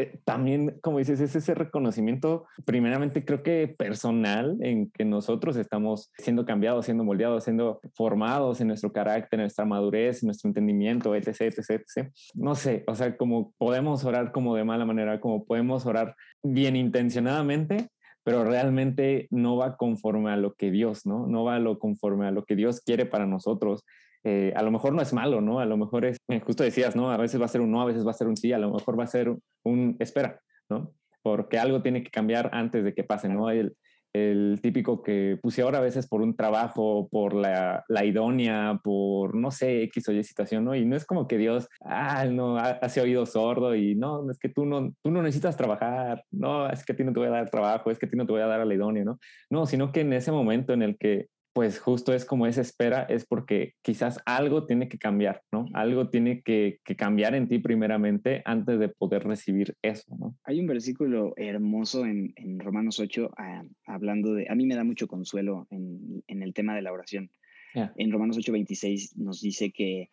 eh, 0.00 0.20
también, 0.24 0.78
como 0.82 0.98
dices, 0.98 1.20
es 1.20 1.36
ese 1.36 1.54
reconocimiento, 1.54 2.46
primeramente 2.64 3.24
creo 3.24 3.42
que 3.42 3.68
personal, 3.68 4.56
en 4.60 4.90
que 4.90 5.04
nosotros 5.04 5.56
estamos 5.56 6.10
siendo 6.16 6.44
cambiados, 6.44 6.86
siendo 6.86 7.04
moldeados, 7.04 7.44
siendo 7.44 7.80
formados 7.94 8.60
en 8.60 8.68
nuestro 8.68 8.92
carácter, 8.92 9.38
en 9.38 9.44
nuestra 9.44 9.64
madurez, 9.64 10.22
en 10.22 10.28
nuestro 10.28 10.48
entendimiento, 10.48 11.14
etc., 11.14 11.40
etc., 11.40 11.70
etc. 11.70 12.12
No 12.34 12.54
sé, 12.54 12.84
o 12.86 12.94
sea, 12.94 13.16
como 13.16 13.52
podemos 13.58 14.04
orar 14.04 14.32
como 14.32 14.56
de 14.56 14.64
mala 14.64 14.84
manera, 14.84 15.20
como 15.20 15.44
podemos 15.44 15.86
orar 15.86 16.16
bien 16.42 16.76
intencionadamente, 16.76 17.90
pero 18.22 18.44
realmente 18.44 19.28
no 19.30 19.56
va 19.56 19.76
conforme 19.76 20.30
a 20.30 20.36
lo 20.36 20.54
que 20.54 20.70
Dios, 20.70 21.06
¿no? 21.06 21.26
No 21.26 21.44
va 21.44 21.58
lo 21.58 21.78
conforme 21.78 22.26
a 22.26 22.30
lo 22.30 22.44
que 22.44 22.56
Dios 22.56 22.80
quiere 22.80 23.06
para 23.06 23.26
nosotros. 23.26 23.84
Eh, 24.24 24.52
a 24.54 24.62
lo 24.62 24.70
mejor 24.70 24.92
no 24.92 25.02
es 25.02 25.12
malo, 25.12 25.40
¿no? 25.40 25.60
A 25.60 25.66
lo 25.66 25.76
mejor 25.76 26.04
es, 26.04 26.18
eh, 26.28 26.40
justo 26.40 26.62
decías, 26.62 26.94
¿no? 26.94 27.10
A 27.10 27.16
veces 27.16 27.40
va 27.40 27.46
a 27.46 27.48
ser 27.48 27.60
un 27.60 27.70
no, 27.70 27.80
a 27.80 27.86
veces 27.86 28.06
va 28.06 28.10
a 28.10 28.14
ser 28.14 28.28
un 28.28 28.36
sí, 28.36 28.52
a 28.52 28.58
lo 28.58 28.70
mejor 28.70 28.98
va 28.98 29.04
a 29.04 29.06
ser 29.08 29.34
un 29.64 29.96
espera, 29.98 30.40
¿no? 30.68 30.92
Porque 31.22 31.58
algo 31.58 31.82
tiene 31.82 32.02
que 32.02 32.10
cambiar 32.10 32.50
antes 32.52 32.84
de 32.84 32.94
que 32.94 33.04
pase, 33.04 33.28
¿no? 33.28 33.50
El, 33.50 33.74
el 34.12 34.58
típico 34.60 35.02
que 35.02 35.38
puse 35.40 35.62
ahora 35.62 35.78
a 35.78 35.82
veces 35.82 36.08
por 36.08 36.20
un 36.20 36.34
trabajo, 36.34 37.08
por 37.10 37.34
la, 37.34 37.84
la, 37.88 38.04
idónea, 38.04 38.80
por 38.82 39.36
no 39.36 39.50
sé, 39.50 39.82
X 39.84 40.08
o 40.08 40.12
Y 40.12 40.24
situación, 40.24 40.64
¿no? 40.64 40.74
Y 40.74 40.84
no 40.84 40.96
es 40.96 41.04
como 41.04 41.28
que 41.28 41.38
Dios, 41.38 41.68
ah, 41.84 42.24
no, 42.24 42.58
hace 42.58 43.00
oído 43.00 43.24
sordo 43.26 43.74
y 43.74 43.94
no, 43.94 44.28
es 44.30 44.38
que 44.38 44.48
tú 44.48 44.66
no, 44.66 44.92
tú 45.02 45.10
no 45.10 45.22
necesitas 45.22 45.56
trabajar, 45.56 46.24
no, 46.30 46.68
es 46.68 46.84
que 46.84 46.92
a 46.92 46.96
ti 46.96 47.04
no 47.04 47.12
te 47.12 47.20
voy 47.20 47.28
a 47.28 47.32
dar 47.32 47.50
trabajo, 47.50 47.90
es 47.90 47.98
que 47.98 48.06
a 48.06 48.10
ti 48.10 48.16
no 48.16 48.26
te 48.26 48.32
voy 48.32 48.42
a 48.42 48.46
dar 48.46 48.60
a 48.60 48.64
la 48.64 48.74
idónea, 48.74 49.04
¿no? 49.04 49.18
No, 49.48 49.66
sino 49.66 49.92
que 49.92 50.00
en 50.00 50.12
ese 50.12 50.32
momento 50.32 50.72
en 50.72 50.82
el 50.82 50.98
que 50.98 51.28
pues 51.52 51.80
justo 51.80 52.12
es 52.12 52.24
como 52.24 52.46
esa 52.46 52.60
espera, 52.60 53.02
es 53.02 53.26
porque 53.26 53.74
quizás 53.82 54.20
algo 54.24 54.66
tiene 54.66 54.88
que 54.88 54.98
cambiar, 54.98 55.42
¿no? 55.50 55.66
Algo 55.74 56.08
tiene 56.08 56.42
que, 56.42 56.80
cambiar 56.96 57.34
en 57.34 57.48
ti 57.48 57.58
primeramente 57.58 58.42
antes 58.44 58.78
de 58.78 58.88
poder 58.88 59.24
recibir 59.24 59.74
eso, 59.82 60.16
¿no? 60.16 60.36
Hay 60.44 60.60
un 60.60 60.66
versículo 60.66 61.32
hermoso 61.36 62.06
en, 62.06 62.32
Romanos 62.60 63.00
8 63.00 63.30
ah, 63.36 63.64
hablando 63.86 64.34
de, 64.34 64.46
a 64.48 64.54
mí 64.54 64.66
me 64.66 64.76
da 64.76 64.84
mucho 64.84 65.08
consuelo 65.08 65.66
en, 65.70 66.22
el 66.28 66.54
tema 66.54 66.74
de 66.74 66.82
la 66.82 66.92
oración. 66.92 67.30
En 67.74 68.10
Romanos 68.10 68.36
8, 68.36 68.50
26 68.50 69.16
nos 69.16 69.40
dice 69.40 69.70
que 69.70 70.10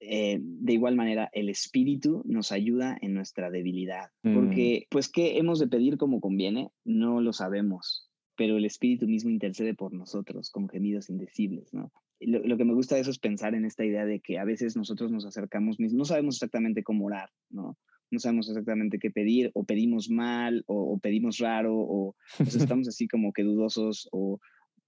eh, 0.00 0.38
de 0.40 0.72
igual 0.72 0.96
manera, 0.96 1.28
el 1.32 1.50
Espíritu 1.50 2.22
nos 2.24 2.52
ayuda 2.52 2.96
en 3.02 3.12
nuestra 3.12 3.50
debilidad, 3.50 4.10
Mm. 4.22 4.34
porque 4.34 4.86
pues 4.90 5.10
qué 5.10 5.38
hemos 5.38 5.58
de 5.58 5.68
pedir 5.68 5.98
como 5.98 6.20
conviene, 6.20 6.70
no 6.84 7.20
lo 7.20 7.34
sabemos, 7.34 8.09
pero 8.40 8.56
el 8.56 8.64
Espíritu 8.64 9.06
mismo 9.06 9.28
intercede 9.28 9.74
por 9.74 9.92
nosotros 9.92 10.48
con 10.48 10.66
gemidos 10.66 11.10
indecibles, 11.10 11.74
¿no? 11.74 11.92
Lo, 12.20 12.38
lo 12.38 12.56
que 12.56 12.64
me 12.64 12.72
gusta 12.72 12.94
de 12.94 13.02
eso 13.02 13.10
es 13.10 13.18
pensar 13.18 13.54
en 13.54 13.66
esta 13.66 13.84
idea 13.84 14.06
de 14.06 14.20
que 14.20 14.38
a 14.38 14.44
veces 14.44 14.78
nosotros 14.78 15.12
nos 15.12 15.26
acercamos, 15.26 15.78
no 15.78 16.06
sabemos 16.06 16.36
exactamente 16.36 16.82
cómo 16.82 17.04
orar, 17.04 17.28
¿no? 17.50 17.76
No 18.10 18.18
sabemos 18.18 18.48
exactamente 18.48 18.98
qué 18.98 19.10
pedir, 19.10 19.50
o 19.52 19.64
pedimos 19.64 20.08
mal, 20.08 20.64
o, 20.68 20.94
o 20.94 20.98
pedimos 20.98 21.36
raro, 21.36 21.76
o, 21.76 22.16
o 22.38 22.44
sea, 22.46 22.46
estamos 22.74 22.88
así 22.88 23.06
como 23.08 23.30
que 23.34 23.42
dudosos, 23.42 24.08
o, 24.10 24.40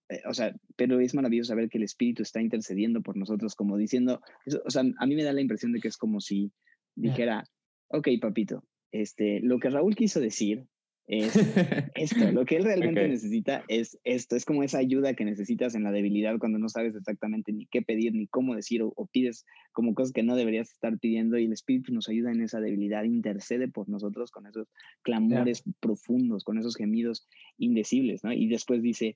eh, 0.09 0.23
o 0.27 0.33
sea, 0.33 0.57
pero 0.77 0.99
es 1.01 1.13
maravilloso 1.15 1.49
saber 1.49 1.69
que 1.69 1.77
el 1.77 1.85
Espíritu 1.85 2.23
está 2.23 2.41
intercediendo 2.41 3.03
por 3.03 3.19
nosotros, 3.19 3.55
como 3.55 3.77
diciendo, 3.77 4.23
o 4.65 4.71
sea, 4.71 4.83
a 4.97 5.07
mí 5.07 5.15
me 5.15 5.25
da 5.25 5.35
la 5.35 5.43
impresión 5.43 5.73
de 5.73 5.81
que 5.81 5.89
es 5.89 5.99
como 5.99 6.21
si 6.21 6.53
dijera, 6.95 7.45
ok, 7.89 8.09
papito, 8.19 8.65
este, 8.93 9.41
lo 9.41 9.59
que 9.59 9.69
Raúl 9.69 9.95
quiso 9.95 10.21
decir 10.21 10.65
es 11.07 11.35
esto, 11.95 12.31
lo 12.31 12.45
que 12.45 12.57
él 12.57 12.65
realmente 12.65 13.07
necesita 13.09 13.65
es 13.69 13.99
esto, 14.05 14.37
es 14.37 14.45
como 14.45 14.63
esa 14.63 14.79
ayuda 14.79 15.15
que 15.15 15.25
necesitas 15.25 15.75
en 15.75 15.83
la 15.83 15.93
debilidad 15.93 16.39
cuando 16.39 16.59
no 16.59 16.69
sabes 16.69 16.95
exactamente 16.95 17.53
ni 17.53 17.67
qué 17.67 17.83
pedir, 17.83 18.15
ni 18.15 18.27
cómo 18.27 18.55
decir, 18.55 18.83
o, 18.83 18.93
o 18.97 19.07
pides 19.07 19.45
como 19.73 19.95
cosas 19.95 20.13
que 20.13 20.23
no 20.23 20.37
deberías 20.37 20.71
estar 20.71 20.99
pidiendo, 20.99 21.39
y 21.39 21.45
el 21.47 21.53
Espíritu 21.53 21.93
nos 21.93 22.09
ayuda 22.09 22.31
en 22.31 22.43
esa 22.43 22.61
debilidad, 22.61 23.05
intercede 23.05 23.69
por 23.69 23.89
nosotros 23.89 24.31
con 24.31 24.47
esos 24.47 24.69
clamores 25.03 25.65
profundos, 25.81 26.45
con 26.45 26.59
esos 26.59 26.77
gemidos 26.77 27.27
indecibles, 27.59 28.23
¿no? 28.25 28.33
Y 28.33 28.49
después 28.49 28.83
dice, 28.83 29.15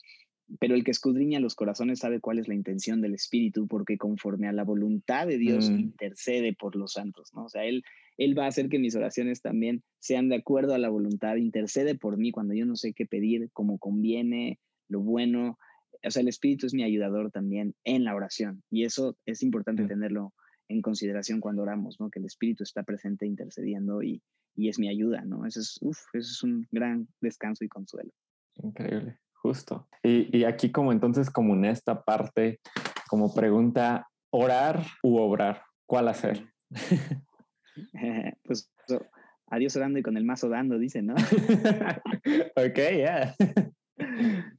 pero 0.61 0.75
el 0.75 0.85
que 0.85 0.93
escudriña 0.93 1.41
los 1.41 1.55
corazones 1.55 1.99
sabe 1.99 2.21
cuál 2.21 2.39
es 2.39 2.49
la 2.49 2.55
intención 2.55 3.01
del 3.01 3.15
Espíritu, 3.15 3.67
porque 3.67 3.99
conforme 3.99 4.49
a 4.49 4.53
la 4.53 4.65
voluntad 4.65 5.27
de 5.27 5.39
Dios 5.39 5.71
Mm. 5.71 5.81
intercede 5.81 6.55
por 6.55 6.77
los 6.77 6.93
santos, 6.93 7.33
¿no? 7.35 7.45
O 7.45 7.49
sea, 7.49 7.65
él, 7.65 7.83
él 8.19 8.39
va 8.39 8.45
a 8.45 8.49
hacer 8.49 8.69
que 8.69 8.79
mis 8.79 8.95
oraciones 8.97 9.43
también 9.43 9.83
sean 9.99 10.29
de 10.29 10.37
acuerdo 10.37 10.75
a 10.75 10.79
la 10.79 10.89
voluntad, 10.89 11.37
intercede 11.37 11.95
por 11.95 12.17
mí 12.17 12.31
cuando 12.31 12.55
yo 12.55 12.67
no 12.67 12.77
sé 12.77 12.93
qué 12.93 13.07
pedir, 13.07 13.51
como 13.53 13.79
conviene, 13.79 14.59
lo 14.89 15.01
bueno. 15.01 15.59
O 16.05 16.11
sea, 16.11 16.23
el 16.23 16.29
Espíritu 16.29 16.67
es 16.67 16.75
mi 16.75 16.85
ayudador 16.85 17.31
también 17.31 17.75
en 17.85 18.05
la 18.05 18.15
oración, 18.15 18.63
y 18.71 18.85
eso 18.85 19.17
es 19.27 19.43
importante 19.43 19.83
Mm. 19.83 19.89
tenerlo 19.89 20.33
en 20.69 20.83
consideración 20.83 21.41
cuando 21.41 21.63
oramos, 21.63 22.01
¿no? 22.01 22.11
Que 22.11 22.19
el 22.19 22.25
Espíritu 22.27 22.63
está 22.65 22.83
presente 22.83 23.25
intercediendo 23.27 24.03
y, 24.03 24.23
y 24.57 24.69
es 24.69 24.79
mi 24.79 24.89
ayuda, 24.89 25.23
¿no? 25.25 25.47
Eso 25.47 25.61
es, 25.61 25.79
uf, 25.81 25.99
eso 26.13 26.31
es 26.31 26.43
un 26.43 26.67
gran 26.73 27.07
descanso 27.21 27.65
y 27.65 27.69
consuelo. 27.69 28.11
Increíble, 28.63 29.19
justo. 29.35 29.89
Y, 30.03 30.37
y 30.37 30.45
aquí 30.45 30.73
como 30.73 30.93
entonces, 30.93 31.31
como 31.31 31.55
en 31.55 31.67
esta 31.67 32.03
parte, 32.03 32.61
como 33.09 33.33
pregunta, 33.33 34.09
orar 34.31 34.85
u 35.03 35.19
obrar, 35.19 35.63
¿cuál 35.87 36.09
hacer? 36.09 36.49
pues 38.45 38.71
adiós 39.49 39.77
orando 39.77 39.99
y 39.99 40.03
con 40.03 40.17
el 40.17 40.25
mazo 40.25 40.49
dando, 40.49 40.79
dicen, 40.79 41.07
¿no? 41.07 41.15
ok, 42.57 42.79
ya. 42.99 43.35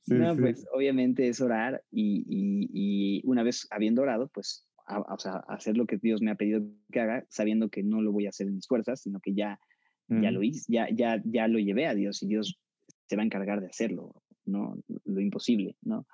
Sí, 0.02 0.16
no, 0.16 0.34
sí. 0.36 0.42
pues 0.42 0.66
obviamente 0.74 1.28
es 1.28 1.42
orar 1.42 1.84
y, 1.92 2.24
y- 2.28 2.70
y 2.74 3.22
una 3.26 3.44
vez 3.44 3.68
habiendo 3.70 4.02
orado, 4.02 4.30
pues 4.34 4.66
a- 4.88 5.02
o 5.02 5.20
sea, 5.20 5.44
hacer 5.50 5.78
lo 5.78 5.86
que 5.86 5.98
Dios 5.98 6.22
me 6.22 6.32
ha 6.32 6.36
pedido 6.36 6.64
que 6.92 7.02
haga, 7.02 7.26
sabiendo 7.30 7.70
que 7.70 7.84
no 7.84 8.02
lo 8.02 8.12
voy 8.14 8.26
a 8.26 8.30
hacer 8.30 8.48
en 8.48 8.56
mis 8.56 8.68
fuerzas, 8.68 9.02
sino 9.02 9.20
que 9.20 9.34
ya, 9.34 9.60
ya 10.08 10.32
Mm, 10.32 10.34
lo 10.34 10.42
hice, 10.44 10.66
ya, 10.72 10.88
ya, 10.90 11.22
ya 11.26 11.48
lo 11.50 11.60
llevé 11.60 11.86
a 11.86 11.94
Dios 11.94 12.24
y 12.24 12.28
Dios 12.28 12.58
se 13.06 13.16
va 13.16 13.22
a 13.22 13.26
encargar 13.26 13.60
de 13.62 13.68
hacerlo, 13.68 14.24
no 14.46 14.78
lo 15.06 15.20
imposible, 15.22 15.76
¿no? 15.82 16.08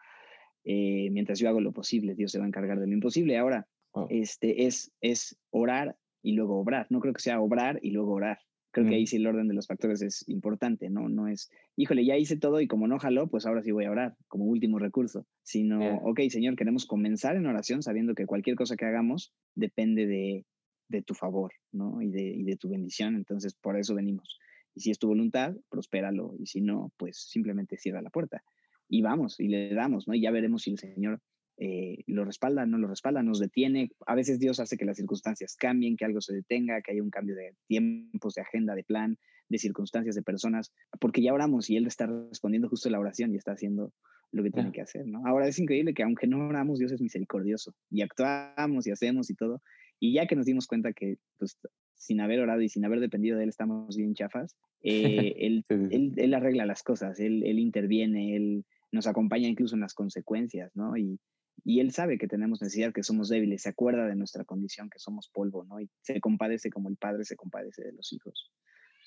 Eh, 0.66 1.10
mientras 1.12 1.39
yo 1.39 1.48
hago 1.48 1.62
lo 1.62 1.72
posible, 1.72 2.16
Dios 2.16 2.32
se 2.32 2.39
va 2.39 2.46
a 2.46 2.48
encargar 2.48 2.80
de 2.80 2.88
lo 2.88 2.94
imposible. 2.94 3.38
Ahora, 3.38 3.68
este, 4.10 4.66
es, 4.66 4.92
es 5.02 5.38
orar 5.52 5.96
y 6.24 6.34
luego 6.34 6.60
obrar. 6.60 6.88
No 6.90 7.00
creo 7.00 7.14
que 7.14 7.22
sea 7.22 7.40
obrar 7.40 7.80
y 7.84 7.92
luego 7.92 8.14
orar. 8.14 8.40
Creo 8.72 8.86
que 8.88 8.92
Mm. 8.92 8.96
ahí 8.96 9.06
sí 9.08 9.18
el 9.18 9.28
orden 9.28 9.48
de 9.48 9.54
los 9.54 9.68
factores 9.68 10.02
es 10.02 10.28
importante, 10.28 10.90
¿no? 10.90 11.08
No 11.08 11.28
es, 11.28 11.52
híjole, 11.76 12.04
ya 12.06 12.18
hice 12.18 12.38
todo 12.38 12.60
y 12.60 12.66
como 12.68 12.88
no 12.88 12.98
jaló, 12.98 13.28
pues 13.28 13.46
ahora 13.46 13.62
sí 13.62 13.70
voy 13.72 13.86
a 13.86 13.92
orar 13.92 14.16
como 14.28 14.46
último 14.46 14.80
recurso. 14.80 15.28
Sino, 15.44 15.80
Yeah. 15.80 16.00
ok, 16.04 16.22
Señor, 16.30 16.56
queremos 16.56 16.88
comenzar 16.88 17.36
en 17.36 17.46
oración 17.46 17.84
sabiendo 17.84 18.16
que 18.16 18.26
cualquier 18.26 18.56
cosa 18.56 18.76
que 18.76 18.86
hagamos 18.86 19.32
depende 19.54 20.08
de, 20.08 20.46
de 20.90 21.02
tu 21.04 21.14
favor, 21.14 21.52
¿no? 21.72 22.02
Y 22.02 22.10
de, 22.10 22.24
y 22.24 22.44
de 22.44 22.56
tu 22.58 22.70
bendición. 22.70 23.16
Entonces, 23.16 23.54
por 23.54 23.78
eso 23.78 23.94
venimos. 23.94 24.40
Y 24.74 24.82
si 24.82 24.90
es 24.90 24.98
tu 24.98 25.08
voluntad, 25.08 25.56
prospéralo. 25.70 26.34
Y 26.40 26.48
si 26.48 26.62
no, 26.62 26.92
pues 26.98 27.18
simplemente 27.30 27.78
cierra 27.78 28.02
la 28.02 28.10
puerta. 28.10 28.44
Y 28.90 29.04
vamos, 29.04 29.40
y 29.40 29.50
le 29.50 29.72
damos, 29.76 30.08
¿no? 30.08 30.16
Y 30.16 30.22
ya 30.22 30.32
veremos 30.32 30.64
si 30.64 30.72
el 30.72 30.80
Señor 30.80 31.20
eh, 31.58 32.04
lo 32.08 32.26
respalda, 32.26 32.66
no 32.66 32.78
lo 32.78 32.88
respalda, 32.88 33.22
nos 33.22 33.39
detiene. 33.39 33.92
A 34.08 34.16
veces 34.16 34.39
Dios 34.39 34.60
hace 34.60 34.78
que 34.78 34.86
las 34.86 34.98
circunstancias 34.98 35.56
cambien, 35.56 35.96
que 35.98 36.06
algo 36.06 36.22
se 36.22 36.34
detenga, 36.34 36.82
que 36.82 36.92
haya 36.92 37.04
un 37.04 37.10
cambio 37.10 37.36
de 37.36 37.56
tiempos, 37.68 38.34
de 38.36 38.42
agenda, 38.42 38.76
de 38.76 38.84
plan, 38.84 39.18
de 39.50 39.58
circunstancias, 39.60 40.16
de 40.16 40.24
personas, 40.24 40.72
porque 41.00 41.22
ya 41.22 41.34
oramos 41.34 41.70
y 41.70 41.78
Él 41.78 41.86
está 41.86 42.08
respondiendo 42.08 42.70
justo 42.70 42.89
la 42.89 43.00
oración 43.00 43.34
y 43.34 43.38
está 43.38 43.52
haciendo 43.52 43.94
lo 44.32 44.42
que 44.42 44.50
tiene 44.50 44.72
que 44.72 44.82
hacer, 44.82 45.06
¿no? 45.06 45.22
Ahora 45.28 45.48
es 45.48 45.60
increíble 45.60 45.94
que 45.94 46.02
aunque 46.02 46.26
no 46.26 46.48
oramos, 46.48 46.80
Dios 46.80 46.92
es 46.92 47.02
misericordioso 47.02 47.76
y 47.92 48.02
actuamos 48.02 48.88
y 48.88 48.92
hacemos 48.92 49.30
y 49.30 49.36
todo. 49.36 49.62
Y 50.00 50.13
ya 50.13 50.26
que 50.26 50.36
nos 50.36 50.48
dimos 50.48 50.66
cuenta 50.66 50.92
que, 50.92 51.18
pues, 51.38 51.60
sin 51.94 52.20
haber 52.20 52.39
orado 52.39 52.62
y 52.62 52.68
sin 52.68 52.84
haber 52.84 53.00
dependido 53.00 53.38
de 53.38 53.44
Él, 53.44 53.50
estamos 53.50 53.96
bien 53.96 54.16
chafas, 54.16 54.58
eh, 54.82 55.36
él, 55.38 55.66
sí. 55.70 55.96
él, 55.96 56.13
él 56.18 56.34
arregla 56.34 56.66
las 56.66 56.82
cosas, 56.82 57.20
él, 57.20 57.44
él 57.44 57.60
interviene, 57.60 58.36
Él 58.36 58.66
nos 58.92 59.08
acompaña 59.08 59.48
incluso 59.48 59.76
en 59.76 59.82
las 59.82 59.94
consecuencias, 59.94 60.76
¿no? 60.76 60.98
Y, 60.98 61.20
y 61.63 61.80
Él 61.80 61.92
sabe 61.92 62.18
que 62.18 62.28
tenemos 62.28 62.62
necesidad, 62.62 62.94
que 62.94 63.04
somos 63.04 63.30
débiles, 63.30 63.62
se 63.62 63.70
acuerda 63.70 64.06
de 64.06 64.16
nuestra 64.16 64.44
condición, 64.44 64.89
que 64.89 65.00
somos 65.00 65.30
polvo, 65.30 65.63
¿no? 65.63 65.80
Y 65.80 65.89
se 66.02 66.20
compadece 66.20 66.70
como 66.70 66.89
el 66.89 66.98
Padre 66.98 67.24
se 67.24 67.36
compadece 67.36 67.84
de 67.84 67.94
los 67.94 68.12
hijos. 68.12 68.52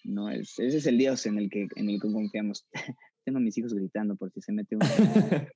No, 0.05 0.31
es, 0.31 0.59
ese 0.59 0.79
es 0.79 0.87
el 0.87 0.99
Dios 0.99 1.27
en 1.27 1.39
el 1.39 1.51
que, 1.51 1.67
en 1.75 1.91
el 1.91 2.01
que 2.01 2.13
confiamos. 2.13 2.67
Tengo 3.27 3.39
a 3.39 3.43
mis 3.43 3.59
hijos 3.59 3.75
gritando 3.75 4.15
por 4.15 4.31
si 4.31 4.41
se 4.41 4.53
mete 4.53 4.77
uno. 4.77 4.85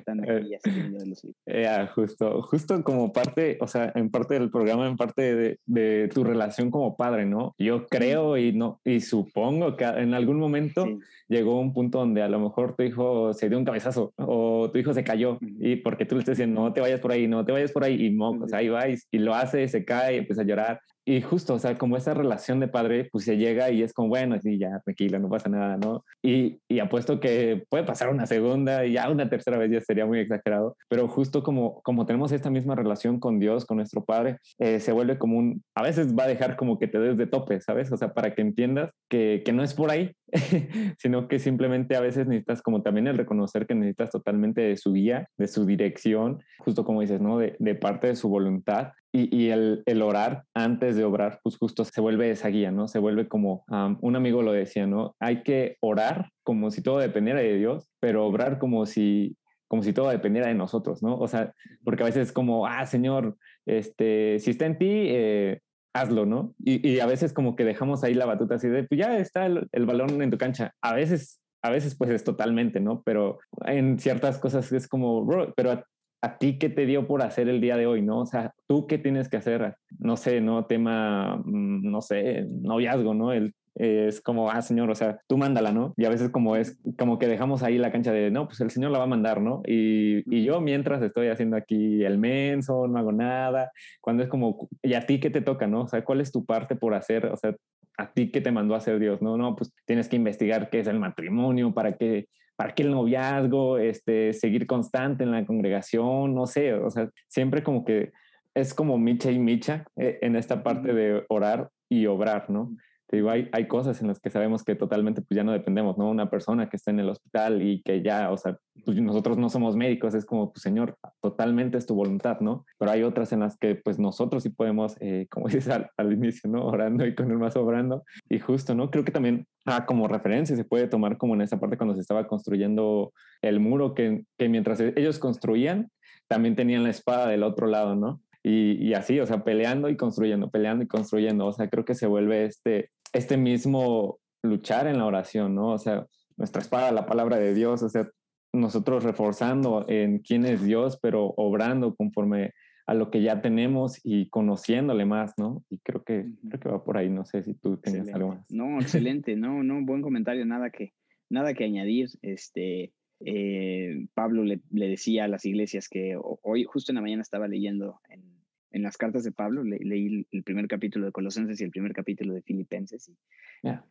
Están 0.00 0.20
aquí 0.20 0.50
ya 0.50 0.58
se 0.58 0.70
de 0.72 1.06
los 1.06 1.24
hijos. 1.24 1.36
Ya, 1.46 1.86
justo, 1.86 2.42
justo 2.42 2.82
como 2.82 3.12
parte, 3.12 3.56
o 3.60 3.68
sea, 3.68 3.92
en 3.94 4.10
parte 4.10 4.34
del 4.34 4.50
programa, 4.50 4.88
en 4.88 4.96
parte 4.96 5.36
de, 5.36 5.60
de 5.64 6.08
tu 6.12 6.24
relación 6.24 6.72
como 6.72 6.96
padre, 6.96 7.24
¿no? 7.24 7.54
Yo 7.56 7.86
creo 7.86 8.36
y 8.36 8.52
no, 8.52 8.80
y 8.84 9.00
supongo 9.00 9.76
que 9.76 9.84
en 9.84 10.12
algún 10.12 10.40
momento 10.40 10.84
Sí. 10.86 10.98
llegó 11.28 11.60
un 11.60 11.72
punto 11.72 11.98
donde 12.00 12.20
a 12.22 12.28
lo 12.28 12.40
mejor 12.40 12.74
tu 12.74 12.82
hijo 12.82 13.32
se 13.32 13.48
dio 13.48 13.58
un 13.58 13.64
cabezazo 13.64 14.12
o 14.16 14.68
tu 14.72 14.78
hijo 14.78 14.92
se 14.92 15.04
cayó 15.04 15.34
Ujú. 15.34 15.46
y 15.60 15.76
porque 15.76 16.04
tú 16.04 16.16
le 16.16 16.20
estás 16.20 16.36
diciendo 16.36 16.62
no 16.62 16.72
te 16.72 16.80
vayas 16.80 16.98
por 17.00 17.12
ahí, 17.12 17.28
no 17.28 17.44
te 17.44 17.52
vayas 17.52 17.70
por 17.70 17.84
ahí 17.84 18.06
y 18.06 18.10
mo, 18.10 18.30
o 18.30 18.34
Ujú. 18.34 18.48
sea, 18.48 18.58
ahí 18.58 18.68
va 18.68 18.88
y, 18.88 18.96
y 19.12 19.18
lo 19.18 19.34
hace, 19.36 19.68
se 19.68 19.84
cae, 19.84 20.16
empieza 20.16 20.42
a 20.42 20.44
llorar 20.46 20.80
y 21.08 21.22
justo, 21.22 21.54
o 21.54 21.58
sea, 21.58 21.78
como 21.78 21.96
esa 21.96 22.12
relación 22.12 22.60
de 22.60 22.68
padre, 22.68 23.08
pues 23.10 23.24
se 23.24 23.38
llega 23.38 23.70
y 23.70 23.82
es 23.82 23.94
como, 23.94 24.10
bueno, 24.10 24.38
sí, 24.42 24.58
ya, 24.58 24.78
tranquila, 24.84 25.18
no 25.18 25.30
pasa 25.30 25.48
nada, 25.48 25.78
¿no? 25.78 26.04
Y, 26.22 26.60
y 26.68 26.80
apuesto 26.80 27.18
que 27.18 27.64
puede 27.70 27.84
pasar 27.84 28.10
una 28.10 28.26
segunda 28.26 28.84
y 28.84 28.92
ya 28.92 29.08
una 29.08 29.30
tercera 29.30 29.56
vez 29.56 29.70
ya 29.70 29.80
sería 29.80 30.04
muy 30.04 30.18
exagerado, 30.18 30.76
pero 30.86 31.08
justo 31.08 31.42
como, 31.42 31.80
como 31.80 32.04
tenemos 32.04 32.30
esta 32.32 32.50
misma 32.50 32.74
relación 32.74 33.20
con 33.20 33.38
Dios, 33.38 33.64
con 33.64 33.78
nuestro 33.78 34.04
Padre, 34.04 34.36
eh, 34.58 34.80
se 34.80 34.92
vuelve 34.92 35.16
como 35.16 35.38
un, 35.38 35.62
a 35.74 35.82
veces 35.82 36.14
va 36.14 36.24
a 36.24 36.28
dejar 36.28 36.56
como 36.56 36.78
que 36.78 36.88
te 36.88 36.98
des 36.98 37.16
de 37.16 37.26
tope, 37.26 37.58
¿sabes? 37.62 37.90
O 37.90 37.96
sea, 37.96 38.12
para 38.12 38.34
que 38.34 38.42
entiendas 38.42 38.90
que, 39.08 39.40
que 39.46 39.54
no 39.54 39.62
es 39.62 39.72
por 39.72 39.90
ahí, 39.90 40.12
sino 40.98 41.28
que 41.28 41.38
simplemente 41.38 41.96
a 41.96 42.00
veces 42.00 42.26
necesitas 42.26 42.62
como 42.62 42.82
también 42.82 43.06
el 43.06 43.18
reconocer 43.18 43.66
que 43.66 43.74
necesitas 43.74 44.10
totalmente 44.10 44.60
de 44.60 44.76
su 44.76 44.92
guía, 44.92 45.28
de 45.36 45.48
su 45.48 45.66
dirección, 45.66 46.42
justo 46.58 46.84
como 46.84 47.00
dices, 47.00 47.20
¿no? 47.20 47.38
De, 47.38 47.56
de 47.58 47.74
parte 47.74 48.08
de 48.08 48.16
su 48.16 48.28
voluntad 48.28 48.92
y, 49.12 49.34
y 49.34 49.50
el, 49.50 49.82
el, 49.86 50.02
orar 50.02 50.44
antes 50.54 50.96
de 50.96 51.04
obrar, 51.04 51.40
pues 51.42 51.56
justo 51.56 51.84
se 51.84 52.00
vuelve 52.00 52.30
esa 52.30 52.48
guía, 52.48 52.70
¿no? 52.70 52.88
Se 52.88 52.98
vuelve 52.98 53.28
como 53.28 53.64
un 54.00 54.16
amigo 54.16 54.42
lo 54.42 54.52
decía, 54.52 54.86
¿no? 54.86 55.16
Hay 55.18 55.42
que 55.42 55.76
orar 55.80 56.30
como 56.42 56.70
si 56.70 56.82
todo 56.82 56.98
dependiera 56.98 57.40
de 57.40 57.56
Dios, 57.56 57.90
pero 58.00 58.26
obrar 58.26 58.58
como 58.58 58.86
si 58.86 59.36
como 59.68 59.82
si 59.82 59.92
todo 59.92 60.08
dependiera 60.08 60.48
de 60.48 60.54
nosotros, 60.54 61.02
¿no? 61.02 61.18
O 61.18 61.28
sea, 61.28 61.52
porque 61.84 62.02
a 62.02 62.06
veces 62.06 62.28
es 62.28 62.32
como, 62.32 62.66
ah, 62.66 62.86
Señor, 62.86 63.36
este, 63.66 64.38
si 64.38 64.50
está 64.50 64.64
en 64.64 64.78
ti, 64.78 64.88
eh, 64.88 65.60
hazlo, 66.00 66.26
¿no? 66.26 66.54
Y, 66.58 67.00
a 67.00 67.06
veces 67.06 67.32
como 67.32 67.56
que 67.56 67.64
dejamos 67.64 68.04
ahí 68.04 68.14
la 68.14 68.26
batuta 68.26 68.56
así 68.56 68.68
de, 68.68 68.84
pues 68.84 68.98
ya 68.98 69.18
está 69.18 69.46
el, 69.46 69.86
balón 69.86 70.22
en 70.22 70.30
tu 70.30 70.38
cancha. 70.38 70.74
A 70.80 70.94
veces, 70.94 71.40
a 71.62 71.70
veces 71.70 71.96
pues 71.96 72.10
es 72.10 72.24
totalmente, 72.24 72.80
¿no? 72.80 73.02
Pero 73.04 73.38
en 73.66 73.98
ciertas 73.98 74.38
cosas 74.38 74.70
es 74.72 74.88
como, 74.88 75.24
bro, 75.24 75.52
pero 75.56 75.72
a, 75.72 75.84
a, 76.22 76.38
ti 76.38 76.58
qué 76.58 76.68
te 76.68 76.86
dio 76.86 77.06
por 77.06 77.22
hacer 77.22 77.48
el 77.48 77.60
día 77.60 77.76
de 77.76 77.86
hoy, 77.86 78.02
¿no? 78.02 78.20
O 78.20 78.26
sea, 78.26 78.52
tú 78.66 78.86
qué 78.86 78.98
tienes 78.98 79.28
que 79.28 79.36
hacer, 79.36 79.76
no 79.98 80.16
sé, 80.16 80.40
¿no? 80.40 80.66
Tema, 80.66 81.36
mm, 81.44 81.90
no 81.90 82.00
sé, 82.00 82.46
noviazgo, 82.48 83.14
¿no? 83.14 83.32
El, 83.32 83.54
es 83.78 84.20
como, 84.20 84.50
ah, 84.50 84.60
señor, 84.62 84.90
o 84.90 84.94
sea, 84.94 85.20
tú 85.28 85.36
mándala, 85.36 85.72
¿no? 85.72 85.94
Y 85.96 86.04
a 86.04 86.08
veces 86.08 86.30
como 86.30 86.56
es, 86.56 86.78
como 86.98 87.18
que 87.18 87.26
dejamos 87.26 87.62
ahí 87.62 87.78
la 87.78 87.92
cancha 87.92 88.12
de, 88.12 88.30
no, 88.30 88.46
pues 88.46 88.60
el 88.60 88.70
señor 88.70 88.90
la 88.90 88.98
va 88.98 89.04
a 89.04 89.08
mandar, 89.08 89.40
¿no? 89.40 89.62
Y, 89.66 90.22
y 90.34 90.44
yo 90.44 90.60
mientras 90.60 91.02
estoy 91.02 91.28
haciendo 91.28 91.56
aquí 91.56 92.04
el 92.04 92.18
menso, 92.18 92.88
no 92.88 92.98
hago 92.98 93.12
nada, 93.12 93.70
cuando 94.00 94.22
es 94.22 94.28
como, 94.28 94.68
¿y 94.82 94.94
a 94.94 95.06
ti 95.06 95.20
qué 95.20 95.30
te 95.30 95.40
toca, 95.40 95.66
no? 95.66 95.82
O 95.82 95.88
sea, 95.88 96.04
¿cuál 96.04 96.20
es 96.20 96.32
tu 96.32 96.44
parte 96.44 96.76
por 96.76 96.94
hacer? 96.94 97.26
O 97.26 97.36
sea, 97.36 97.54
¿a 97.96 98.12
ti 98.12 98.30
qué 98.30 98.40
te 98.40 98.52
mandó 98.52 98.74
a 98.74 98.78
hacer 98.78 98.98
Dios? 98.98 99.22
No, 99.22 99.36
no, 99.36 99.56
pues 99.56 99.72
tienes 99.84 100.08
que 100.08 100.16
investigar 100.16 100.70
qué 100.70 100.80
es 100.80 100.86
el 100.86 100.98
matrimonio, 100.98 101.72
para 101.74 101.96
qué, 101.96 102.28
para 102.56 102.74
qué 102.74 102.82
el 102.82 102.90
noviazgo, 102.90 103.78
este, 103.78 104.32
seguir 104.32 104.66
constante 104.66 105.24
en 105.24 105.32
la 105.32 105.44
congregación, 105.46 106.34
no 106.34 106.46
sé, 106.46 106.74
o 106.74 106.90
sea, 106.90 107.08
siempre 107.28 107.62
como 107.62 107.84
que 107.84 108.12
es 108.54 108.74
como 108.74 108.98
micha 108.98 109.30
y 109.30 109.38
micha 109.38 109.84
eh, 109.96 110.18
en 110.22 110.36
esta 110.36 110.62
parte 110.62 110.92
de 110.92 111.24
orar 111.28 111.70
y 111.88 112.06
obrar, 112.06 112.50
¿no? 112.50 112.76
Te 113.08 113.16
digo, 113.16 113.30
hay, 113.30 113.48
hay 113.52 113.66
cosas 113.66 114.02
en 114.02 114.08
las 114.08 114.20
que 114.20 114.28
sabemos 114.28 114.64
que 114.64 114.74
totalmente 114.74 115.22
pues 115.22 115.34
ya 115.34 115.42
no 115.42 115.52
dependemos, 115.52 115.96
¿no? 115.96 116.10
Una 116.10 116.28
persona 116.28 116.68
que 116.68 116.76
está 116.76 116.90
en 116.90 117.00
el 117.00 117.08
hospital 117.08 117.62
y 117.62 117.80
que 117.82 118.02
ya, 118.02 118.30
o 118.30 118.36
sea, 118.36 118.58
pues 118.84 119.00
nosotros 119.00 119.38
no 119.38 119.48
somos 119.48 119.76
médicos, 119.76 120.12
es 120.12 120.26
como, 120.26 120.52
pues 120.52 120.62
Señor, 120.62 120.98
totalmente 121.22 121.78
es 121.78 121.86
tu 121.86 121.94
voluntad, 121.94 122.40
¿no? 122.40 122.66
Pero 122.78 122.90
hay 122.90 123.04
otras 123.04 123.32
en 123.32 123.40
las 123.40 123.56
que 123.56 123.76
pues 123.76 123.98
nosotros 123.98 124.42
sí 124.42 124.50
podemos, 124.50 124.96
eh, 125.00 125.26
como 125.30 125.46
dices 125.48 125.70
al, 125.70 125.90
al, 125.96 126.12
inicio, 126.12 126.50
¿no? 126.50 126.66
Orando 126.66 127.06
y 127.06 127.14
con 127.14 127.30
el 127.30 127.38
más 127.38 127.56
obrando. 127.56 128.04
Y 128.28 128.40
justo, 128.40 128.74
¿no? 128.74 128.90
Creo 128.90 129.04
que 129.04 129.12
también 129.12 129.46
ah, 129.64 129.86
como 129.86 130.06
referencia 130.06 130.54
se 130.54 130.64
puede 130.64 130.86
tomar 130.86 131.16
como 131.16 131.34
en 131.34 131.40
esa 131.40 131.58
parte 131.58 131.78
cuando 131.78 131.94
se 131.94 132.02
estaba 132.02 132.26
construyendo 132.26 133.14
el 133.40 133.58
muro, 133.58 133.94
que, 133.94 134.24
que 134.36 134.50
mientras 134.50 134.80
ellos 134.80 135.18
construían, 135.18 135.90
también 136.28 136.56
tenían 136.56 136.82
la 136.82 136.90
espada 136.90 137.26
del 137.26 137.42
otro 137.42 137.68
lado, 137.68 137.96
¿no? 137.96 138.20
Y, 138.42 138.82
y, 138.86 138.94
así, 138.94 139.18
o 139.18 139.26
sea, 139.26 139.44
peleando 139.44 139.88
y 139.88 139.96
construyendo, 139.96 140.48
peleando 140.48 140.84
y 140.84 140.86
construyendo. 140.86 141.46
O 141.46 141.52
sea, 141.52 141.68
creo 141.68 141.84
que 141.84 141.94
se 141.94 142.06
vuelve 142.06 142.44
este, 142.44 142.90
este 143.12 143.36
mismo 143.36 144.18
luchar 144.42 144.86
en 144.86 144.98
la 144.98 145.06
oración, 145.06 145.54
¿no? 145.54 145.72
O 145.72 145.78
sea, 145.78 146.06
nuestra 146.36 146.62
espada, 146.62 146.92
la 146.92 147.06
palabra 147.06 147.36
de 147.36 147.54
Dios, 147.54 147.82
o 147.82 147.88
sea, 147.88 148.08
nosotros 148.52 149.04
reforzando 149.04 149.84
en 149.88 150.20
quién 150.20 150.46
es 150.46 150.62
Dios, 150.62 150.98
pero 151.00 151.34
obrando 151.36 151.94
conforme 151.94 152.52
a 152.86 152.94
lo 152.94 153.10
que 153.10 153.20
ya 153.20 153.42
tenemos 153.42 154.00
y 154.02 154.30
conociéndole 154.30 155.04
más, 155.04 155.34
¿no? 155.36 155.62
Y 155.68 155.78
creo 155.80 156.02
que, 156.04 156.26
creo 156.48 156.60
que 156.60 156.68
va 156.70 156.84
por 156.84 156.96
ahí, 156.96 157.10
no 157.10 157.26
sé 157.26 157.42
si 157.42 157.54
tú 157.54 157.76
tenías 157.76 158.08
algo 158.14 158.28
más. 158.30 158.50
No, 158.50 158.80
excelente, 158.80 159.36
no, 159.36 159.62
no, 159.62 159.84
buen 159.84 160.00
comentario, 160.00 160.46
nada 160.46 160.70
que, 160.70 160.94
nada 161.28 161.52
que 161.52 161.64
añadir. 161.64 162.08
Este, 162.22 162.94
eh, 163.20 164.06
Pablo 164.14 164.42
le, 164.42 164.60
le, 164.70 164.88
decía 164.88 165.24
a 165.24 165.28
las 165.28 165.44
iglesias 165.44 165.88
que 165.88 166.16
hoy, 166.18 166.64
justo 166.64 166.90
en 166.90 166.96
la 166.96 167.02
mañana 167.02 167.20
estaba 167.20 167.46
leyendo 167.46 168.00
en, 168.08 168.37
en 168.78 168.84
las 168.84 168.96
cartas 168.96 169.24
de 169.24 169.32
Pablo, 169.32 169.62
le, 169.64 169.78
leí 169.78 170.26
el 170.30 170.42
primer 170.42 170.68
capítulo 170.68 171.06
de 171.06 171.12
Colosenses 171.12 171.60
y 171.60 171.64
el 171.64 171.70
primer 171.70 171.92
capítulo 171.92 172.32
de 172.32 172.42
Filipenses 172.42 173.08
y 173.08 173.16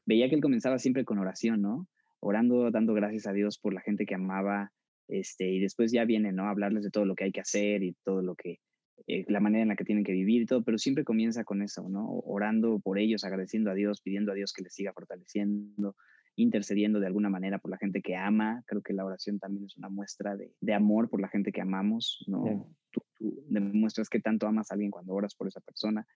veía 0.06 0.30
que 0.30 0.36
él 0.36 0.42
comenzaba 0.42 0.80
siempre 0.80 1.06
con 1.06 1.20
oración, 1.20 1.62
¿no? 1.62 1.88
Orando, 2.20 2.72
dando 2.72 2.94
gracias 2.94 3.28
a 3.28 3.34
Dios 3.34 3.60
por 3.60 3.74
la 3.74 3.82
gente 3.82 4.06
que 4.06 4.16
amaba, 4.16 4.72
este, 5.08 5.50
y 5.50 5.60
después 5.60 5.92
ya 5.92 6.06
viene, 6.06 6.32
¿no? 6.32 6.48
Hablarles 6.48 6.84
de 6.84 6.90
todo 6.90 7.06
lo 7.06 7.16
que 7.16 7.26
hay 7.26 7.32
que 7.32 7.42
hacer 7.42 7.84
y 7.84 7.96
todo 8.04 8.22
lo 8.22 8.36
que, 8.36 8.60
eh, 9.08 9.26
la 9.28 9.40
manera 9.40 9.62
en 9.62 9.70
la 9.70 9.76
que 9.76 9.86
tienen 9.86 10.04
que 10.04 10.14
vivir 10.14 10.42
y 10.42 10.46
todo, 10.46 10.64
pero 10.64 10.78
siempre 10.78 11.04
comienza 11.04 11.44
con 11.44 11.62
eso, 11.62 11.88
¿no? 11.90 12.10
Orando 12.26 12.80
por 12.80 12.98
ellos, 12.98 13.24
agradeciendo 13.24 13.70
a 13.70 13.76
Dios, 13.76 14.02
pidiendo 14.02 14.32
a 14.32 14.36
Dios 14.36 14.54
que 14.54 14.64
les 14.64 14.74
siga 14.74 14.94
fortaleciendo, 14.94 15.96
intercediendo 16.38 17.00
de 17.00 17.08
alguna 17.08 17.30
manera 17.30 17.58
por 17.58 17.72
la 17.72 17.78
gente 17.78 18.02
que 18.02 18.16
ama. 18.16 18.64
Creo 18.68 18.82
que 18.82 18.94
la 18.94 19.04
oración 19.04 19.40
también 19.40 19.66
es 19.66 19.76
una 19.78 19.90
muestra 19.90 20.38
de, 20.38 20.54
de 20.62 20.74
amor 20.74 21.10
por 21.10 21.20
la 21.20 21.28
gente 21.28 21.52
que 21.52 21.62
amamos, 21.62 22.24
¿no? 22.28 22.70
Tú, 22.92 23.02
tú, 23.18 23.44
demuestras 23.50 24.08
que 24.08 24.20
tanto 24.20 24.48
amas 24.48 24.72
a 24.72 24.76
alguien 24.76 24.92
cuando 24.92 25.14
oras 25.14 25.36
por 25.36 25.48
esa 25.48 25.60
persona. 25.62 26.08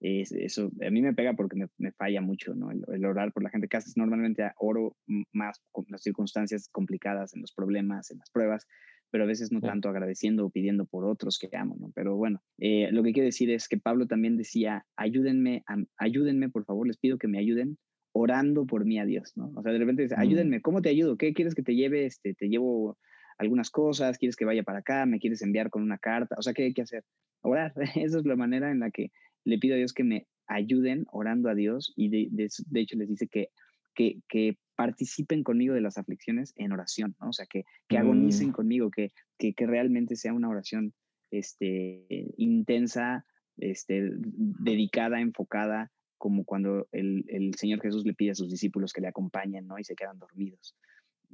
Es, 0.00 0.32
eso 0.32 0.70
a 0.84 0.90
mí 0.90 1.00
me 1.00 1.14
pega 1.14 1.34
porque 1.34 1.56
me, 1.56 1.68
me 1.78 1.92
falla 1.92 2.20
mucho, 2.20 2.54
¿no? 2.54 2.70
El, 2.70 2.84
el, 2.88 3.04
orar 3.04 3.32
por 3.32 3.42
la 3.42 3.50
gente 3.50 3.68
haces. 3.76 3.96
Normalmente 3.96 4.50
oro 4.56 4.96
más 5.32 5.62
con 5.70 5.84
las 5.88 6.02
circunstancias 6.02 6.68
complicadas, 6.72 7.34
en 7.34 7.42
los 7.42 7.52
problemas, 7.52 8.10
en 8.10 8.18
las 8.18 8.30
pruebas, 8.30 8.66
pero 9.10 9.24
a 9.24 9.26
veces 9.26 9.52
no 9.52 9.60
tanto 9.60 9.88
agradeciendo 9.88 10.46
o 10.46 10.50
pidiendo 10.50 10.86
por 10.86 11.04
otros 11.04 11.38
que 11.38 11.54
amo, 11.54 11.76
¿no? 11.78 11.92
Pero 11.94 12.16
bueno, 12.16 12.40
eh, 12.58 12.90
lo 12.92 13.02
que 13.02 13.12
quiero 13.12 13.26
decir 13.26 13.50
es 13.50 13.68
que 13.68 13.78
Pablo 13.78 14.06
también 14.06 14.36
decía, 14.36 14.84
ayúdenme, 14.96 15.64
ayúdenme, 15.98 16.48
por 16.48 16.64
favor, 16.64 16.86
les 16.86 16.98
pido 16.98 17.18
que 17.18 17.28
me 17.28 17.38
ayuden 17.38 17.78
orando 18.16 18.66
por 18.66 18.84
mí 18.84 18.98
a 18.98 19.04
Dios, 19.04 19.32
¿no? 19.36 19.52
O 19.54 19.62
sea, 19.62 19.72
de 19.72 19.78
repente 19.78 20.02
dice, 20.02 20.14
ayúdenme, 20.16 20.62
¿cómo 20.62 20.80
te 20.80 20.88
ayudo? 20.88 21.16
¿Qué 21.16 21.34
quieres 21.34 21.54
que 21.54 21.62
te 21.62 21.74
lleve? 21.74 22.06
Este, 22.06 22.34
te 22.34 22.48
llevo 22.48 22.96
algunas 23.38 23.70
cosas, 23.70 24.16
quieres 24.16 24.36
que 24.36 24.46
vaya 24.46 24.62
para 24.62 24.78
acá, 24.78 25.04
me 25.04 25.18
quieres 25.18 25.42
enviar 25.42 25.68
con 25.68 25.82
una 25.82 25.98
carta, 25.98 26.34
o 26.38 26.42
sea, 26.42 26.54
¿qué 26.54 26.64
hay 26.64 26.72
que 26.72 26.82
hacer? 26.82 27.04
Orar, 27.42 27.74
esa 27.94 28.18
es 28.18 28.24
la 28.24 28.36
manera 28.36 28.70
en 28.70 28.80
la 28.80 28.90
que 28.90 29.10
le 29.44 29.58
pido 29.58 29.74
a 29.74 29.78
Dios 29.78 29.92
que 29.92 30.04
me 30.04 30.26
ayuden 30.46 31.04
orando 31.12 31.50
a 31.50 31.54
Dios 31.54 31.92
y 31.96 32.08
de, 32.08 32.28
de, 32.30 32.48
de 32.70 32.80
hecho 32.80 32.96
les 32.96 33.08
dice 33.08 33.28
que, 33.28 33.48
que, 33.94 34.20
que, 34.28 34.56
participen 34.76 35.42
conmigo 35.42 35.72
de 35.72 35.80
las 35.80 35.96
aflicciones 35.96 36.52
en 36.56 36.70
oración, 36.70 37.16
¿no? 37.18 37.30
O 37.30 37.32
sea, 37.32 37.46
que, 37.46 37.64
que 37.88 37.96
agonicen 37.96 38.50
mm. 38.50 38.52
conmigo, 38.52 38.90
que, 38.90 39.10
que, 39.38 39.54
que, 39.54 39.66
realmente 39.66 40.16
sea 40.16 40.34
una 40.34 40.50
oración 40.50 40.92
este, 41.30 42.04
intensa, 42.36 43.24
este, 43.56 44.10
dedicada, 44.12 45.22
enfocada, 45.22 45.90
como 46.18 46.44
cuando 46.44 46.88
el, 46.92 47.24
el, 47.28 47.54
Señor 47.54 47.80
Jesús 47.80 48.04
le 48.04 48.14
pide 48.14 48.32
a 48.32 48.34
sus 48.34 48.50
discípulos 48.50 48.92
que 48.92 49.00
le 49.00 49.08
acompañen, 49.08 49.66
¿no? 49.66 49.78
Y 49.78 49.84
se 49.84 49.94
quedan 49.94 50.18
dormidos 50.18 50.76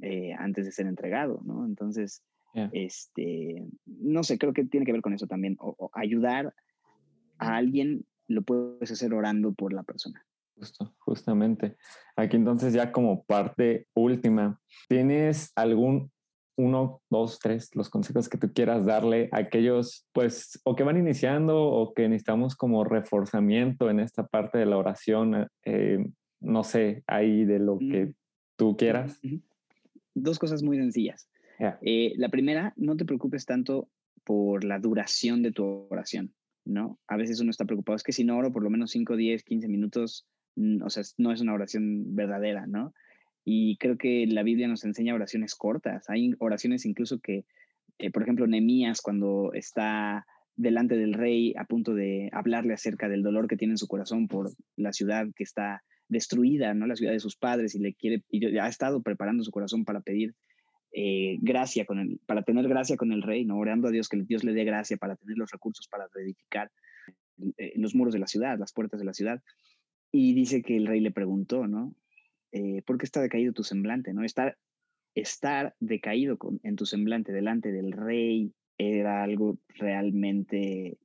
eh, 0.01 0.33
antes 0.37 0.65
de 0.65 0.71
ser 0.71 0.87
entregado, 0.87 1.41
¿no? 1.43 1.65
Entonces, 1.65 2.23
yeah. 2.53 2.69
este, 2.73 3.65
no 3.85 4.23
sé, 4.23 4.37
creo 4.37 4.53
que 4.53 4.65
tiene 4.65 4.85
que 4.85 4.91
ver 4.91 5.01
con 5.01 5.13
eso 5.13 5.27
también. 5.27 5.55
O, 5.59 5.75
o 5.77 5.91
ayudar 5.93 6.53
a 7.37 7.55
alguien 7.55 8.05
lo 8.27 8.43
puedes 8.43 8.91
hacer 8.91 9.13
orando 9.13 9.53
por 9.53 9.73
la 9.73 9.83
persona. 9.83 10.25
Justo, 10.55 10.95
justamente. 10.99 11.77
Aquí 12.15 12.37
entonces 12.37 12.73
ya 12.73 12.91
como 12.91 13.23
parte 13.23 13.87
última, 13.95 14.61
¿tienes 14.87 15.51
algún 15.55 16.11
uno, 16.55 17.01
dos, 17.09 17.39
tres, 17.39 17.69
los 17.75 17.89
consejos 17.89 18.29
que 18.29 18.37
tú 18.37 18.51
quieras 18.53 18.85
darle 18.85 19.29
a 19.31 19.39
aquellos, 19.39 20.05
pues, 20.13 20.59
o 20.63 20.75
que 20.75 20.83
van 20.83 20.97
iniciando 20.97 21.61
o 21.63 21.93
que 21.93 22.07
necesitamos 22.07 22.55
como 22.55 22.83
reforzamiento 22.83 23.89
en 23.89 23.99
esta 23.99 24.27
parte 24.27 24.57
de 24.57 24.65
la 24.65 24.77
oración, 24.77 25.47
eh, 25.65 26.05
no 26.39 26.63
sé, 26.63 27.03
ahí 27.07 27.45
de 27.45 27.59
lo 27.59 27.79
que 27.79 28.05
mm. 28.05 28.13
tú 28.55 28.77
quieras? 28.77 29.19
Dos 30.13 30.37
cosas 30.37 30.61
muy 30.61 30.77
sencillas. 30.77 31.27
Yeah. 31.59 31.79
Eh, 31.81 32.13
la 32.17 32.29
primera, 32.29 32.73
no 32.75 32.97
te 32.97 33.05
preocupes 33.05 33.45
tanto 33.45 33.89
por 34.23 34.63
la 34.63 34.79
duración 34.79 35.41
de 35.41 35.51
tu 35.51 35.87
oración, 35.89 36.33
¿no? 36.65 36.99
A 37.07 37.17
veces 37.17 37.39
uno 37.39 37.51
está 37.51 37.65
preocupado, 37.65 37.95
es 37.95 38.03
que 38.03 38.11
si 38.11 38.23
no 38.23 38.37
oro 38.37 38.51
por 38.51 38.63
lo 38.63 38.69
menos 38.69 38.91
5, 38.91 39.15
10, 39.15 39.43
15 39.43 39.67
minutos, 39.67 40.27
o 40.83 40.89
sea, 40.89 41.03
no 41.17 41.31
es 41.31 41.41
una 41.41 41.53
oración 41.53 42.15
verdadera, 42.15 42.67
¿no? 42.67 42.93
Y 43.45 43.77
creo 43.77 43.97
que 43.97 44.25
la 44.27 44.43
Biblia 44.43 44.67
nos 44.67 44.85
enseña 44.85 45.13
oraciones 45.13 45.55
cortas. 45.55 46.09
Hay 46.09 46.33
oraciones 46.39 46.85
incluso 46.85 47.19
que, 47.19 47.45
eh, 47.99 48.11
por 48.11 48.23
ejemplo, 48.23 48.47
Nemías 48.47 49.01
cuando 49.01 49.51
está 49.53 50.25
delante 50.55 50.95
del 50.95 51.13
rey 51.13 51.53
a 51.57 51.65
punto 51.65 51.93
de 51.93 52.29
hablarle 52.31 52.73
acerca 52.73 53.09
del 53.09 53.23
dolor 53.23 53.47
que 53.47 53.57
tiene 53.57 53.73
en 53.73 53.77
su 53.77 53.87
corazón 53.87 54.27
por 54.27 54.51
la 54.75 54.93
ciudad 54.93 55.27
que 55.35 55.43
está 55.43 55.83
destruida, 56.07 56.73
¿no? 56.73 56.85
La 56.85 56.95
ciudad 56.95 57.11
de 57.11 57.19
sus 57.19 57.35
padres 57.35 57.75
y 57.75 57.79
le 57.79 57.93
quiere 57.93 58.23
y 58.29 58.57
ha 58.57 58.67
estado 58.67 59.01
preparando 59.01 59.43
su 59.43 59.51
corazón 59.51 59.83
para 59.83 60.01
pedir 60.01 60.35
eh, 60.91 61.39
gracia 61.41 61.85
con 61.85 61.99
el, 61.99 62.19
para 62.27 62.43
tener 62.43 62.67
gracia 62.67 62.97
con 62.97 63.11
el 63.11 63.23
rey, 63.23 63.45
¿no? 63.45 63.57
Orando 63.57 63.87
a 63.87 63.91
Dios 63.91 64.09
que 64.09 64.21
Dios 64.21 64.43
le 64.43 64.53
dé 64.53 64.63
gracia 64.63 64.97
para 64.97 65.15
tener 65.15 65.37
los 65.37 65.51
recursos 65.51 65.87
para 65.87 66.07
reedificar 66.13 66.71
eh, 67.57 67.73
los 67.75 67.95
muros 67.95 68.13
de 68.13 68.19
la 68.19 68.27
ciudad, 68.27 68.59
las 68.59 68.73
puertas 68.73 68.99
de 68.99 69.05
la 69.05 69.13
ciudad. 69.13 69.41
Y 70.11 70.35
dice 70.35 70.61
que 70.61 70.77
el 70.77 70.85
rey 70.85 70.99
le 70.99 71.11
preguntó, 71.11 71.67
¿no? 71.67 71.95
Eh, 72.53 72.83
¿por 72.85 72.97
qué 72.97 73.05
está 73.05 73.19
decaído 73.21 73.51
tu 73.51 73.63
semblante? 73.63 74.13
¿no? 74.13 74.23
Estar, 74.23 74.57
estar 75.15 75.75
decaído 75.79 76.37
con, 76.37 76.59
en 76.63 76.75
tu 76.75 76.85
semblante 76.85 77.33
delante 77.33 77.71
del 77.71 77.91
rey 77.91 78.53
era 78.77 79.23
algo 79.23 79.57
realmente, 79.69 80.97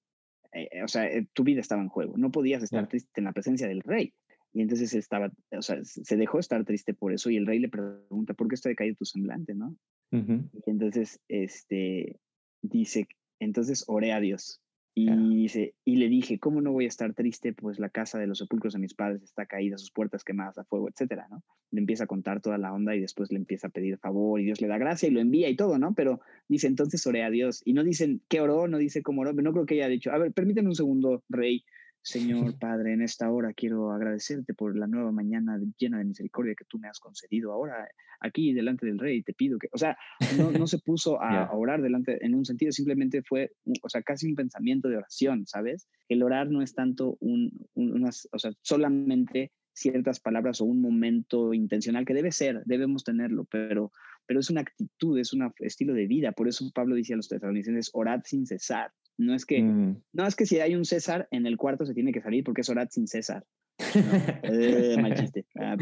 eh, 0.53 0.83
o 0.83 0.89
sea, 0.89 1.07
eh, 1.07 1.27
tu 1.33 1.45
vida 1.45 1.61
estaba 1.61 1.83
en 1.83 1.89
juego, 1.89 2.17
no 2.17 2.31
podías 2.31 2.63
estar 2.63 2.87
triste 2.87 3.21
en 3.21 3.25
la 3.25 3.33
presencia 3.33 3.67
del 3.67 3.81
rey. 3.81 4.13
Y 4.53 4.63
entonces 4.63 4.95
estaba, 4.95 5.31
o 5.51 5.63
sea, 5.63 5.79
se 5.85 6.17
dejó 6.17 6.39
estar 6.39 6.65
triste 6.65 6.95
por 6.95 7.13
eso 7.13 7.31
y 7.31 7.37
el 7.37 7.47
rey 7.47 7.59
le 7.59 7.69
pregunta, 7.69 8.35
¿por 8.35 8.49
qué 8.49 8.55
está 8.55 8.69
decaído 8.69 8.97
tu 8.97 9.05
semblante? 9.05 9.55
¿no? 9.55 9.77
Uh 10.11 10.17
-huh. 10.17 10.51
Y 10.67 10.71
entonces, 10.71 11.21
este, 11.29 12.19
dice, 12.63 13.09
entonces 13.41 13.85
oré 13.89 14.13
a 14.13 14.21
Dios 14.21 14.61
y, 15.07 15.47
y 15.85 15.97
le 15.97 16.09
dije, 16.09 16.39
¿cómo 16.39 16.61
no 16.61 16.73
voy 16.73 16.87
a 16.87 16.89
estar 16.89 17.15
triste? 17.15 17.53
Pues 17.53 17.79
la 17.79 17.89
casa 17.89 18.19
de 18.19 18.27
los 18.27 18.39
sepulcros 18.39 18.73
de 18.73 18.79
mis 18.79 18.95
padres 18.95 19.23
está 19.23 19.47
caída, 19.47 19.79
sus 19.79 19.91
puertas 19.91 20.25
quemadas 20.25 20.59
a 20.59 20.65
fuego, 20.65 20.89
etcétera, 20.89 21.27
¿no? 21.31 21.43
Le 21.71 21.81
empieza 21.81 22.05
a 22.05 22.07
contar 22.07 22.41
toda 22.41 22.59
la 22.59 22.73
onda 22.73 22.95
y 22.97 23.01
después 23.01 23.31
le 23.31 23.39
empieza 23.39 23.69
a 23.69 23.71
pedir 23.71 23.99
favor 23.99 24.41
y 24.41 24.45
Dios 24.45 24.61
le 24.61 24.69
da 24.69 24.79
gracia 24.79 25.09
y 25.09 25.13
lo 25.13 25.21
envía 25.21 25.49
y 25.49 25.57
todo, 25.57 25.79
¿no? 25.79 25.95
Pero 25.95 26.21
dice, 26.49 26.67
entonces 26.67 27.07
oré 27.07 27.23
a 27.23 27.31
Dios. 27.31 27.63
Y 27.65 27.73
no 27.73 27.85
dicen 27.85 28.23
qué 28.29 28.41
oró, 28.41 28.69
no 28.69 28.79
dice 28.79 29.03
cómo 29.03 29.23
oró, 29.23 29.33
no 29.33 29.53
creo 29.53 29.67
que 29.67 29.75
haya 29.75 29.89
dicho, 29.89 30.11
a 30.11 30.19
ver, 30.19 30.33
permíteme 30.33 30.69
un 30.69 30.75
segundo, 30.75 31.23
rey. 31.29 31.65
Señor 32.03 32.59
Padre, 32.61 32.93
en 32.93 33.03
esta 33.03 33.31
hora 33.31 33.53
quiero 33.53 33.93
agradecerte 33.93 34.55
por 34.55 34.77
la 34.77 34.87
nueva 34.87 35.13
mañana 35.13 35.59
llena 35.79 35.99
de 35.99 36.05
misericordia 36.05 36.55
que 36.57 36.65
tú 36.65 36.79
me 36.79 36.89
has 36.89 37.01
concedido. 37.01 37.53
Ahora, 37.53 37.89
aquí 38.21 38.53
delante 38.53 38.87
del 38.87 38.99
Rey, 38.99 39.23
te 39.23 39.35
pido 39.35 39.59
que, 39.59 39.69
o 39.73 39.79
sea, 39.79 39.97
no, 40.37 40.51
no 40.51 40.67
se 40.67 40.79
puso 40.79 41.23
a, 41.23 41.31
yeah. 41.31 41.51
orar 41.53 41.83
delante 41.83 42.25
en 42.25 42.35
un 42.35 42.45
sentido, 42.45 42.73
simplemente 42.73 43.23
fue, 43.23 43.53
o 43.83 43.89
sea, 43.89 44.03
casi 44.03 44.29
un 44.29 44.35
pensamiento 44.35 44.89
de 44.89 44.97
oración, 44.97 45.47
¿sabes? 45.47 45.89
El 46.09 46.23
orar 46.23 46.51
no 46.51 46.63
es 46.63 46.75
tanto 46.75 47.17
un, 47.21 47.51
un 47.75 47.93
unas, 47.93 48.29
o 48.33 48.39
sea, 48.39 48.53
solamente 48.63 49.53
ciertas 49.79 50.21
palabras 50.21 50.61
o 50.61 50.65
un 50.65 50.81
momento 50.81 51.55
intencional 51.55 52.05
que 52.05 52.15
debe 52.15 52.33
ser, 52.33 52.63
debemos 52.65 53.05
tenerlo, 53.05 53.45
pero, 53.45 53.93
pero 54.27 54.41
es 54.41 54.51
una 54.51 54.63
actitud, 54.63 55.19
es 55.19 55.33
un 55.33 55.53
estilo 55.59 55.95
de 55.95 56.07
vida. 56.07 56.33
Por 56.33 56.49
eso 56.49 56.71
Pablo 56.75 56.97
dice 56.97 57.15
a 57.15 57.17
los 57.17 57.29
tesalonicenses, 57.29 57.91
orad 57.93 58.23
sin 58.25 58.47
cesar. 58.47 58.93
No 59.19 59.35
es 59.35 59.45
que, 59.45 59.61
mm. 59.61 60.03
no 60.13 60.27
es 60.27 60.37
que 60.37 60.47
si 60.47 60.61
hay 60.61 60.75
un 60.77 60.85
César 60.85 61.27
en 61.31 61.45
el 61.47 61.57
cuarto 61.57 61.85
se 61.85 61.95
tiene 61.95 62.13
que 62.13 62.23
salir 62.23 62.45
porque 62.45 62.61
es 62.61 62.69
orad 62.69 62.89
sin 62.91 63.07
César. 63.07 63.45
Eh, 64.43 64.97
mal 65.01 65.15
chiste. 65.15 65.47
Ah, 65.57 65.77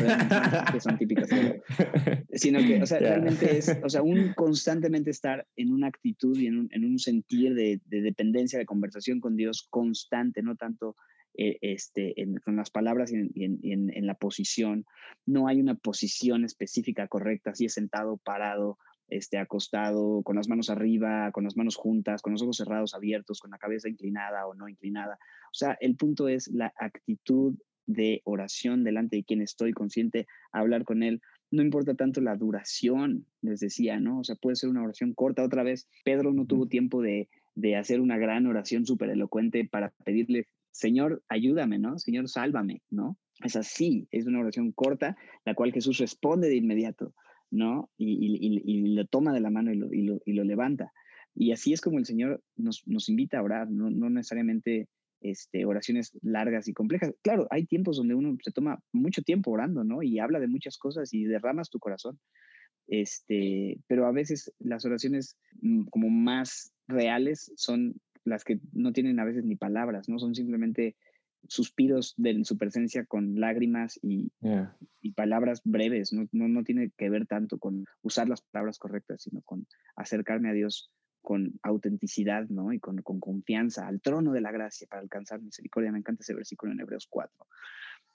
que 0.72 0.80
son 0.80 0.98
típicos. 0.98 1.28
Sino 2.32 2.58
que, 2.60 2.82
o 2.82 2.86
sea, 2.86 2.98
realmente 3.00 3.56
es, 3.56 3.74
o 3.82 3.88
sea, 3.88 4.02
un 4.02 4.32
constantemente 4.34 5.10
estar 5.10 5.46
en 5.56 5.72
una 5.72 5.88
actitud 5.88 6.36
y 6.36 6.46
en 6.46 6.58
un, 6.58 6.68
en 6.72 6.84
un 6.84 6.98
sentir 6.98 7.54
de, 7.54 7.80
de, 7.86 8.02
dependencia, 8.02 8.58
de 8.58 8.66
conversación 8.66 9.20
con 9.20 9.36
Dios 9.36 9.66
constante, 9.70 10.42
no 10.42 10.56
tanto 10.56 10.96
eh, 11.38 11.58
este, 11.60 12.14
con 12.44 12.56
las 12.56 12.70
palabras 12.70 13.12
y, 13.12 13.16
en, 13.16 13.60
en, 13.62 13.90
en, 13.94 14.06
la 14.06 14.14
posición. 14.14 14.84
No 15.24 15.48
hay 15.48 15.60
una 15.60 15.74
posición 15.74 16.44
específica 16.44 17.08
correcta, 17.08 17.54
si 17.54 17.66
es 17.66 17.74
sentado, 17.74 18.18
parado, 18.18 18.78
este, 19.08 19.38
acostado, 19.38 20.22
con 20.22 20.36
las 20.36 20.48
manos 20.48 20.70
arriba, 20.70 21.30
con 21.32 21.44
las 21.44 21.56
manos 21.56 21.76
juntas, 21.76 22.22
con 22.22 22.32
los 22.32 22.42
ojos 22.42 22.56
cerrados, 22.56 22.94
abiertos, 22.94 23.40
con 23.40 23.50
la 23.50 23.58
cabeza 23.58 23.88
inclinada 23.88 24.46
o 24.46 24.54
no 24.54 24.68
inclinada. 24.68 25.18
O 25.46 25.54
sea, 25.54 25.76
el 25.80 25.96
punto 25.96 26.28
es 26.28 26.48
la 26.48 26.72
actitud 26.78 27.54
de 27.86 28.20
oración 28.24 28.84
delante 28.84 29.16
de 29.16 29.24
quien 29.24 29.40
estoy 29.40 29.72
consciente, 29.72 30.26
hablar 30.52 30.84
con 30.84 31.02
él. 31.02 31.20
No 31.50 31.62
importa 31.62 31.94
tanto 31.94 32.20
la 32.20 32.36
duración, 32.36 33.26
les 33.40 33.60
decía, 33.60 34.00
¿no? 34.00 34.20
O 34.20 34.24
sea, 34.24 34.34
puede 34.34 34.56
ser 34.56 34.70
una 34.70 34.82
oración 34.82 35.14
corta. 35.14 35.44
Otra 35.44 35.62
vez, 35.62 35.88
Pedro 36.04 36.32
no 36.32 36.46
tuvo 36.46 36.66
tiempo 36.66 37.00
de, 37.00 37.28
de 37.54 37.76
hacer 37.76 38.00
una 38.00 38.18
gran 38.18 38.46
oración 38.46 38.84
súper 38.84 39.10
elocuente 39.10 39.64
para 39.64 39.90
pedirle, 40.04 40.48
Señor, 40.72 41.22
ayúdame, 41.28 41.78
¿no? 41.78 41.98
Señor, 41.98 42.28
sálvame, 42.28 42.82
¿no? 42.90 43.16
Es 43.44 43.54
así, 43.54 44.08
es 44.10 44.26
una 44.26 44.40
oración 44.40 44.72
corta, 44.72 45.16
la 45.44 45.54
cual 45.54 45.72
Jesús 45.72 45.98
responde 45.98 46.48
de 46.48 46.56
inmediato. 46.56 47.14
¿No? 47.56 47.90
Y, 47.96 48.94
lo 48.94 49.06
toma 49.06 49.32
de 49.32 49.40
la 49.40 49.50
mano 49.50 49.72
y 49.72 50.02
lo, 50.34 50.44
levanta. 50.44 50.92
Y 51.34 51.52
así 51.52 51.72
es 51.72 51.80
como 51.80 51.98
el 51.98 52.06
Señor 52.06 52.42
nos, 52.56 53.08
invita 53.08 53.38
a 53.38 53.42
orar, 53.42 53.70
no, 53.70 53.90
necesariamente 54.10 54.88
este, 55.20 55.64
oraciones 55.64 56.16
largas 56.22 56.68
y 56.68 56.72
complejas. 56.72 57.14
Claro, 57.22 57.46
hay 57.50 57.66
tiempos 57.66 57.96
donde 57.96 58.14
uno 58.14 58.36
se 58.42 58.52
toma 58.52 58.80
mucho 58.92 59.22
tiempo 59.22 59.50
orando, 59.50 59.84
¿no? 59.84 60.02
Y 60.02 60.18
habla 60.18 60.40
de 60.40 60.48
muchas 60.48 60.78
cosas 60.78 61.12
y 61.12 61.24
derramas 61.24 61.70
tu 61.70 61.78
corazón. 61.78 62.18
Este, 62.88 63.78
pero 63.88 64.06
a 64.06 64.12
veces 64.12 64.52
las 64.60 64.84
oraciones 64.84 65.36
mm, 65.60 65.86
como 65.86 66.08
más 66.08 66.72
reales 66.86 67.52
son 67.56 67.96
las 68.24 68.44
que 68.44 68.60
no 68.72 68.92
tienen 68.92 69.18
a 69.18 69.24
veces 69.24 69.44
ni 69.44 69.56
palabras, 69.56 70.08
¿no? 70.08 70.18
Son 70.18 70.34
simplemente 70.34 70.96
suspiros 71.48 72.14
de 72.16 72.44
su 72.44 72.58
presencia 72.58 73.04
con 73.04 73.38
lágrimas 73.40 73.98
y, 74.02 74.30
y 75.00 75.12
palabras 75.12 75.60
breves. 75.64 76.12
No, 76.12 76.28
no, 76.32 76.48
no, 76.48 76.64
tiene 76.64 76.90
que 76.96 77.10
ver 77.10 77.26
tanto 77.26 77.58
con 77.58 77.84
usar 78.02 78.28
las 78.28 78.42
palabras 78.42 78.78
correctas, 78.78 79.22
sino 79.22 79.42
con 79.42 79.66
acercarme 79.96 80.50
a 80.50 80.52
Dios 80.52 80.90
con 81.22 81.58
autenticidad 81.62 82.48
¿no? 82.48 82.72
y 82.72 82.78
con, 82.78 83.02
con 83.02 83.18
confianza 83.18 83.88
al 83.88 84.00
trono 84.00 84.32
de 84.32 84.40
la 84.40 84.52
gracia 84.52 84.86
para 84.88 85.02
alcanzar 85.02 85.42
misericordia. 85.42 85.90
Me 85.90 85.98
encanta 85.98 86.22
ese 86.22 86.34
versículo 86.34 86.72
en 86.72 86.80
Hebreos 86.80 87.08
4. 87.10 87.46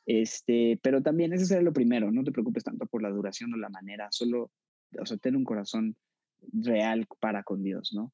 Este, 0.06 0.80
pero 0.82 1.04
también 1.04 1.34
ese 1.34 1.46
será 1.46 1.62
lo 1.62 1.74
primero, 1.74 2.12
no 2.12 2.24
te 2.24 2.32
preocupes 2.32 2.64
tanto 2.64 2.86
por 2.86 3.04
la 3.04 3.10
duración 3.10 3.54
o 3.54 3.58
la 3.58 3.70
manera, 3.70 4.08
solo, 4.12 4.52
o 5.00 5.06
sea, 5.06 5.18
ten 5.18 5.36
un 5.36 5.44
corazón 5.44 5.96
real 6.54 7.06
para 7.20 7.44
con 7.44 7.64
Dios, 7.64 7.92
¿no? 7.94 8.14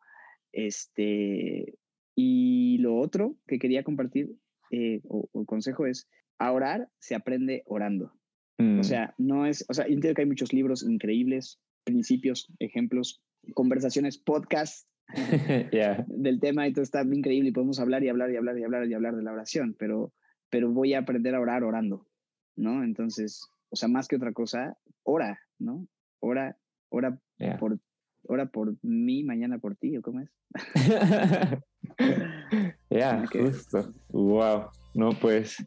Este, 0.52 1.78
y 2.16 2.80
lo 2.80 2.98
otro 2.98 3.38
que 3.46 3.60
quería 3.60 3.84
compartir 3.84 4.36
eh, 4.72 5.02
o, 5.08 5.30
el 5.34 5.46
consejo 5.46 5.86
es, 5.86 6.08
a 6.40 6.52
orar 6.52 6.90
se 7.00 7.16
aprende 7.16 7.64
orando. 7.66 8.14
O 8.60 8.64
mm. 8.64 8.84
sea, 8.84 9.14
no 9.18 9.46
es, 9.46 9.66
o 9.70 9.74
sea, 9.74 9.86
entiendo 9.86 10.16
que 10.16 10.22
hay 10.22 10.28
muchos 10.28 10.52
libros 10.52 10.84
increíbles, 10.84 11.60
principios, 11.84 12.52
ejemplos, 12.60 13.22
conversaciones, 13.54 14.18
podcasts 14.18 14.88
del 16.08 16.40
tema 16.40 16.68
y 16.68 16.74
todo 16.74 16.84
está 16.84 17.02
increíble 17.04 17.50
y 17.50 17.54
podemos 17.54 17.80
hablar 17.80 18.04
y 18.04 18.10
hablar 18.10 18.32
y 18.32 18.36
hablar 18.36 18.58
y 18.58 18.64
hablar 18.64 18.88
y 18.88 18.94
hablar 18.94 19.16
de 19.16 19.24
la 19.24 19.34
oración, 19.34 19.76
pero, 19.78 20.12
pero 20.50 20.72
voy 20.72 20.94
a 20.94 21.00
aprender 21.00 21.36
a 21.36 21.40
orar 21.40 21.64
orando, 21.64 22.08
¿no? 22.56 22.84
Entonces, 22.84 23.48
o 23.70 23.76
sea, 23.76 23.88
más 23.88 24.08
que 24.08 24.16
otra 24.16 24.34
cosa, 24.34 24.78
ora, 25.04 25.40
¿no? 25.60 25.88
Ora, 26.20 26.58
ora 26.90 27.20
por 27.60 27.80
ora 28.24 28.48
por 28.48 28.76
mí, 28.84 29.24
mañana 29.24 29.60
por 29.60 29.76
ti, 29.76 29.98
¿o 29.98 30.02
cómo 30.02 30.22
es? 30.22 30.30
Ya, 32.90 33.26
justo. 33.28 33.94
Wow. 34.18 34.72
No, 34.96 35.12
pues 35.12 35.64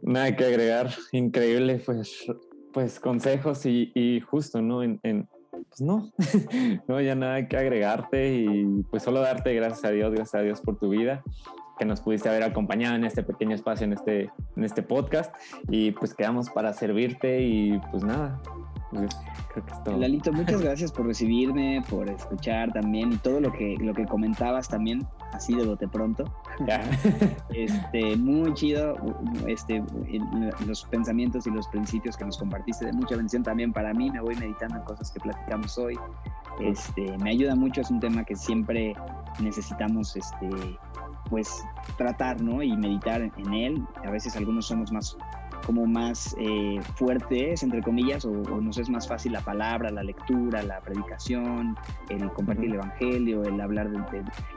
nada 0.00 0.34
que 0.34 0.44
agregar. 0.44 0.90
Increíble, 1.12 1.82
pues, 1.84 2.24
pues 2.72 2.98
consejos 2.98 3.66
y, 3.66 4.20
justo, 4.20 4.62
¿no? 4.62 4.78
Pues 4.78 5.80
no, 5.80 6.10
no, 6.88 7.00
ya 7.02 7.14
nada 7.14 7.46
que 7.46 7.58
agregarte 7.58 8.34
y 8.34 8.64
pues 8.90 9.02
solo 9.02 9.20
darte 9.20 9.54
gracias 9.54 9.84
a 9.84 9.90
Dios, 9.90 10.12
gracias 10.12 10.34
a 10.34 10.42
Dios 10.42 10.60
por 10.62 10.78
tu 10.78 10.88
vida 10.88 11.22
que 11.78 11.84
nos 11.84 12.00
pudiste 12.00 12.28
haber 12.28 12.42
acompañado 12.42 12.96
en 12.96 13.04
este 13.04 13.22
pequeño 13.22 13.54
espacio, 13.54 13.84
en 13.84 13.92
este, 13.92 14.30
en 14.56 14.64
este 14.64 14.82
podcast 14.82 15.34
y 15.68 15.92
pues 15.92 16.14
quedamos 16.14 16.48
para 16.50 16.72
servirte 16.72 17.42
y 17.42 17.78
pues 17.90 18.02
nada, 18.02 18.40
pues, 18.92 19.10
Lalito, 19.98 20.32
muchas 20.32 20.60
gracias 20.62 20.92
por 20.92 21.06
recibirme, 21.06 21.82
por 21.88 22.08
escuchar 22.08 22.72
también 22.72 23.12
y 23.12 23.16
todo 23.16 23.40
lo 23.40 23.52
que, 23.52 23.76
lo 23.78 23.94
que 23.94 24.06
comentabas 24.06 24.68
también, 24.68 25.06
así 25.32 25.54
de 25.54 25.64
bote 25.64 25.88
pronto. 25.88 26.24
este, 27.54 28.16
muy 28.16 28.52
chido, 28.54 28.96
este, 29.46 29.82
los 30.66 30.84
pensamientos 30.84 31.46
y 31.46 31.50
los 31.50 31.66
principios 31.68 32.16
que 32.16 32.24
nos 32.24 32.38
compartiste, 32.38 32.86
de 32.86 32.92
mucha 32.92 33.16
bendición 33.16 33.42
también 33.42 33.72
para 33.72 33.94
mí. 33.94 34.10
Me 34.10 34.20
voy 34.20 34.34
meditando 34.36 34.76
en 34.76 34.82
cosas 34.82 35.10
que 35.10 35.20
platicamos 35.20 35.76
hoy. 35.78 35.98
Este, 36.60 37.16
me 37.18 37.30
ayuda 37.30 37.54
mucho, 37.54 37.80
es 37.80 37.90
un 37.90 38.00
tema 38.00 38.24
que 38.24 38.36
siempre 38.36 38.94
necesitamos 39.40 40.16
este, 40.16 40.50
pues 41.30 41.64
tratar, 41.96 42.40
¿no? 42.42 42.62
Y 42.62 42.76
meditar 42.76 43.22
en 43.22 43.54
él. 43.54 43.82
A 44.04 44.10
veces 44.10 44.36
algunos 44.36 44.66
somos 44.66 44.92
más 44.92 45.16
como 45.62 45.86
más 45.86 46.34
eh, 46.38 46.80
fuertes, 46.96 47.62
entre 47.62 47.82
comillas, 47.82 48.24
o, 48.24 48.30
nos 48.32 48.78
es 48.78 48.88
más 48.88 49.08
fácil 49.08 49.32
la 49.32 49.40
palabra, 49.40 49.90
la 49.90 50.02
lectura, 50.02 50.62
la 50.62 50.80
predicación, 50.80 51.76
el 52.08 52.30
compartir 52.32 52.66
el 52.66 52.74
evangelio, 52.74 53.42
el 53.44 53.60
hablar 53.60 53.90
del... 53.90 54.02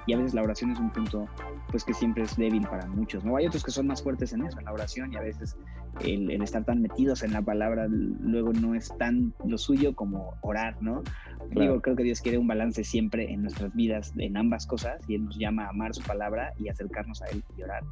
y 0.08 0.14
a 0.14 0.18
veces 0.18 0.34
la 0.34 0.44
oración 0.44 0.72
es 0.72 0.80
un 0.80 0.92
punto 0.92 1.28
pues 1.70 1.84
que 1.84 1.94
siempre 1.94 2.24
es 2.24 2.36
débil 2.36 2.64
para 2.64 2.86
muchos, 2.88 3.24
¿no? 3.24 3.38
Hay 3.38 3.48
otros 3.48 3.64
que 3.64 3.72
son 3.72 3.88
más 3.88 4.02
fuertes 4.04 4.34
en 4.34 4.46
eso, 4.46 4.60
en 4.60 4.66
la 4.66 4.74
oración, 4.74 5.12
y 5.14 5.18
a 5.18 5.22
veces 5.22 5.58
el, 6.02 6.30
estar 6.42 6.64
tan 6.66 6.82
metidos 6.82 7.24
en 7.24 7.34
la 7.34 7.42
palabra 7.42 7.88
luego 7.90 8.54
no 8.54 8.76
es 8.76 8.94
tan 8.98 9.34
lo 9.46 9.58
suyo 9.58 9.96
como 9.96 10.36
orar, 10.42 10.82
¿no? 10.82 11.04
Digo, 11.52 11.82
creo 11.82 11.96
que 11.96 12.04
Dios 12.04 12.22
quiere 12.22 12.38
un 12.38 12.48
balance 12.48 12.84
siempre 12.84 13.32
en 13.32 13.44
nuestras 13.44 13.74
vidas, 13.74 14.14
en 14.18 14.38
ambas 14.38 14.66
cosas, 14.66 15.02
y 15.08 15.16
Él 15.16 15.26
nos 15.26 15.38
llama 15.38 15.66
a 15.66 15.70
amar 15.70 15.94
su 15.94 16.04
palabra 16.04 16.54
y 16.58 16.70
acercarnos 16.70 17.22
a 17.22 17.26
Él 17.28 17.44
y 17.58 17.64
orar. 17.64 17.84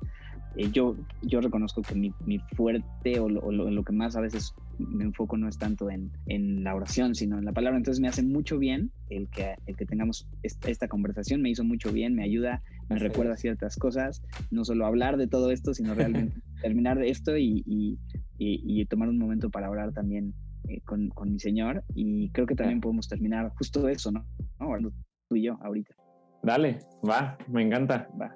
Eh, 0.55 0.69
yo, 0.71 0.95
yo 1.21 1.41
reconozco 1.41 1.81
que 1.81 1.95
mi, 1.95 2.13
mi 2.25 2.39
fuerte 2.55 3.19
o, 3.19 3.27
lo, 3.27 3.51
lo, 3.51 3.83
que 3.83 3.91
más 3.91 4.15
a 4.15 4.21
veces 4.21 4.53
me 4.77 5.03
enfoco 5.03 5.35
no 5.35 5.47
es 5.47 5.57
tanto 5.57 5.89
en, 5.89 6.11
en, 6.27 6.63
la 6.63 6.75
oración, 6.75 7.15
sino 7.15 7.39
en 7.39 7.45
la 7.45 7.53
palabra. 7.53 7.77
Entonces 7.77 7.99
me 7.99 8.07
hace 8.07 8.23
mucho 8.23 8.59
bien 8.59 8.91
el 9.09 9.29
que, 9.29 9.55
el 9.65 9.75
que 9.75 9.85
tengamos 9.85 10.27
esta, 10.43 10.87
conversación, 10.87 11.41
me 11.41 11.49
hizo 11.49 11.63
mucho 11.63 11.91
bien, 11.91 12.13
me 12.13 12.23
ayuda, 12.23 12.61
me 12.89 12.99
recuerda 12.99 13.35
ciertas 13.35 13.77
cosas, 13.77 14.21
no 14.51 14.63
solo 14.63 14.85
hablar 14.85 15.17
de 15.17 15.27
todo 15.27 15.51
esto, 15.51 15.73
sino 15.73 15.95
realmente 15.95 16.39
terminar 16.61 16.99
de 16.99 17.09
esto 17.09 17.35
y, 17.35 17.63
y, 17.65 17.97
y, 18.37 18.85
tomar 18.85 19.09
un 19.09 19.17
momento 19.17 19.49
para 19.49 19.69
orar 19.69 19.91
también 19.91 20.33
eh, 20.67 20.81
con, 20.81 21.09
con, 21.09 21.31
mi 21.31 21.39
Señor. 21.39 21.83
Y 21.95 22.29
creo 22.29 22.45
que 22.45 22.55
también 22.55 22.79
podemos 22.79 23.07
terminar 23.07 23.51
justo 23.57 23.87
eso, 23.87 24.11
¿no? 24.11 24.25
¿No? 24.59 24.91
Tú 25.29 25.35
y 25.35 25.43
yo 25.43 25.57
ahorita. 25.61 25.95
Dale, 26.43 26.79
va, 27.07 27.37
me 27.47 27.63
encanta. 27.63 28.09
Va. 28.19 28.35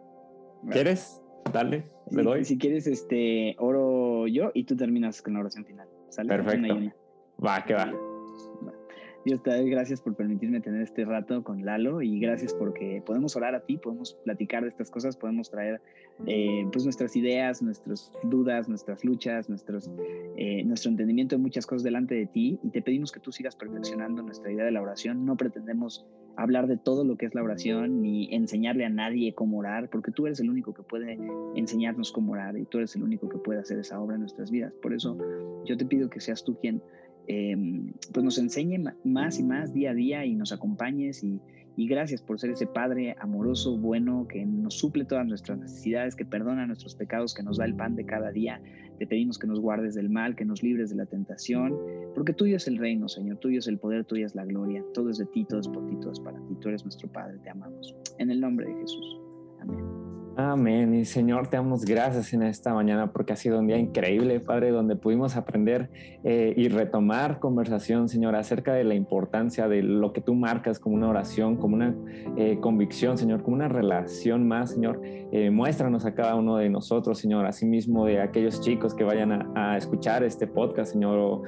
¿Quieres? 0.71 1.21
Dale, 1.51 1.83
le 2.11 2.23
doy. 2.23 2.45
Si 2.45 2.57
quieres, 2.57 2.87
este, 2.87 3.55
oro 3.59 4.27
yo 4.27 4.51
y 4.53 4.63
tú 4.63 4.75
terminas 4.75 5.21
con 5.21 5.33
la 5.33 5.39
oración 5.41 5.65
final. 5.65 5.87
Perfecto. 6.27 6.93
Va, 7.43 7.63
que 7.63 7.73
va. 7.73 7.91
Dios 9.27 9.43
te 9.43 9.49
doy 9.49 9.69
gracias 9.69 9.99
por 9.99 10.15
permitirme 10.15 10.61
tener 10.61 10.81
este 10.81 11.03
rato 11.03 11.43
con 11.43 11.65
Lalo 11.65 12.01
y 12.01 12.17
gracias 12.17 12.53
porque 12.53 13.03
podemos 13.05 13.35
orar 13.35 13.55
a 13.55 13.59
ti, 13.59 13.75
podemos 13.77 14.13
platicar 14.23 14.63
de 14.63 14.69
estas 14.69 14.89
cosas, 14.89 15.17
podemos 15.17 15.51
traer 15.51 15.81
eh, 16.27 16.65
pues 16.71 16.85
nuestras 16.85 17.13
ideas, 17.17 17.61
nuestras 17.61 18.13
dudas, 18.23 18.69
nuestras 18.69 19.03
luchas, 19.03 19.49
nuestros, 19.49 19.91
eh, 20.37 20.63
nuestro 20.63 20.91
entendimiento 20.91 21.35
de 21.35 21.41
muchas 21.41 21.65
cosas 21.65 21.83
delante 21.83 22.15
de 22.15 22.25
ti 22.27 22.57
y 22.63 22.69
te 22.69 22.81
pedimos 22.81 23.11
que 23.11 23.19
tú 23.19 23.33
sigas 23.33 23.53
perfeccionando 23.57 24.23
nuestra 24.23 24.49
idea 24.49 24.63
de 24.63 24.71
la 24.71 24.81
oración. 24.81 25.25
No 25.25 25.35
pretendemos 25.35 26.05
hablar 26.37 26.67
de 26.67 26.77
todo 26.77 27.03
lo 27.03 27.17
que 27.17 27.25
es 27.25 27.35
la 27.35 27.43
oración 27.43 28.01
ni 28.01 28.33
enseñarle 28.33 28.85
a 28.85 28.89
nadie 28.89 29.33
cómo 29.33 29.57
orar, 29.57 29.89
porque 29.89 30.11
tú 30.11 30.27
eres 30.27 30.39
el 30.39 30.49
único 30.49 30.73
que 30.73 30.83
puede 30.83 31.17
enseñarnos 31.55 32.11
cómo 32.11 32.33
orar 32.33 32.57
y 32.57 32.65
tú 32.65 32.77
eres 32.77 32.95
el 32.95 33.03
único 33.03 33.27
que 33.27 33.37
puede 33.37 33.59
hacer 33.59 33.79
esa 33.79 33.99
obra 33.99 34.15
en 34.15 34.21
nuestras 34.21 34.51
vidas. 34.51 34.73
Por 34.81 34.93
eso 34.93 35.17
yo 35.65 35.75
te 35.75 35.85
pido 35.85 36.09
que 36.09 36.21
seas 36.21 36.43
tú 36.43 36.57
quien 36.59 36.81
Em, 37.27 37.91
pues 38.13 38.23
nos 38.23 38.37
enseñe 38.37 38.81
más 39.03 39.37
y 39.37 39.43
más 39.43 39.73
día 39.73 39.91
a 39.91 39.93
día 39.93 40.25
y 40.25 40.33
nos 40.33 40.53
acompañes 40.53 41.23
y, 41.23 41.41
gracias 41.75 42.21
por 42.21 42.39
ser 42.39 42.51
ese 42.51 42.65
Padre 42.65 43.15
amoroso, 43.19 43.77
bueno, 43.77 44.27
que 44.27 44.45
nos 44.45 44.75
suple 44.75 45.05
todas 45.05 45.27
nuestras 45.27 45.59
necesidades, 45.59 46.15
que 46.15 46.25
perdona 46.25 46.65
nuestros 46.65 46.95
pecados, 46.95 47.35
que 47.35 47.43
nos 47.43 47.57
da 47.57 47.65
el 47.65 47.75
pan 47.75 47.95
de 47.95 48.05
cada 48.05 48.31
día. 48.31 48.61
Te 48.97 49.05
pedimos 49.05 49.37
que 49.37 49.47
nos 49.47 49.59
guardes 49.59 49.95
del 49.95 50.09
mal, 50.09 50.35
que 50.35 50.45
nos 50.45 50.63
libres 50.63 50.89
de 50.89 50.95
la 50.95 51.05
tentación, 51.05 51.77
porque 52.15 52.33
tuyo 52.33 52.57
es 52.57 52.67
el 52.67 52.77
reino, 52.77 53.07
Señor, 53.07 53.37
tuyo 53.37 53.59
es 53.59 53.67
el 53.67 53.77
poder, 53.77 54.05
tuya 54.05 54.25
es 54.25 54.35
la 54.35 54.45
gloria, 54.45 54.83
todo 54.93 55.09
es 55.09 55.17
de 55.17 55.25
ti, 55.25 55.45
todo 55.45 55.59
es 55.59 55.67
por 55.67 55.85
ti, 55.87 55.95
todo 55.99 56.11
es 56.11 56.19
para 56.19 56.39
ti, 56.45 56.55
tú 56.59 56.69
eres 56.69 56.83
nuestro 56.83 57.07
Padre, 57.11 57.37
te 57.43 57.49
amamos. 57.49 57.95
En 58.17 58.31
el 58.31 58.41
nombre 58.41 58.65
de 58.67 58.73
Jesús. 58.75 59.19
Amén. 59.59 60.16
Amén. 60.39 60.93
Y 60.93 61.03
Señor, 61.03 61.47
te 61.47 61.57
damos 61.57 61.83
gracias 61.83 62.31
en 62.31 62.43
esta 62.43 62.71
mañana 62.71 63.11
porque 63.11 63.33
ha 63.33 63.35
sido 63.35 63.57
un 63.57 63.65
día 63.65 63.79
increíble, 63.79 64.39
Padre, 64.39 64.69
donde 64.69 64.95
pudimos 64.95 65.35
aprender 65.35 65.89
eh, 66.23 66.53
y 66.55 66.67
retomar 66.67 67.39
conversación, 67.39 68.07
Señor, 68.07 68.35
acerca 68.35 68.75
de 68.75 68.83
la 68.83 68.93
importancia 68.93 69.67
de 69.67 69.81
lo 69.81 70.13
que 70.13 70.21
tú 70.21 70.35
marcas 70.35 70.77
como 70.77 70.95
una 70.95 71.09
oración, 71.09 71.57
como 71.57 71.73
una 71.73 71.95
eh, 72.37 72.59
convicción, 72.61 73.17
Señor, 73.17 73.41
como 73.41 73.55
una 73.55 73.67
relación 73.67 74.47
más, 74.47 74.73
Señor. 74.73 75.01
Eh, 75.03 75.49
muéstranos 75.49 76.05
a 76.05 76.13
cada 76.13 76.35
uno 76.35 76.57
de 76.57 76.69
nosotros, 76.69 77.17
Señor, 77.17 77.47
asimismo 77.47 78.05
de 78.05 78.21
aquellos 78.21 78.61
chicos 78.61 78.93
que 78.93 79.03
vayan 79.03 79.57
a, 79.57 79.75
escuchar 79.75 80.23
este 80.23 80.45
podcast, 80.45 80.93
Señor 80.93 81.41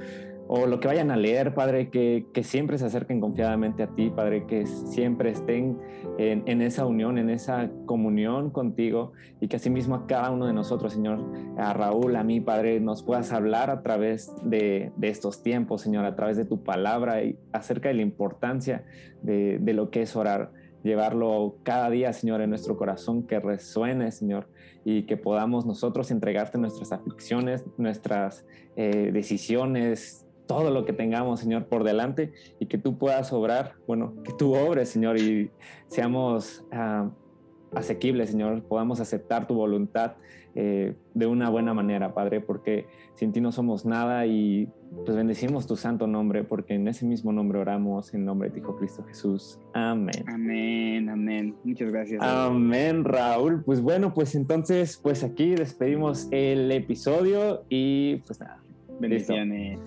lo 0.49 0.79
que 0.79 0.87
vayan 0.87 1.11
a 1.11 1.15
leer, 1.15 1.53
Padre, 1.53 1.89
que, 1.89 2.25
que, 2.33 2.43
siempre 2.43 2.77
se 2.79 2.85
acerquen 2.85 3.21
confiadamente 3.21 3.83
a 3.83 3.87
ti, 3.87 4.09
Padre, 4.09 4.45
que 4.47 4.65
siempre 4.65 5.29
estén 5.29 5.77
en, 6.17 6.43
en, 6.47 6.61
esa 6.61 6.85
unión, 6.87 7.19
en 7.19 7.29
esa 7.29 7.69
comunión 7.85 8.49
contigo 8.49 9.13
y 9.39 9.47
que 9.47 9.57
asimismo 9.57 9.95
a 9.95 10.07
cada 10.07 10.31
uno 10.31 10.47
de 10.47 10.53
nosotros, 10.53 10.93
Señor, 10.93 11.19
a 11.57 11.73
Raúl, 11.73 12.15
a 12.15 12.23
mí, 12.23 12.41
Padre, 12.41 12.79
nos 12.79 13.03
puedas 13.03 13.31
hablar 13.31 13.69
a 13.69 13.83
través 13.83 14.33
de, 14.43 14.91
de 14.97 15.09
estos 15.09 15.43
tiempos, 15.43 15.81
Señor, 15.81 16.05
a 16.05 16.15
través 16.15 16.35
de 16.35 16.45
tu 16.45 16.63
palabra 16.63 17.23
y 17.23 17.37
acerca 17.51 17.89
de 17.89 17.95
la 17.95 18.01
importancia 18.01 18.85
de, 19.21 19.59
de 19.59 19.73
lo 19.73 19.91
que 19.91 20.01
es 20.01 20.15
orar 20.15 20.51
llevarlo 20.83 21.57
cada 21.63 21.89
día, 21.89 22.13
Señor, 22.13 22.41
en 22.41 22.49
nuestro 22.49 22.77
corazón, 22.77 23.23
que 23.23 23.39
resuene, 23.39 24.11
Señor, 24.11 24.47
y 24.85 25.03
que 25.03 25.17
podamos 25.17 25.65
nosotros 25.65 26.09
entregarte 26.11 26.57
nuestras 26.57 26.91
aflicciones, 26.91 27.65
nuestras 27.77 28.45
eh, 28.75 29.11
decisiones, 29.11 30.25
todo 30.49 30.71
lo 30.71 30.83
que 30.83 30.93
tengamos, 30.93 31.39
Señor, 31.39 31.65
por 31.65 31.83
delante 31.83 32.33
y 32.59 32.65
que 32.65 32.79
tú 32.79 32.97
puedas 32.97 33.31
obrar, 33.31 33.75
bueno, 33.85 34.15
que 34.23 34.33
tú 34.33 34.55
obres, 34.55 34.89
Señor, 34.89 35.19
y 35.19 35.51
seamos 35.85 36.65
uh, 36.73 37.07
asequibles, 37.77 38.31
Señor, 38.31 38.63
podamos 38.63 38.99
aceptar 38.99 39.45
tu 39.45 39.53
voluntad 39.53 40.13
eh, 40.55 40.95
de 41.13 41.27
una 41.27 41.51
buena 41.51 41.75
manera, 41.75 42.15
Padre, 42.15 42.41
porque 42.41 42.87
sin 43.13 43.31
ti 43.31 43.41
no 43.41 43.51
somos 43.51 43.85
nada 43.85 44.25
y 44.25 44.67
pues 45.05 45.15
bendecimos 45.15 45.67
tu 45.67 45.75
santo 45.75 46.07
nombre, 46.07 46.43
porque 46.43 46.73
en 46.73 46.87
ese 46.87 47.05
mismo 47.05 47.31
nombre 47.31 47.59
oramos, 47.59 48.11
en 48.15 48.25
nombre 48.25 48.49
de 48.49 48.55
tu 48.55 48.61
Hijo 48.61 48.75
Cristo 48.75 49.03
Jesús. 49.03 49.59
Amén. 49.73 50.25
Amén, 50.25 51.09
amén. 51.09 51.55
Muchas 51.63 51.91
gracias. 51.91 52.23
Amén, 52.23 53.03
Raúl. 53.03 53.63
Pues 53.63 53.81
bueno, 53.81 54.15
pues 54.15 54.33
entonces, 54.33 54.97
pues 54.97 55.23
aquí 55.23 55.53
despedimos 55.53 56.27
el 56.31 56.71
episodio 56.71 57.65
y 57.69 58.15
pues 58.25 58.39
nada. 58.39 58.63
Bendiciones. 58.99 59.79